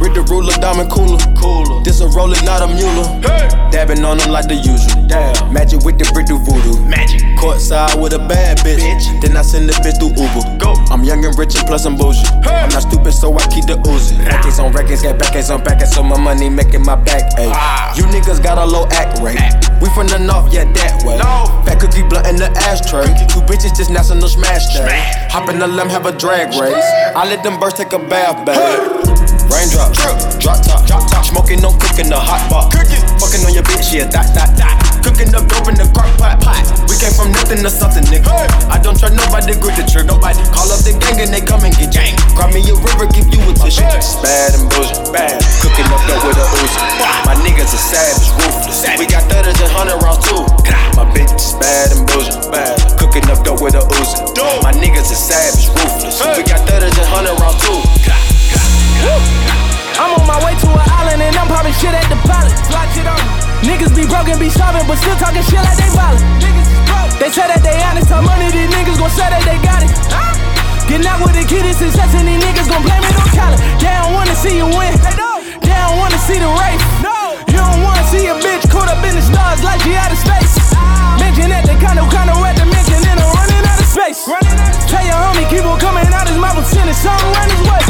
With 0.02 0.14
the 0.14 0.26
ruler, 0.30 0.54
diamond 0.58 0.90
cooler, 0.92 1.20
cooler. 1.38 1.84
This 1.84 2.02
a 2.02 2.08
roller, 2.08 2.40
not 2.44 2.62
a 2.62 2.68
mule. 2.68 3.06
Hey. 3.22 3.48
Dabbing 3.72 4.04
on 4.04 4.18
them 4.18 4.32
like 4.32 4.48
the 4.48 4.56
usual. 4.56 5.08
Damn. 5.08 5.54
Magic 5.54 5.84
with 5.84 6.00
the 6.00 6.10
brick 6.14 6.28
do 6.28 6.40
voodoo. 6.40 6.80
Magic. 6.88 7.22
Courtside 7.38 8.02
with 8.02 8.14
a 8.14 8.20
bad 8.20 8.58
bitch. 8.60 8.80
bitch. 8.80 9.22
Then 9.22 9.38
I 9.38 9.42
send 9.42 9.70
the 9.70 9.74
bitch 9.84 10.00
through 10.00 10.16
Uber. 10.16 10.58
Go. 10.58 10.74
I'm 10.90 11.04
young 11.04 11.24
and 11.26 11.38
rich 11.38 11.56
and 11.56 11.68
plus 11.68 11.86
I'm 11.86 11.96
bougie. 11.98 12.26
Hey. 12.44 12.66
I'm 12.66 12.70
not 12.70 12.84
stupid, 12.84 13.12
so 13.14 13.34
I 13.36 13.46
keep 13.48 13.68
the 13.68 13.78
Uzi. 13.86 14.18
Records 14.26 14.60
on 14.60 14.72
records, 14.72 15.02
get 15.02 15.20
backers 15.20 15.50
on 15.50 15.64
backers, 15.64 15.94
so 15.94 16.04
my 16.04 16.18
money 16.18 16.50
making 16.50 16.84
my 16.84 16.96
back. 16.96 17.36
Ayy, 17.38 17.52
you 17.98 18.04
niggas 18.12 18.42
got 18.42 18.58
a 18.58 18.66
low 18.66 18.88
act 18.92 19.20
rate. 19.22 19.40
We 19.82 19.90
from 19.92 20.08
the 20.08 20.20
north, 20.20 20.54
yeah, 20.54 20.64
that 20.64 21.04
way. 21.04 21.20
Fat 21.68 21.80
cookie 21.80 22.04
blunt 22.08 22.28
in 22.28 22.38
the 22.38 22.48
ashtray. 22.64 23.12
Two 23.28 23.44
bitches 23.44 23.76
just 23.76 23.92
national 23.92 24.28
smash 24.30 24.72
day. 24.74 24.95
Hop 25.32 25.50
in 25.50 25.60
the 25.60 25.68
limb, 25.68 25.90
have 25.90 26.06
a 26.06 26.12
drag 26.12 26.56
race. 26.60 26.90
I 27.16 27.28
let 27.28 27.44
them 27.44 27.60
birds 27.60 27.76
take 27.76 27.94
a 27.94 28.00
bath, 28.00 28.46
babe. 28.46 28.58
Raindrop, 29.52 29.94
drop 29.94 30.60
top, 30.64 30.86
drop 30.88 31.04
top. 31.12 31.24
Smoking, 31.26 31.62
no 31.62 31.72
cooking 31.78 32.10
the 32.10 32.20
hot 32.20 32.44
pot. 32.50 32.72
Fucking 32.72 33.44
on 33.46 33.54
your 33.54 33.64
bitch, 33.64 33.94
yeah, 33.94 34.08
that, 34.10 34.34
that, 34.36 34.56
that. 34.58 34.76
Cooking 35.06 35.30
up 35.36 35.46
dope 35.46 35.70
in 35.70 35.78
the 35.78 35.86
crock 35.94 36.10
pot, 36.18 36.42
pot. 36.42 36.66
We 36.90 36.98
came 36.98 37.14
from 37.14 37.30
nothing 37.32 37.62
to 37.62 37.70
something, 37.70 38.04
nigga. 38.10 38.32
I 38.72 38.82
don't 38.82 38.98
trust 38.98 39.14
nobody, 39.14 39.54
grip 39.60 39.78
the 39.78 39.86
trigger. 39.86 40.18
Nobody 40.18 40.42
call 40.50 40.72
up 40.72 40.82
the 40.82 40.98
gang 40.98 41.22
and 41.22 41.30
they 41.30 41.44
come 41.44 41.62
and 41.64 41.74
get 41.78 41.94
gang. 41.94 42.16
Grab 42.34 42.52
me 42.54 42.64
a 42.66 42.74
river, 42.74 43.06
give 43.12 43.30
you 43.30 43.40
a 43.46 43.54
tissue. 43.54 43.86
Bad 44.24 44.58
and 44.58 44.66
bullshit, 44.72 45.08
bad. 45.14 45.40
Cooking 45.62 45.88
up 45.92 46.02
dope 46.10 46.26
with 46.26 46.42
a 46.42 46.46
Uzi. 46.58 46.82
My 47.26 47.36
niggas 47.42 47.70
are 47.70 47.86
savage, 47.86 48.30
ruthless. 48.40 48.82
We 48.98 49.06
got 49.06 49.26
thudders 49.30 49.58
and 49.62 49.72
hundred 49.72 50.02
rounds 50.02 50.26
too. 50.26 50.42
My 50.98 51.06
bitch 51.14 51.34
is 51.36 51.54
bad 51.58 51.94
and 51.94 52.06
bullshit, 52.08 52.40
bad. 52.52 52.85
Cooking 53.46 53.54
up 53.54 53.58
dope 53.58 53.62
with 53.62 53.78
a 53.78 53.84
Uzi. 54.02 54.18
My 54.66 54.74
niggas 54.74 55.14
are 55.14 55.22
savage, 55.22 55.70
ruthless. 55.70 56.18
We 56.38 56.42
got 56.44 56.66
thudders 56.66 56.98
and 56.98 57.06
hundred 57.06 57.38
rounds 57.38 57.62
too. 57.62 57.78
I'm 60.02 60.18
on 60.18 60.26
my 60.26 60.42
way 60.42 60.58
to 60.58 60.68
an 60.74 60.82
island 60.98 61.22
and 61.22 61.36
I'm 61.38 61.48
popping 61.48 61.74
shit 61.78 61.94
at 61.94 62.10
the 62.10 62.18
pilot. 62.26 62.54
Niggas 63.62 63.94
be 63.94 64.10
broken, 64.10 64.42
be 64.42 64.50
starving, 64.50 64.86
but 64.90 64.98
still 64.98 65.16
talking 65.22 65.46
shit 65.46 65.62
like 65.62 65.78
they 65.78 65.90
violent. 65.94 66.26
They 67.22 67.30
say 67.30 67.46
that 67.46 67.62
they 67.62 67.78
honest, 67.86 68.10
how 68.10 68.26
money 68.26 68.50
these 68.50 68.70
niggas 68.74 68.98
gon' 68.98 69.14
say 69.14 69.30
that 69.30 69.46
they 69.46 69.62
got 69.62 69.86
it. 69.86 69.94
Get 70.90 71.06
out 71.06 71.22
with 71.22 71.38
the 71.38 71.46
kid 71.46 71.66
is 71.66 71.78
success 71.78 72.14
and 72.18 72.26
these 72.28 72.42
niggas 72.42 72.66
gon' 72.66 72.82
blame 72.82 73.02
it 73.02 73.14
on 73.14 73.30
talent. 73.30 73.62
They 73.78 73.94
don't 73.94 74.14
wanna 74.14 74.36
see 74.36 74.58
you 74.58 74.68
win. 74.74 74.94
They 75.62 75.74
don't 75.78 75.98
wanna 76.02 76.18
see 76.26 76.42
the 76.42 76.50
race. 76.50 76.82
You 77.54 77.62
don't 77.62 77.82
wanna 77.86 78.06
see 78.10 78.26
a 78.26 78.36
bitch 78.42 78.66
caught 78.74 78.90
up 78.90 79.06
in 79.06 79.14
the 79.14 79.22
stars 79.22 79.62
like 79.62 79.82
she 79.86 79.94
out 79.94 80.12
of 80.12 80.18
space. 80.18 80.65
Mention 81.36 81.52
that 81.52 81.68
they 81.68 81.76
kinda 81.76 82.00
kinda 82.08 82.32
at 82.48 82.56
the 82.56 82.64
mention 82.64 82.96
and 83.12 83.20
I'm 83.20 83.28
running 83.36 83.68
out 83.68 83.76
of 83.76 83.88
space. 83.92 84.24
Tell 84.88 85.04
your 85.04 85.20
homie 85.20 85.44
keep 85.52 85.68
on 85.68 85.76
coming 85.84 86.08
out 86.16 86.32
his 86.32 86.40
mouth 86.40 86.56
and 86.56 86.64
sending 86.64 86.96
something 86.96 87.28
run 87.36 87.50
his 87.52 87.62
way. 87.68 87.84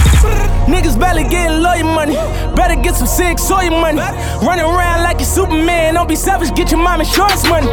Niggas 0.65 0.97
barely 0.97 1.29
getting 1.29 1.61
lawyer 1.61 1.85
money. 1.85 2.17
Better 2.57 2.73
get 2.73 2.95
some 2.95 3.05
sick 3.05 3.37
soy 3.37 3.69
money. 3.69 4.01
Running 4.41 4.65
around 4.65 5.03
like 5.05 5.19
you 5.19 5.29
Superman. 5.29 5.93
Don't 5.93 6.09
be 6.09 6.15
selfish, 6.15 6.49
get 6.57 6.71
your 6.71 6.81
mom 6.81 7.01
insurance 7.01 7.45
money. 7.45 7.69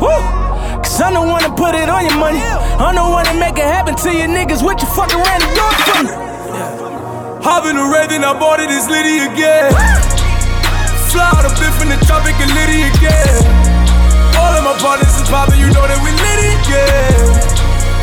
Woo! 0.00 0.16
Cause 0.80 0.96
I'm 0.96 1.12
the 1.12 1.20
one 1.20 1.44
to 1.44 1.52
put 1.52 1.74
it 1.76 1.90
on 1.92 2.08
your 2.08 2.16
money. 2.16 2.40
I'm 2.80 2.96
the 2.96 3.04
one 3.04 3.26
to 3.28 3.34
make 3.36 3.58
it 3.60 3.68
happen 3.68 3.96
to 3.96 4.10
you 4.16 4.24
niggas. 4.32 4.64
What 4.64 4.80
you 4.80 4.88
fucking 4.88 5.20
ran 5.28 5.40
the 5.44 5.50
door 5.60 5.72
for 5.84 5.98
me? 6.08 6.12
Hop 7.44 7.68
in 7.68 7.76
Raven, 7.76 8.24
I 8.24 8.32
bought 8.32 8.60
it, 8.60 8.70
it's 8.72 8.88
Liddy 8.88 9.28
again. 9.28 9.76
Fly 11.12 11.36
out 11.36 11.44
a 11.44 11.52
bit 11.60 11.72
from 11.76 11.92
the 11.92 12.00
tropic 12.08 12.32
and 12.40 12.48
Liddy 12.56 12.88
again. 12.96 13.77
All 14.38 14.54
of 14.54 14.62
my 14.62 14.76
partners 14.78 15.10
is 15.18 15.26
poppin', 15.28 15.58
you 15.58 15.66
know 15.74 15.82
that 15.82 15.98
we 15.98 16.14
lit 16.14 16.38
it, 16.46 16.54
again. 16.62 17.18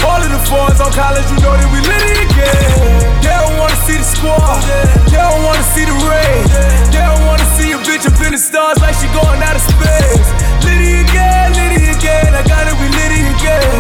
All 0.03 0.19
of 0.19 0.29
the 0.29 0.41
fours 0.45 0.77
on 0.83 0.91
college, 0.91 1.25
you 1.31 1.39
know 1.39 1.55
that 1.55 1.69
we 1.71 1.79
lit 1.79 2.03
it, 2.11 2.19
again. 2.27 3.23
They 3.23 3.31
don't 3.31 3.55
wanna 3.55 3.79
see 3.87 3.95
the 3.95 4.03
squad, 4.03 4.59
they 5.07 5.17
don't 5.17 5.41
wanna 5.47 5.63
see 5.71 5.87
the 5.87 5.95
rain. 6.05 6.43
They 6.91 7.01
don't 7.01 7.23
wanna 7.25 7.47
see 7.55 7.71
a 7.71 7.79
bitch 7.79 8.05
up 8.05 8.19
in 8.19 8.35
the 8.35 8.41
stars 8.41 8.77
like 8.83 8.99
she 8.99 9.07
going 9.15 9.39
out 9.41 9.55
of 9.55 9.63
space. 9.63 10.27
Liddy 10.67 11.07
again, 11.07 11.55
Liddy 11.55 11.89
again, 11.95 12.35
I 12.35 12.43
got 12.43 12.67
it, 12.67 12.75
we 12.83 12.87
Liddy 12.91 13.23
again. 13.31 13.71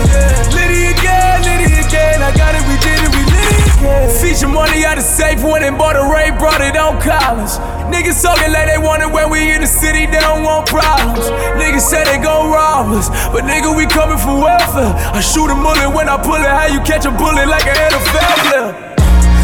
Liddy 0.55 0.95
again, 0.95 1.43
Liddy 1.43 1.71
again, 1.83 2.23
I 2.23 2.31
got 2.33 2.55
it, 2.55 2.63
we 2.71 2.79
did 2.79 3.03
it, 3.03 3.11
we 3.11 3.21
Liddy 3.27 3.61
again. 3.75 4.07
Feature 4.15 4.49
money 4.49 4.87
out 4.87 4.97
of 4.97 5.03
safe, 5.03 5.43
went 5.43 5.67
and 5.67 5.77
bought 5.77 5.99
a 5.99 6.07
Ray, 6.07 6.31
brought 6.31 6.63
it 6.63 6.79
on 6.79 6.97
college. 7.03 7.53
Niggas 7.93 8.21
talking 8.21 8.51
like 8.51 8.65
they 8.65 8.77
want 8.77 9.03
it 9.03 9.11
when 9.11 9.29
we 9.29 9.53
in 9.53 9.61
the 9.61 9.67
city, 9.67 10.05
they 10.05 10.19
don't 10.19 10.43
want 10.43 10.65
problems. 10.67 11.29
Niggas 11.61 11.85
say 11.85 12.03
they 12.03 12.17
gon' 12.17 12.49
rob 12.49 12.89
us, 12.91 13.09
but 13.29 13.45
nigga, 13.45 13.69
we 13.75 13.85
coming 13.85 14.17
for 14.17 14.33
welfare. 14.41 14.93
I 15.13 15.21
shoot 15.21 15.53
a 15.53 15.55
bullet 15.55 15.93
when 15.93 16.09
I 16.09 16.17
pull 16.17 16.41
it, 16.41 16.49
how 16.49 16.65
you 16.65 16.81
catch 16.81 17.05
a 17.05 17.13
bullet 17.13 17.45
like 17.45 17.65
an 17.65 17.77
NFL 17.77 18.29
player? 18.49 18.95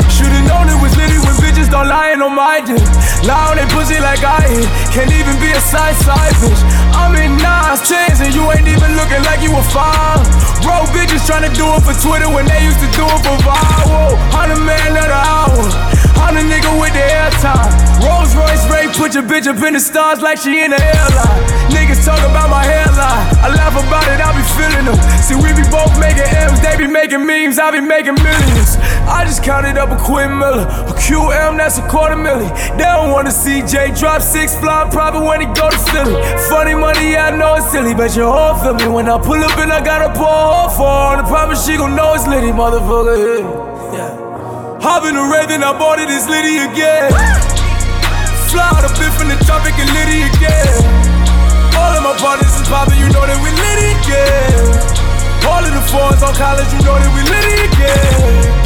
Should've 0.09 0.45
known 0.45 0.69
it 0.69 0.77
was 0.77 0.93
litty 0.97 1.17
when 1.21 1.33
bitches 1.41 1.69
don't 1.69 1.87
lie 1.87 2.13
on 2.13 2.33
my 2.35 2.61
dick. 2.61 2.81
Lie 3.25 3.49
on 3.49 3.57
they 3.57 3.65
pussy 3.73 3.97
like 3.97 4.21
I 4.21 4.45
hit. 4.45 4.69
Can't 4.93 5.09
even 5.09 5.33
be 5.41 5.49
a 5.49 5.61
side 5.61 5.97
side 5.97 6.33
bitch. 6.37 6.61
I'm 6.93 7.17
in 7.17 7.37
Nas 7.41 7.81
chains 7.89 8.21
and 8.21 8.29
you 8.33 8.45
ain't 8.53 8.69
even 8.69 8.93
looking 8.97 9.23
like 9.25 9.41
you 9.41 9.49
a 9.49 9.63
fine. 9.73 10.21
Bro, 10.61 10.85
bitches 10.93 11.25
tryna 11.25 11.49
do 11.57 11.65
it 11.73 11.81
for 11.81 11.97
Twitter 11.97 12.29
when 12.29 12.45
they 12.45 12.61
used 12.61 12.77
to 12.85 12.89
do 12.93 13.05
it 13.05 13.21
for 13.25 13.37
viral. 13.41 13.80
Put 19.11 19.19
your 19.19 19.27
bitch 19.27 19.47
up 19.47 19.61
in 19.67 19.73
the 19.73 19.79
stars 19.79 20.21
like 20.21 20.37
she 20.37 20.63
in 20.63 20.71
the 20.71 20.79
airline. 20.79 21.43
Niggas 21.67 22.05
talk 22.05 22.19
about 22.23 22.47
my 22.47 22.63
hairline. 22.63 23.27
I 23.43 23.51
laugh 23.51 23.75
about 23.75 24.07
it, 24.07 24.23
I 24.23 24.31
be 24.31 24.43
feeling 24.55 24.87
them. 24.87 24.95
See, 25.19 25.35
we 25.35 25.51
be 25.51 25.67
both 25.67 25.91
making 25.99 26.31
M's, 26.31 26.63
they 26.63 26.79
be 26.79 26.87
making 26.87 27.27
memes, 27.27 27.59
I 27.59 27.71
be 27.71 27.81
making 27.81 28.15
millions. 28.23 28.79
I 29.03 29.27
just 29.27 29.43
counted 29.43 29.75
up 29.75 29.91
a 29.91 29.99
Quinn 29.99 30.39
Miller, 30.39 30.63
a 30.63 30.95
QM, 30.95 31.57
that's 31.57 31.77
a 31.77 31.83
quarter 31.91 32.15
million. 32.15 32.55
They 32.79 32.87
don't 32.87 33.11
wanna 33.11 33.31
see 33.31 33.59
Jay 33.67 33.91
drop 33.91 34.21
six 34.21 34.55
fly 34.55 34.87
private 34.87 35.23
when 35.27 35.41
he 35.41 35.47
go 35.59 35.67
to 35.67 35.79
Philly. 35.91 36.15
Funny 36.47 36.75
money, 36.75 37.17
I 37.17 37.35
know 37.35 37.55
it's 37.55 37.69
silly, 37.69 37.93
but 37.93 38.15
your 38.15 38.31
whole 38.31 38.55
feel 38.63 38.75
me 38.79 38.87
when 38.87 39.09
I 39.09 39.19
pull 39.19 39.43
up 39.43 39.57
and 39.59 39.73
I 39.73 39.83
got 39.83 40.07
a 40.07 40.09
her 40.15 40.69
for 40.71 40.87
her. 40.87 41.19
I 41.19 41.23
promise 41.27 41.65
she 41.65 41.75
gon' 41.75 41.97
know 41.97 42.13
it's 42.13 42.27
litty, 42.27 42.55
motherfucker. 42.55 43.43
Yeah. 43.91 44.79
Hop 44.79 45.03
in 45.03 45.15
the 45.15 45.25
Raven, 45.27 45.63
I 45.63 45.75
bought 45.75 45.99
it, 45.99 46.07
it's 46.07 46.29
Liddy 46.31 46.63
again. 46.63 47.50
Fly 48.51 48.67
out 48.67 48.83
a 48.83 48.91
bit 48.99 49.07
from 49.15 49.31
the 49.31 49.39
tropic 49.47 49.71
and 49.79 49.87
Liddy 49.95 50.27
again. 50.27 50.83
All 51.79 51.95
of 51.95 52.03
my 52.03 52.11
partners 52.19 52.51
is 52.51 52.67
poppin', 52.67 52.99
you 52.99 53.07
know 53.15 53.23
that 53.23 53.39
we 53.39 53.47
Liddy 53.47 53.95
again. 53.95 54.67
All 55.47 55.63
of 55.63 55.71
the 55.71 55.79
fours 55.87 56.19
on 56.19 56.35
college, 56.35 56.67
you 56.75 56.83
know 56.83 56.99
that 56.99 57.11
we 57.15 57.23
Liddy 57.31 57.71
again. 57.71 58.11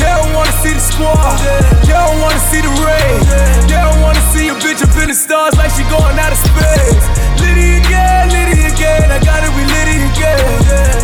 They 0.02 0.10
don't 0.10 0.34
wanna 0.34 0.50
see 0.66 0.74
the 0.74 0.82
squad, 0.82 1.38
they 1.86 1.94
don't 1.94 2.18
wanna 2.18 2.42
see 2.50 2.66
the 2.66 2.74
rain. 2.82 3.22
They 3.70 3.78
don't 3.78 4.02
wanna 4.02 4.26
see 4.34 4.50
a 4.50 4.58
bitch 4.58 4.82
up 4.82 4.90
in 4.98 5.14
the 5.14 5.18
stars 5.18 5.54
like 5.54 5.70
she 5.70 5.86
going 5.86 6.18
out 6.18 6.34
of 6.34 6.42
space. 6.42 7.06
Liddy 7.38 7.78
again, 7.86 8.34
Liddy 8.34 8.66
again, 8.66 9.14
I 9.14 9.22
got 9.22 9.46
it, 9.46 9.54
we 9.54 9.70
Liddy 9.70 10.02
again. 10.02 10.50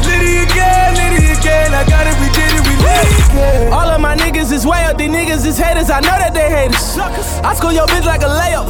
Liddy 0.10 0.42
again, 0.42 0.98
Liddy 0.98 1.38
again, 1.38 1.70
I 1.78 1.86
got 1.86 2.10
it, 2.10 2.18
we 2.18 2.34
did 2.34 2.50
it. 2.58 2.61
All 3.72 3.88
of 3.88 4.02
my 4.02 4.16
niggas 4.16 4.52
is 4.52 4.66
way 4.66 4.84
up, 4.86 4.98
these 4.98 5.10
niggas 5.10 5.46
is 5.46 5.58
haters, 5.58 5.90
I 5.90 6.02
know 6.02 6.18
that 6.20 6.34
they 6.34 6.50
haters. 6.50 6.98
I 7.44 7.54
score 7.56 7.72
your 7.72 7.88
bitch 7.88 8.06
like 8.06 8.22
a 8.22 8.32
layup. 8.32 8.68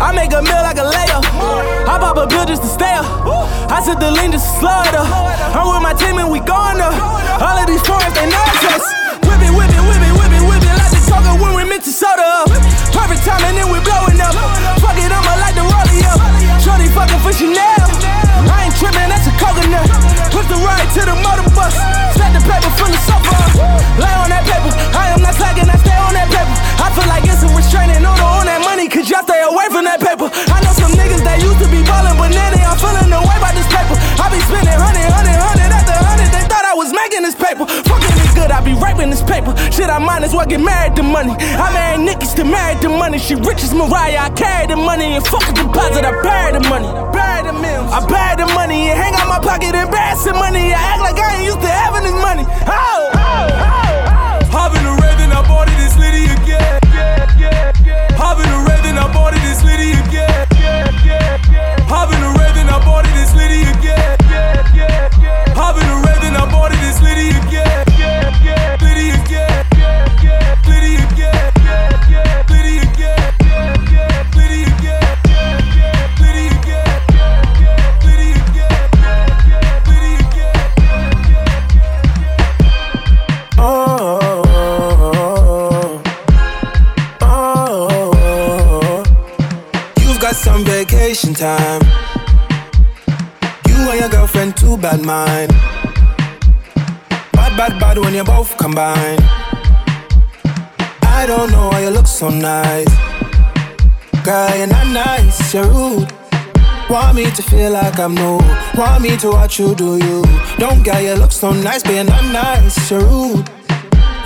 I 0.00 0.12
make 0.12 0.32
a 0.32 0.42
meal 0.42 0.62
like 0.62 0.76
a 0.76 0.86
layup. 0.86 1.24
I 1.88 1.96
pop 1.98 2.16
a 2.18 2.26
bill 2.26 2.44
just 2.44 2.62
to 2.62 2.68
stay 2.68 2.92
up. 2.92 3.06
I 3.70 3.80
said 3.80 4.00
the 4.00 4.10
lean 4.10 4.32
just 4.32 4.44
to 4.44 4.60
slow 4.60 4.84
up. 4.84 4.92
I'm 5.56 5.72
with 5.72 5.82
my 5.82 5.94
team 5.94 6.18
and 6.18 6.30
we 6.30 6.40
going 6.40 6.80
up. 6.80 6.92
All 7.40 7.56
of 7.56 7.66
these 7.66 7.82
foreigns, 7.86 8.14
they 8.14 8.28
know 8.28 8.44
us. 8.68 8.84
Whip 9.24 9.40
it, 9.40 9.52
whip 9.54 9.70
it, 9.72 9.82
whip 9.88 10.02
it, 10.02 10.12
whip 10.12 10.32
it, 10.34 10.44
whip 10.44 10.62
it 10.62 10.76
like 10.76 10.92
the 10.92 11.02
coca 11.08 11.53
mix 11.74 11.90
the 11.90 11.94
soda 12.06 12.22
up. 12.22 12.46
Perfect 12.94 13.26
timing 13.26 13.58
and 13.58 13.66
we 13.66 13.82
blowing 13.82 14.20
up. 14.22 14.30
Fuck 14.78 14.94
it, 14.94 15.10
I'ma 15.10 15.34
like 15.42 15.58
the 15.58 15.66
rollie 15.66 16.06
up. 16.06 16.22
Shorty 16.62 16.86
fucking 16.94 17.18
for 17.18 17.34
Chanel. 17.34 17.82
I 18.46 18.70
ain't 18.70 18.76
tripping, 18.78 19.10
that's 19.10 19.26
a 19.26 19.34
coconut. 19.34 19.90
Push 20.30 20.46
the 20.46 20.58
ride 20.62 20.86
to 20.94 21.02
the 21.02 21.16
motor 21.18 21.50
bus. 21.50 21.74
Stack 22.14 22.30
the 22.30 22.42
paper 22.46 22.70
full 22.78 22.94
of 22.94 23.02
sofa. 23.02 23.34
Lay 23.98 24.14
on 24.14 24.30
that 24.30 24.46
paper. 24.46 24.70
I 24.94 25.10
am 25.10 25.20
not 25.26 25.34
slacking, 25.34 25.66
I 25.66 25.74
stay 25.82 25.98
on 25.98 26.14
that 26.14 26.30
paper. 26.30 26.54
I 26.78 26.94
feel 26.94 27.08
like 27.10 27.26
it's 27.26 27.42
a 27.42 27.50
restraining 27.50 28.06
order 28.06 28.22
on 28.22 28.46
that 28.46 28.62
money, 28.62 28.86
cause 28.86 29.10
y'all 29.10 29.26
stay 29.26 29.42
away 29.42 29.66
from 29.74 29.82
that 29.90 29.98
paper. 29.98 30.30
I 30.30 30.62
know 30.62 30.74
some 30.78 30.94
niggas 30.94 31.26
that 31.26 31.42
used 31.42 31.58
to 31.58 31.66
be 31.66 31.82
ballin', 31.82 32.14
but 32.14 32.30
now 32.30 32.54
they 32.54 32.62
all 32.62 32.78
feeling 32.78 33.10
the 33.10 33.18
way 33.18 33.34
about 33.34 33.54
this 33.58 33.66
paper. 33.66 33.98
I 34.22 34.30
be 34.30 34.38
spending 34.46 34.78
hundred, 34.78 35.10
hundred, 35.10 35.38
hundred. 35.42 35.53
Was 36.84 36.92
making 36.92 37.22
this 37.22 37.34
paper. 37.34 37.64
Fucking 37.64 38.12
it 38.12 38.34
good, 38.36 38.50
I 38.52 38.60
be 38.60 38.76
raping 38.76 39.08
this 39.08 39.22
paper. 39.22 39.56
Shit, 39.72 39.88
I 39.88 39.96
might 39.96 40.22
as 40.22 40.34
well 40.34 40.44
get 40.44 40.60
married 40.60 40.94
to 40.96 41.02
money. 41.02 41.32
I 41.32 41.72
married 41.72 42.04
niggas 42.04 42.36
to 42.36 42.44
married 42.44 42.82
to 42.82 42.90
money. 42.90 43.16
She 43.16 43.36
rich 43.36 43.64
as 43.64 43.72
Mariah, 43.72 44.28
I 44.28 44.30
carry 44.36 44.66
the 44.66 44.76
money 44.76 45.16
and 45.16 45.24
fuck 45.24 45.48
a 45.48 45.54
deposit. 45.54 46.04
I 46.04 46.12
bury 46.20 46.52
the 46.52 46.68
money. 46.68 46.84
Bury 47.08 47.48
the 47.48 47.54
mills. 47.56 47.88
I 47.88 48.04
bury 48.04 48.36
the 48.36 48.52
money 48.52 48.92
and 48.92 49.00
hang 49.00 49.14
out 49.14 49.28
my 49.32 49.40
pocket, 49.40 49.72
embarrassing 49.74 50.36
money. 50.36 50.76
I 50.76 50.92
act 50.92 51.00
like 51.00 51.16
I 51.16 51.36
ain't 51.40 51.46
used 51.46 51.62
to 51.64 51.68
having 51.72 52.04
this 52.04 52.20
money. 52.20 52.44
Oh, 52.68 52.68
oh, 52.68 53.48
oh. 53.64 53.73
Like 107.94 108.04
I'm 108.04 108.14
new. 108.14 108.38
Want 108.76 109.02
me 109.02 109.16
to 109.18 109.30
watch 109.30 109.58
you 109.58 109.74
do 109.74 109.96
you. 109.98 110.22
Don't 110.58 110.82
get 110.82 111.02
you 111.02 111.14
look 111.14 111.32
so 111.32 111.52
nice, 111.52 111.84
you're 111.84 112.04
not 112.04 112.24
nice, 112.32 112.90
you're 112.90 113.00
rude. 113.00 113.48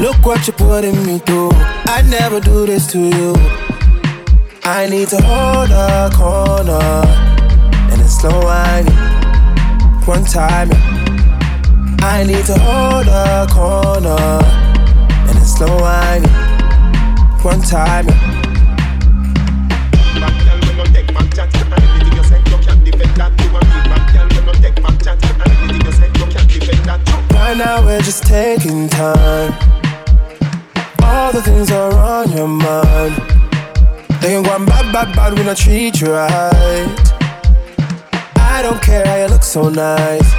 Look 0.00 0.24
what 0.24 0.46
you're 0.46 0.56
putting 0.56 1.04
me 1.04 1.18
through. 1.18 1.50
I 1.52 2.02
never 2.08 2.40
do 2.40 2.66
this 2.66 2.86
to 2.92 2.98
you. 2.98 3.34
I 4.64 4.86
need 4.88 5.08
to 5.08 5.20
hold 5.20 5.70
a 5.70 6.10
corner 6.14 7.02
and 7.90 8.00
it's 8.00 8.20
slow 8.20 8.40
whining. 8.42 8.94
One 10.06 10.24
time, 10.24 10.70
I 12.00 12.24
need 12.26 12.44
to 12.46 12.58
hold 12.58 13.08
a 13.08 13.46
corner 13.50 14.40
and 15.28 15.38
it's 15.38 15.56
slow 15.56 15.76
whining. 15.80 16.30
One 17.42 17.60
time. 17.60 18.27
Right 27.48 27.56
now 27.56 27.82
we're 27.82 28.02
just 28.02 28.24
taking 28.24 28.90
time. 28.90 29.54
All 31.02 31.32
the 31.32 31.40
things 31.40 31.70
are 31.70 31.94
on 31.94 32.30
your 32.30 32.46
mind. 32.46 33.14
They 34.20 34.34
can 34.34 34.42
go 34.42 34.50
on 34.50 34.66
bad, 34.66 34.92
bad, 34.92 35.16
bad 35.16 35.32
when 35.32 35.48
I 35.48 35.54
treat 35.54 35.98
you 35.98 36.12
right. 36.12 36.92
I 38.36 38.60
don't 38.60 38.82
care 38.82 39.02
how 39.06 39.16
you 39.16 39.28
look 39.28 39.42
so 39.42 39.70
nice. 39.70 40.30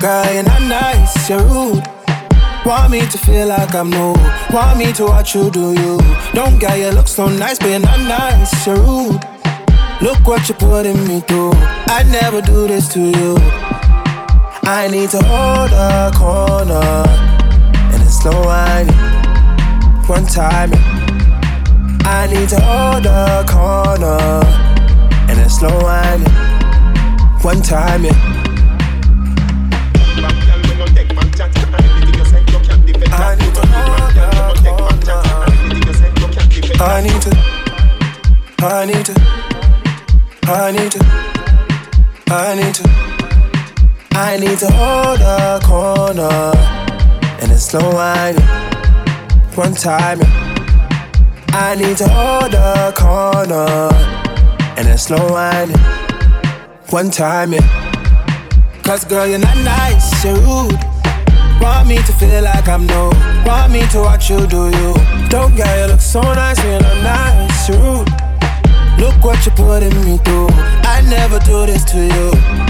Girl, 0.00 0.32
you're 0.32 0.44
not 0.44 0.62
nice, 0.62 1.28
you're 1.28 1.42
rude. 1.42 1.82
Want 2.64 2.92
me 2.92 3.00
to 3.00 3.18
feel 3.18 3.48
like 3.48 3.74
I'm 3.74 3.90
new. 3.90 4.14
Want 4.52 4.78
me 4.78 4.92
to 4.92 5.06
watch 5.06 5.34
you 5.34 5.50
do 5.50 5.72
you. 5.72 5.98
Don't 6.34 6.60
get 6.60 6.78
you 6.78 6.90
look 6.90 7.08
so 7.08 7.26
nice, 7.26 7.58
but 7.58 7.68
you're 7.68 7.80
not 7.80 7.98
nice, 7.98 8.64
you're 8.64 8.76
rude. 8.76 9.20
Look 10.00 10.24
what 10.24 10.48
you're 10.48 10.56
putting 10.56 11.04
me 11.08 11.18
through. 11.22 11.50
I'd 11.90 12.06
never 12.12 12.40
do 12.40 12.68
this 12.68 12.86
to 12.92 13.00
you. 13.00 13.59
I 14.72 14.86
need 14.86 15.10
to 15.10 15.18
hold 15.24 15.72
a 15.72 16.12
corner 16.14 17.02
and 17.90 18.02
it's 18.04 18.22
slow 18.22 18.40
whining. 18.44 18.94
One 20.06 20.24
time, 20.24 20.70
I 22.06 22.28
need 22.32 22.48
to 22.50 22.60
hold 22.60 23.04
a 23.04 23.44
corner 23.50 24.20
and 25.28 25.40
it's 25.40 25.58
slow 25.58 25.76
whining. 25.82 26.30
One 27.42 27.60
time, 27.62 28.04
yeah. 28.04 28.14
I 33.12 33.36
need 33.36 33.54
to. 33.54 33.60
I 36.78 37.02
need 37.02 37.22
to, 37.22 37.32
I 38.60 38.86
need 38.86 39.04
to, 39.04 39.14
I 40.46 40.70
need 40.70 40.92
to, 40.92 41.00
I 42.28 42.54
need 42.54 42.74
to. 42.76 43.09
I 44.22 44.36
need 44.36 44.58
to 44.58 44.70
hold 44.70 45.20
a 45.22 45.58
corner 45.64 46.52
and 47.40 47.50
it's 47.50 47.64
slow 47.64 47.90
whining. 47.90 48.42
One 49.54 49.74
time. 49.74 50.18
I 51.52 51.74
need 51.74 51.96
to 51.96 52.06
hold 52.06 52.52
a 52.52 52.92
corner 52.94 53.88
and 54.76 54.86
it's 54.86 55.04
slow 55.04 55.26
whining. 55.32 55.74
One 56.90 57.10
time. 57.10 57.54
Cause 58.82 59.06
girl, 59.06 59.26
you're 59.26 59.38
not 59.38 59.56
nice, 59.64 60.22
you're 60.22 60.34
rude. 60.34 60.78
Want 61.58 61.88
me 61.88 61.96
to 61.96 62.12
feel 62.12 62.44
like 62.44 62.68
I'm 62.68 62.86
new. 62.86 63.10
Want 63.46 63.72
me 63.72 63.88
to 63.88 64.00
watch 64.00 64.28
you 64.28 64.46
do 64.46 64.68
you. 64.68 64.94
Don't 65.30 65.56
get 65.56 65.80
you 65.80 65.86
look 65.86 66.00
so 66.00 66.20
nice, 66.20 66.62
you're 66.62 66.78
not 66.78 67.02
nice, 67.02 67.68
you're 67.70 67.78
rude. 67.78 68.08
Look 69.00 69.24
what 69.24 69.46
you're 69.46 69.56
putting 69.56 69.98
me 70.04 70.18
through. 70.18 70.48
I 70.84 71.00
never 71.08 71.38
do 71.38 71.64
this 71.64 71.84
to 71.92 72.04
you. 72.04 72.69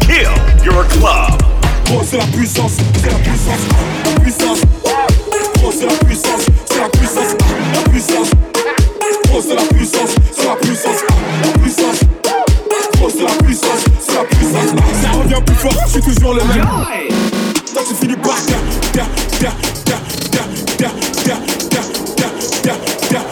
Kill 0.00 0.28
your 0.64 0.84
club. 0.88 1.32
Oh, 1.90 2.02
c'est 2.04 2.18
la 2.18 2.24
puissance, 2.26 2.72
c'est 2.94 3.10
la 3.10 3.18
puissance, 3.18 3.60
la 4.04 4.20
puissance. 4.20 4.58
Oh, 5.64 5.72
c'est 5.72 5.86
la 5.86 5.94
puissance, 6.04 6.42
c'est 6.66 6.78
la 6.78 6.88
puissance, 6.90 7.34
la 7.74 7.90
puissance. 7.90 8.30
Oh, 9.32 9.40
c'est 9.40 9.54
la 9.54 9.62
puissance, 9.62 10.10
c'est 10.36 10.46
la 10.46 10.56
puissance, 10.56 11.02
la 11.42 11.58
puissance. 11.58 12.00
Oh, 13.02 13.08
c'est 13.10 13.22
la 13.22 13.32
puissance, 13.44 13.84
c'est 13.98 14.14
la 14.14 14.24
puissance. 14.24 14.70
Ça 15.02 15.10
revient 15.12 15.42
plus 15.46 15.56
fort, 15.56 15.72
je 15.88 15.98
le 15.98 16.44
même. 16.44 16.68
Toi, 17.72 17.82
tu 17.88 17.94
finis 17.94 18.16
par 18.16 18.44
terre, 18.44 18.58
terre, 18.92 19.08
terre, 19.38 19.54
terre, 19.86 20.52
terre, 20.76 20.92
terre, 21.24 21.40
terre, 23.08 23.24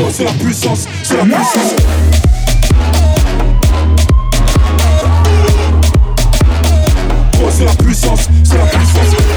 Oh, 0.00 0.08
c'est 0.12 0.24
la 0.24 0.30
puissance, 0.32 0.86
c'est 1.02 1.16
la 1.16 1.24
puissance. 1.24 1.74
Oh, 7.40 7.48
c'est 7.50 7.64
la 7.64 7.74
puissance, 7.74 8.28
c'est 8.44 8.58
la 8.58 8.66
puissance. 8.66 9.28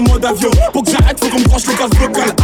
En. 0.00 0.50
Pour 0.72 0.82
que 0.82 0.90
j'arrête, 0.90 1.18
faut 1.20 1.28
qu'on 1.28 1.40
me 1.40 1.44
branche 1.44 1.66
le 1.66 1.74
gaz 1.74 1.90
vocal. 1.98 2.34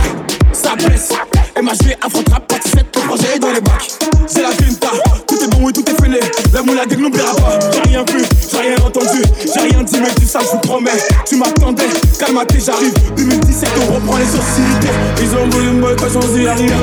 Ça 0.53 0.75
blesse. 0.77 1.11
MHG, 1.57 1.97
afro-trap, 2.05 2.47
partie 2.47 2.69
7, 2.71 2.87
le 2.95 3.01
projet 3.09 3.37
est 3.37 3.39
dans 3.39 3.53
les 3.53 3.61
bacs. 3.61 3.89
J'ai 4.35 4.43
la 4.43 4.51
finta, 4.51 4.89
tout 5.27 5.37
est 5.43 5.49
bon 5.49 5.69
et 5.69 5.73
tout 5.73 5.85
est 5.89 6.03
fini. 6.03 6.17
La 6.53 6.63
moula 6.63 6.85
dès 6.87 6.97
que 6.97 7.01
n'oubliera 7.01 7.35
pas. 7.35 7.59
J'ai 7.73 7.81
rien 7.89 8.05
vu, 8.05 8.25
j'ai 8.51 8.59
rien 8.59 8.77
entendu, 8.85 9.23
j'ai 9.43 9.61
rien 9.61 9.83
dit, 9.83 10.01
mais 10.01 10.13
dis 10.19 10.27
ça, 10.27 10.41
je 10.43 10.49
vous 10.49 10.59
promets. 10.59 10.91
Tu 11.25 11.37
m'attendais, 11.37 11.89
calme-toi, 12.19 12.59
j'arrive. 12.65 12.95
2017, 13.17 13.71
on 13.89 13.95
reprend 13.95 14.17
les 14.19 14.27
sociétés. 14.27 14.95
Ils 15.23 15.35
ont 15.37 15.49
voulu 15.49 15.71
me 15.71 15.81
boycotter 15.81 16.13
sans 16.13 16.37
y 16.37 16.47
arriver. 16.47 16.75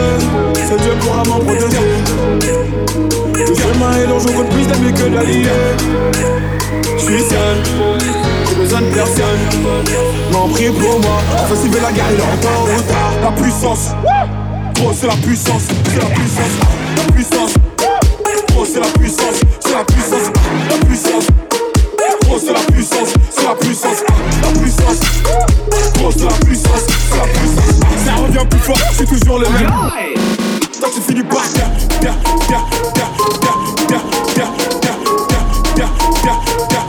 C'est 0.56 0.82
Dieu 0.82 0.94
pourra 1.02 1.24
m'en 1.26 1.40
protéger. 1.40 1.78
J'ai 3.36 3.80
main 3.80 3.98
et 3.98 4.08
contre 4.08 4.50
plus 4.50 4.66
d'amis 4.66 4.94
que 4.94 5.10
d'alliés. 5.10 5.50
J'suis 6.98 7.20
seul, 7.30 8.33
de 8.82 8.94
personne. 8.94 9.40
M'en 10.32 10.48
prie 10.50 10.70
pour 10.70 11.00
moi, 11.00 11.22
faut 11.48 11.56
suivre 11.56 11.80
la 11.82 11.92
guerre, 11.92 12.06
il 12.12 12.20
est. 12.20 13.22
La 13.22 13.32
puissance, 13.32 13.92
oh 14.84 14.92
c'est 14.94 15.08
la 15.08 15.16
puissance, 15.16 15.64
c'est 15.86 16.00
la 16.00 16.06
puissance, 16.06 16.52
la 16.98 17.14
puissance. 17.14 17.54
Oh 18.56 18.66
c'est 18.72 18.80
la 18.80 18.88
puissance, 18.88 19.36
c'est 19.60 19.74
la 19.74 19.84
puissance, 19.84 20.32
la 20.70 20.86
puissance. 20.86 21.28
Oh 22.30 22.38
c'est 22.40 22.54
la 22.54 22.60
puissance, 22.60 23.14
c'est 23.32 23.46
la 23.46 23.56
puissance, 23.56 24.04
la 24.42 24.60
puissance. 24.60 25.00
Oh 26.04 26.12
c'est 26.16 26.26
la 26.26 26.46
puissance, 26.46 26.84
c'est 27.10 27.18
la 27.18 27.24
puissance. 27.24 27.76
Ça 28.06 28.14
revient 28.16 28.46
plus 28.50 28.60
fort, 28.60 28.78
c'est 28.98 29.06
toujours 29.06 29.40
le 29.40 29.50
même. 29.50 29.72
Toi 30.80 30.90
tu 30.94 31.02
finis 31.02 31.24
par 31.24 31.50
terre, 31.54 31.72
terre, 32.02 32.16
terre, 32.48 32.66
terre, 32.94 33.12
terre, 33.42 33.62
terre, 33.88 34.04
terre, 34.36 34.52
terre, 34.82 34.98
terre, 35.76 35.92
terre, 36.24 36.40
terre, 36.70 36.86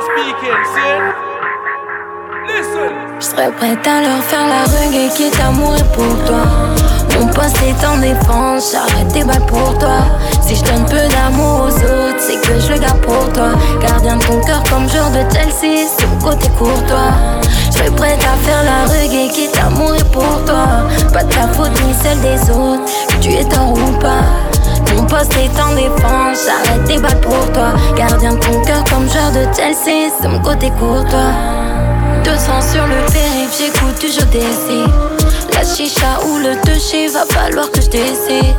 speaking, 0.00 0.62
see? 0.74 0.96
Listen. 2.46 2.92
Je 3.18 3.24
serais 3.24 3.50
prête 3.52 3.86
à 3.86 4.02
leur 4.02 4.22
faire 4.24 4.46
la 4.46 4.64
reggae 4.64 5.12
qui 5.14 5.24
est 5.24 5.40
amoureux 5.40 5.76
pour 5.94 6.24
toi. 6.26 6.44
Mon 7.18 7.26
poste 7.28 7.56
est 7.62 7.86
en 7.86 7.96
défense, 7.98 8.72
j'arrête 8.72 9.12
tes 9.12 9.24
balles 9.24 9.46
pour 9.46 9.76
toi. 9.78 9.98
Si 10.42 10.54
je 10.54 10.64
donne 10.64 10.84
peu 10.84 11.08
d'amour 11.08 11.66
aux 11.66 11.76
autres, 11.76 12.20
c'est 12.20 12.40
que 12.40 12.60
je 12.60 12.74
le 12.74 12.78
garde 12.78 13.00
pour 13.00 13.32
toi. 13.32 13.52
Gardien 13.80 14.16
de 14.16 14.24
ton 14.24 14.40
cœur 14.42 14.62
comme 14.70 14.88
joueur 14.88 15.10
de 15.10 15.22
Chelsea, 15.32 15.88
côté 16.26 16.48
courtois. 16.58 17.14
Je 17.70 17.78
serais 17.78 17.90
prête 17.90 18.20
à 18.24 18.36
faire 18.44 18.62
la 18.64 18.92
reggae 18.92 19.30
qui 19.32 19.44
est 19.44 19.58
amoureux 19.58 19.96
pour 20.12 20.44
toi. 20.44 20.88
Pas 21.12 21.22
de 21.22 21.32
ta 21.32 21.48
faute 21.48 21.70
ni 21.84 21.94
celle 22.02 22.20
des 22.20 22.50
autres, 22.50 22.84
que 23.08 23.16
tu 23.20 23.32
es 23.32 23.44
tort 23.44 23.72
ou 23.72 23.92
pas. 23.98 24.24
Mon 24.94 25.04
poste 25.04 25.32
est 25.34 25.60
en 25.60 25.74
défense, 25.74 26.38
j'arrête 26.46 26.84
tes 26.86 26.98
balles 26.98 27.20
pour 27.20 27.52
toi. 27.52 27.74
Gardien 27.96 28.32
de 28.34 28.38
ton 28.38 28.60
cœur 28.62 28.82
comme 28.90 29.08
joueur 29.08 29.30
de 29.30 29.44
Chelsea, 29.54 30.10
c'est 30.20 30.28
mon 30.28 30.40
côté 30.40 30.70
courtois. 30.78 31.32
200 32.24 32.38
sur 32.72 32.86
le 32.86 33.00
périph', 33.12 33.56
j'écoute 33.56 34.00
du 34.00 34.08
jeu 34.08 34.26
d'essai. 34.32 34.82
La 35.52 35.64
chicha 35.64 36.18
ou 36.26 36.38
le 36.38 36.60
toucher, 36.62 37.08
va 37.08 37.24
falloir 37.26 37.70
que 37.70 37.80
je 37.80 37.88
décide. 37.88 38.56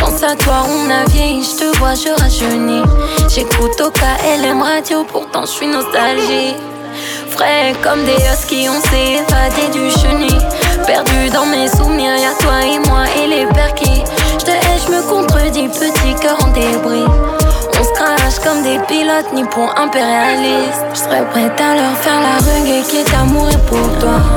Pense 0.00 0.22
à 0.22 0.34
toi, 0.34 0.66
on 0.68 0.90
a 0.90 1.08
vieilli, 1.10 1.44
je 1.44 1.64
te 1.64 1.78
vois, 1.78 1.94
je 1.94 2.10
rajeunis. 2.20 2.82
J'écoute 3.28 3.80
au 3.80 3.90
KLM 3.90 4.60
radio, 4.60 5.04
pourtant 5.10 5.42
je 5.42 5.50
suis 5.50 5.66
nostalgique. 5.66 6.73
Frais 7.36 7.74
comme 7.82 8.04
des 8.04 8.16
huskies, 8.32 8.68
on 8.68 8.80
s'est 8.88 9.14
évadé 9.14 9.68
du 9.72 9.90
chenil. 9.90 10.38
Perdu 10.86 11.30
dans 11.32 11.46
mes 11.46 11.66
souvenirs, 11.68 12.16
y'a 12.16 12.32
toi 12.38 12.62
et 12.64 12.78
moi 12.88 13.04
et 13.20 13.26
les 13.26 13.46
perquis. 13.46 14.04
Je 14.38 14.44
te 14.44 14.50
hais, 14.50 14.78
je 14.86 14.92
me 14.92 15.02
contredis, 15.02 15.68
petit 15.68 16.14
cœur 16.20 16.36
en 16.44 16.48
débris. 16.48 17.04
On 17.76 17.84
se 17.84 17.92
crache 17.92 18.38
comme 18.44 18.62
des 18.62 18.78
pilotes 18.86 19.32
nippons 19.32 19.68
impérialistes. 19.76 20.84
Je 20.92 20.98
serais 20.98 21.24
prête 21.30 21.60
à 21.60 21.74
leur 21.74 21.96
faire 21.96 22.20
la 22.20 22.38
reggae 22.38 22.86
qui 22.88 22.98
est 22.98 23.14
amoureux 23.14 23.50
pour 23.66 23.98
toi. 23.98 24.33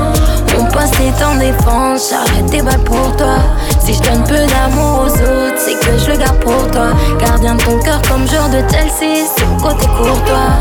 Est 1.08 1.24
en 1.24 1.36
défense, 1.36 2.10
j'arrête 2.10 2.50
tes 2.50 2.60
balles 2.60 2.84
pour 2.84 3.16
toi. 3.16 3.38
Si 3.80 3.94
je 3.94 4.02
donne 4.02 4.22
peu 4.24 4.34
d'amour 4.34 5.06
aux 5.06 5.10
autres, 5.10 5.56
c'est 5.56 5.72
que 5.80 5.96
je 5.96 6.10
le 6.10 6.18
garde 6.18 6.38
pour 6.40 6.70
toi. 6.70 6.88
Gardien 7.18 7.54
de 7.54 7.62
ton 7.62 7.78
cœur 7.78 8.02
comme 8.10 8.28
joueur 8.28 8.50
de 8.50 8.58
Chelsea, 8.70 9.24
c'est 9.34 9.46
mon 9.46 9.56
côté 9.56 9.86
courtois. 9.86 10.52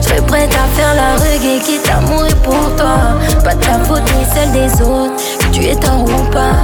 Je 0.00 0.08
serais 0.08 0.22
prête 0.22 0.54
à 0.54 0.66
faire 0.74 0.94
la 0.94 1.16
reggae 1.16 1.62
qui 1.62 1.74
est 1.74 1.90
amoureux 1.90 2.34
pour 2.42 2.76
toi. 2.76 3.18
Pas 3.44 3.54
de 3.54 3.60
ta 3.60 3.78
faute 3.84 4.02
ni 4.16 4.24
celle 4.32 4.52
des 4.52 4.72
autres, 4.80 5.22
que 5.38 5.46
tu 5.52 5.66
es 5.66 5.76
tort 5.76 6.02
ou 6.02 6.30
pas. 6.30 6.56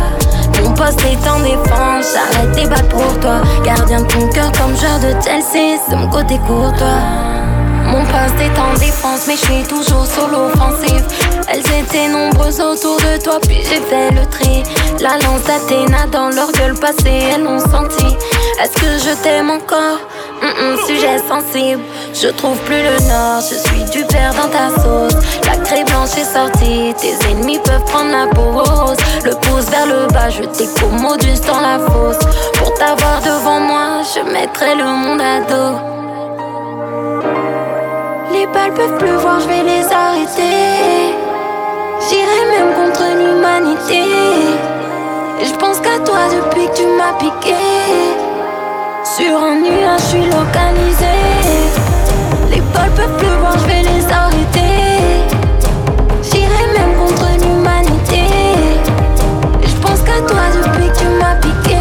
Mon 0.63 0.73
poste 0.73 1.03
est 1.03 1.29
en 1.29 1.41
défense, 1.41 2.15
j'arrête 2.15 2.53
tes 2.53 2.67
balles 2.67 2.89
pour 2.89 3.21
toi. 3.21 3.43
Gardien 3.63 4.01
de 4.01 4.07
ton 4.07 4.27
cœur 4.31 4.51
comme 4.53 4.75
joueur 4.77 4.99
de 5.01 5.13
Chelsea, 5.23 5.79
c'est 5.87 5.97
mon 5.97 6.09
côté 6.09 6.39
courtois. 6.39 7.36
Mon 7.87 8.05
poste 8.05 8.41
est 8.41 8.59
en 8.59 8.75
défense, 8.75 9.27
mais 9.27 9.37
je 9.37 9.45
suis 9.45 9.63
toujours 9.65 10.07
sur 10.07 10.29
l'offensive. 10.29 11.05
Elles 11.49 11.61
étaient 11.81 12.09
nombreuses 12.09 12.61
autour 12.61 12.97
de 12.97 13.23
toi, 13.23 13.39
puis 13.41 13.59
j'ai 13.63 13.81
fait 13.81 14.11
le 14.11 14.27
tri. 14.27 14.63
La 15.01 15.17
lance 15.25 15.43
d'Athéna 15.45 16.07
dans 16.11 16.29
leur 16.31 16.51
gueule 16.53 16.75
passée, 16.75 17.23
elles 17.35 17.43
l'ont 17.45 17.61
senti. 17.61 18.17
Est-ce 18.63 18.73
que 18.75 18.99
je 19.09 19.15
t'aime 19.23 19.51
encore? 19.51 19.99
Hum, 20.43 20.77
Sujet 20.87 21.19
sensible, 21.29 21.83
je 22.13 22.29
trouve 22.29 22.59
plus 22.59 22.83
le 22.83 23.09
nord, 23.09 23.41
je 23.41 23.57
suis 23.57 23.85
du 23.91 24.05
père 24.07 24.33
dans 24.35 24.49
ta 24.49 24.69
sauce. 24.83 25.15
La 25.47 25.57
craie 25.57 25.85
blanche 25.85 26.17
est 26.19 26.25
sortie, 26.25 26.95
tes 27.01 27.15
ennemis 27.31 27.59
peuvent 27.59 27.85
prendre 27.87 28.11
la 28.11 28.27
peau 28.27 28.53
rose. 28.53 28.97
Le 29.25 29.31
pouce 29.33 29.65
vers 29.71 29.87
le 29.87 30.07
bas, 30.13 30.29
je 30.29 30.43
t'écommodus 30.43 31.41
dans 31.47 31.61
la 31.61 31.79
fosse. 31.79 32.19
Pour 32.55 32.75
t'avoir 32.75 33.21
devant 33.23 33.61
moi, 33.61 34.03
je 34.15 34.21
mettrai 34.31 34.75
le 34.75 34.85
monde 34.85 35.21
à 35.21 35.41
dos. 35.41 36.06
Les 38.57 38.63
balles 38.63 38.75
peuvent 38.75 38.99
pleuvoir, 38.99 39.39
je 39.41 39.49
vais 39.49 39.63
les 39.63 39.85
arrêter. 39.93 41.15
J'irai 42.09 42.41
même 42.53 42.73
contre 42.75 43.03
l'humanité. 43.19 44.03
Je 45.43 45.53
pense 45.57 45.79
qu'à 45.79 45.99
toi 45.99 46.21
depuis 46.31 46.67
que 46.69 46.77
tu 46.77 46.87
m'as 46.97 47.13
piqué. 47.19 47.55
Sur 49.05 49.37
un 49.43 49.57
nuage, 49.57 50.01
je 50.01 50.07
suis 50.07 50.25
localisé. 50.25 51.17
Les 52.51 52.63
balles 52.73 52.91
peuvent 52.97 53.17
pleuvoir, 53.19 53.59
je 53.59 53.67
vais 53.67 53.83
les 53.83 54.07
arrêter. 54.11 55.21
J'irai 56.23 56.67
même 56.79 56.97
contre 56.97 57.27
l'humanité. 57.43 58.25
Je 59.65 59.75
pense 59.83 60.01
qu'à 60.01 60.21
toi 60.27 60.45
depuis 60.55 60.89
que 60.89 60.99
tu 60.99 61.07
m'as 61.21 61.37
piqué. 61.43 61.77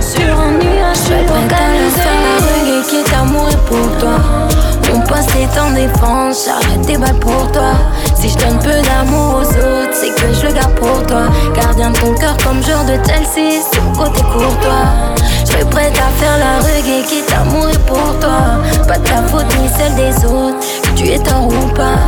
Sur 0.00 0.40
un 0.40 0.50
nuage, 0.50 0.96
je 0.96 1.02
suis 1.02 1.22
localisé. 1.22 2.10
la 2.18 2.36
reggae 2.46 2.86
qui 2.88 2.96
est 2.96 3.14
amoureux 3.14 3.60
pour 3.68 3.98
toi. 4.00 4.69
Poste 5.10 5.34
est 5.34 5.60
en 5.60 5.72
défense, 5.72 6.46
j'arrête 6.46 6.86
tes 6.86 6.96
balles 6.96 7.18
pour 7.18 7.50
toi. 7.50 7.72
Si 8.14 8.28
je 8.28 8.38
donne 8.38 8.58
peu 8.60 8.70
d'amour 8.70 9.40
aux 9.40 9.42
autres, 9.42 9.92
c'est 9.92 10.14
que 10.14 10.32
je 10.32 10.54
garde 10.54 10.72
pour 10.76 11.04
toi. 11.06 11.22
Gardien 11.52 11.90
de 11.90 11.98
ton 11.98 12.14
cœur 12.14 12.36
comme 12.44 12.62
joueur 12.62 12.84
de 12.84 12.94
Chelsea, 13.04 13.60
mon 13.84 13.92
côté 13.92 14.22
courtois. 14.22 15.16
Je 15.40 15.50
serais 15.50 15.64
prête 15.64 15.98
à 15.98 16.08
faire 16.22 16.38
la 16.38 16.58
reggae 16.58 17.04
qui 17.08 17.18
est 17.18 17.34
amoureux 17.34 17.72
pour 17.88 18.20
toi. 18.20 18.62
Pas 18.86 18.98
de 18.98 19.04
ta 19.04 19.22
faute 19.28 19.46
ni 19.60 19.68
celle 19.68 19.96
des 19.96 20.24
autres, 20.24 20.64
tu 20.94 21.08
es 21.08 21.18
tort 21.18 21.48
ou 21.48 21.74
pas. 21.74 21.98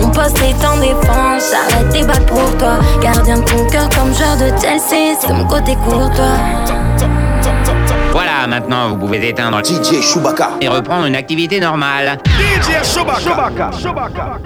Mon 0.00 0.08
poste 0.08 0.38
est 0.38 0.64
en 0.64 0.78
défense, 0.78 1.52
j'arrête 1.52 1.90
tes 1.90 2.02
balles 2.02 2.24
pour 2.24 2.56
toi. 2.56 2.78
Gardien 3.02 3.36
de 3.36 3.44
ton 3.44 3.66
cœur 3.66 3.88
comme 3.90 4.14
joueur 4.14 4.36
de 4.36 4.48
Chelsea, 4.58 5.14
c'est 5.20 5.32
mon 5.32 5.46
côté 5.46 5.76
courtois. 5.76 6.38
Voilà, 8.12 8.46
maintenant 8.48 8.88
vous 8.88 8.96
pouvez 8.96 9.28
éteindre 9.28 9.60
DJ 9.64 10.00
Chewbacca 10.02 10.50
et 10.60 10.68
reprendre 10.68 11.06
une 11.06 11.16
activité 11.16 11.60
normale. 11.60 12.18
DJ 12.26 12.82
Chewbacca. 12.82 13.20
Chewbacca. 13.20 13.70
Chewbacca. 13.80 14.40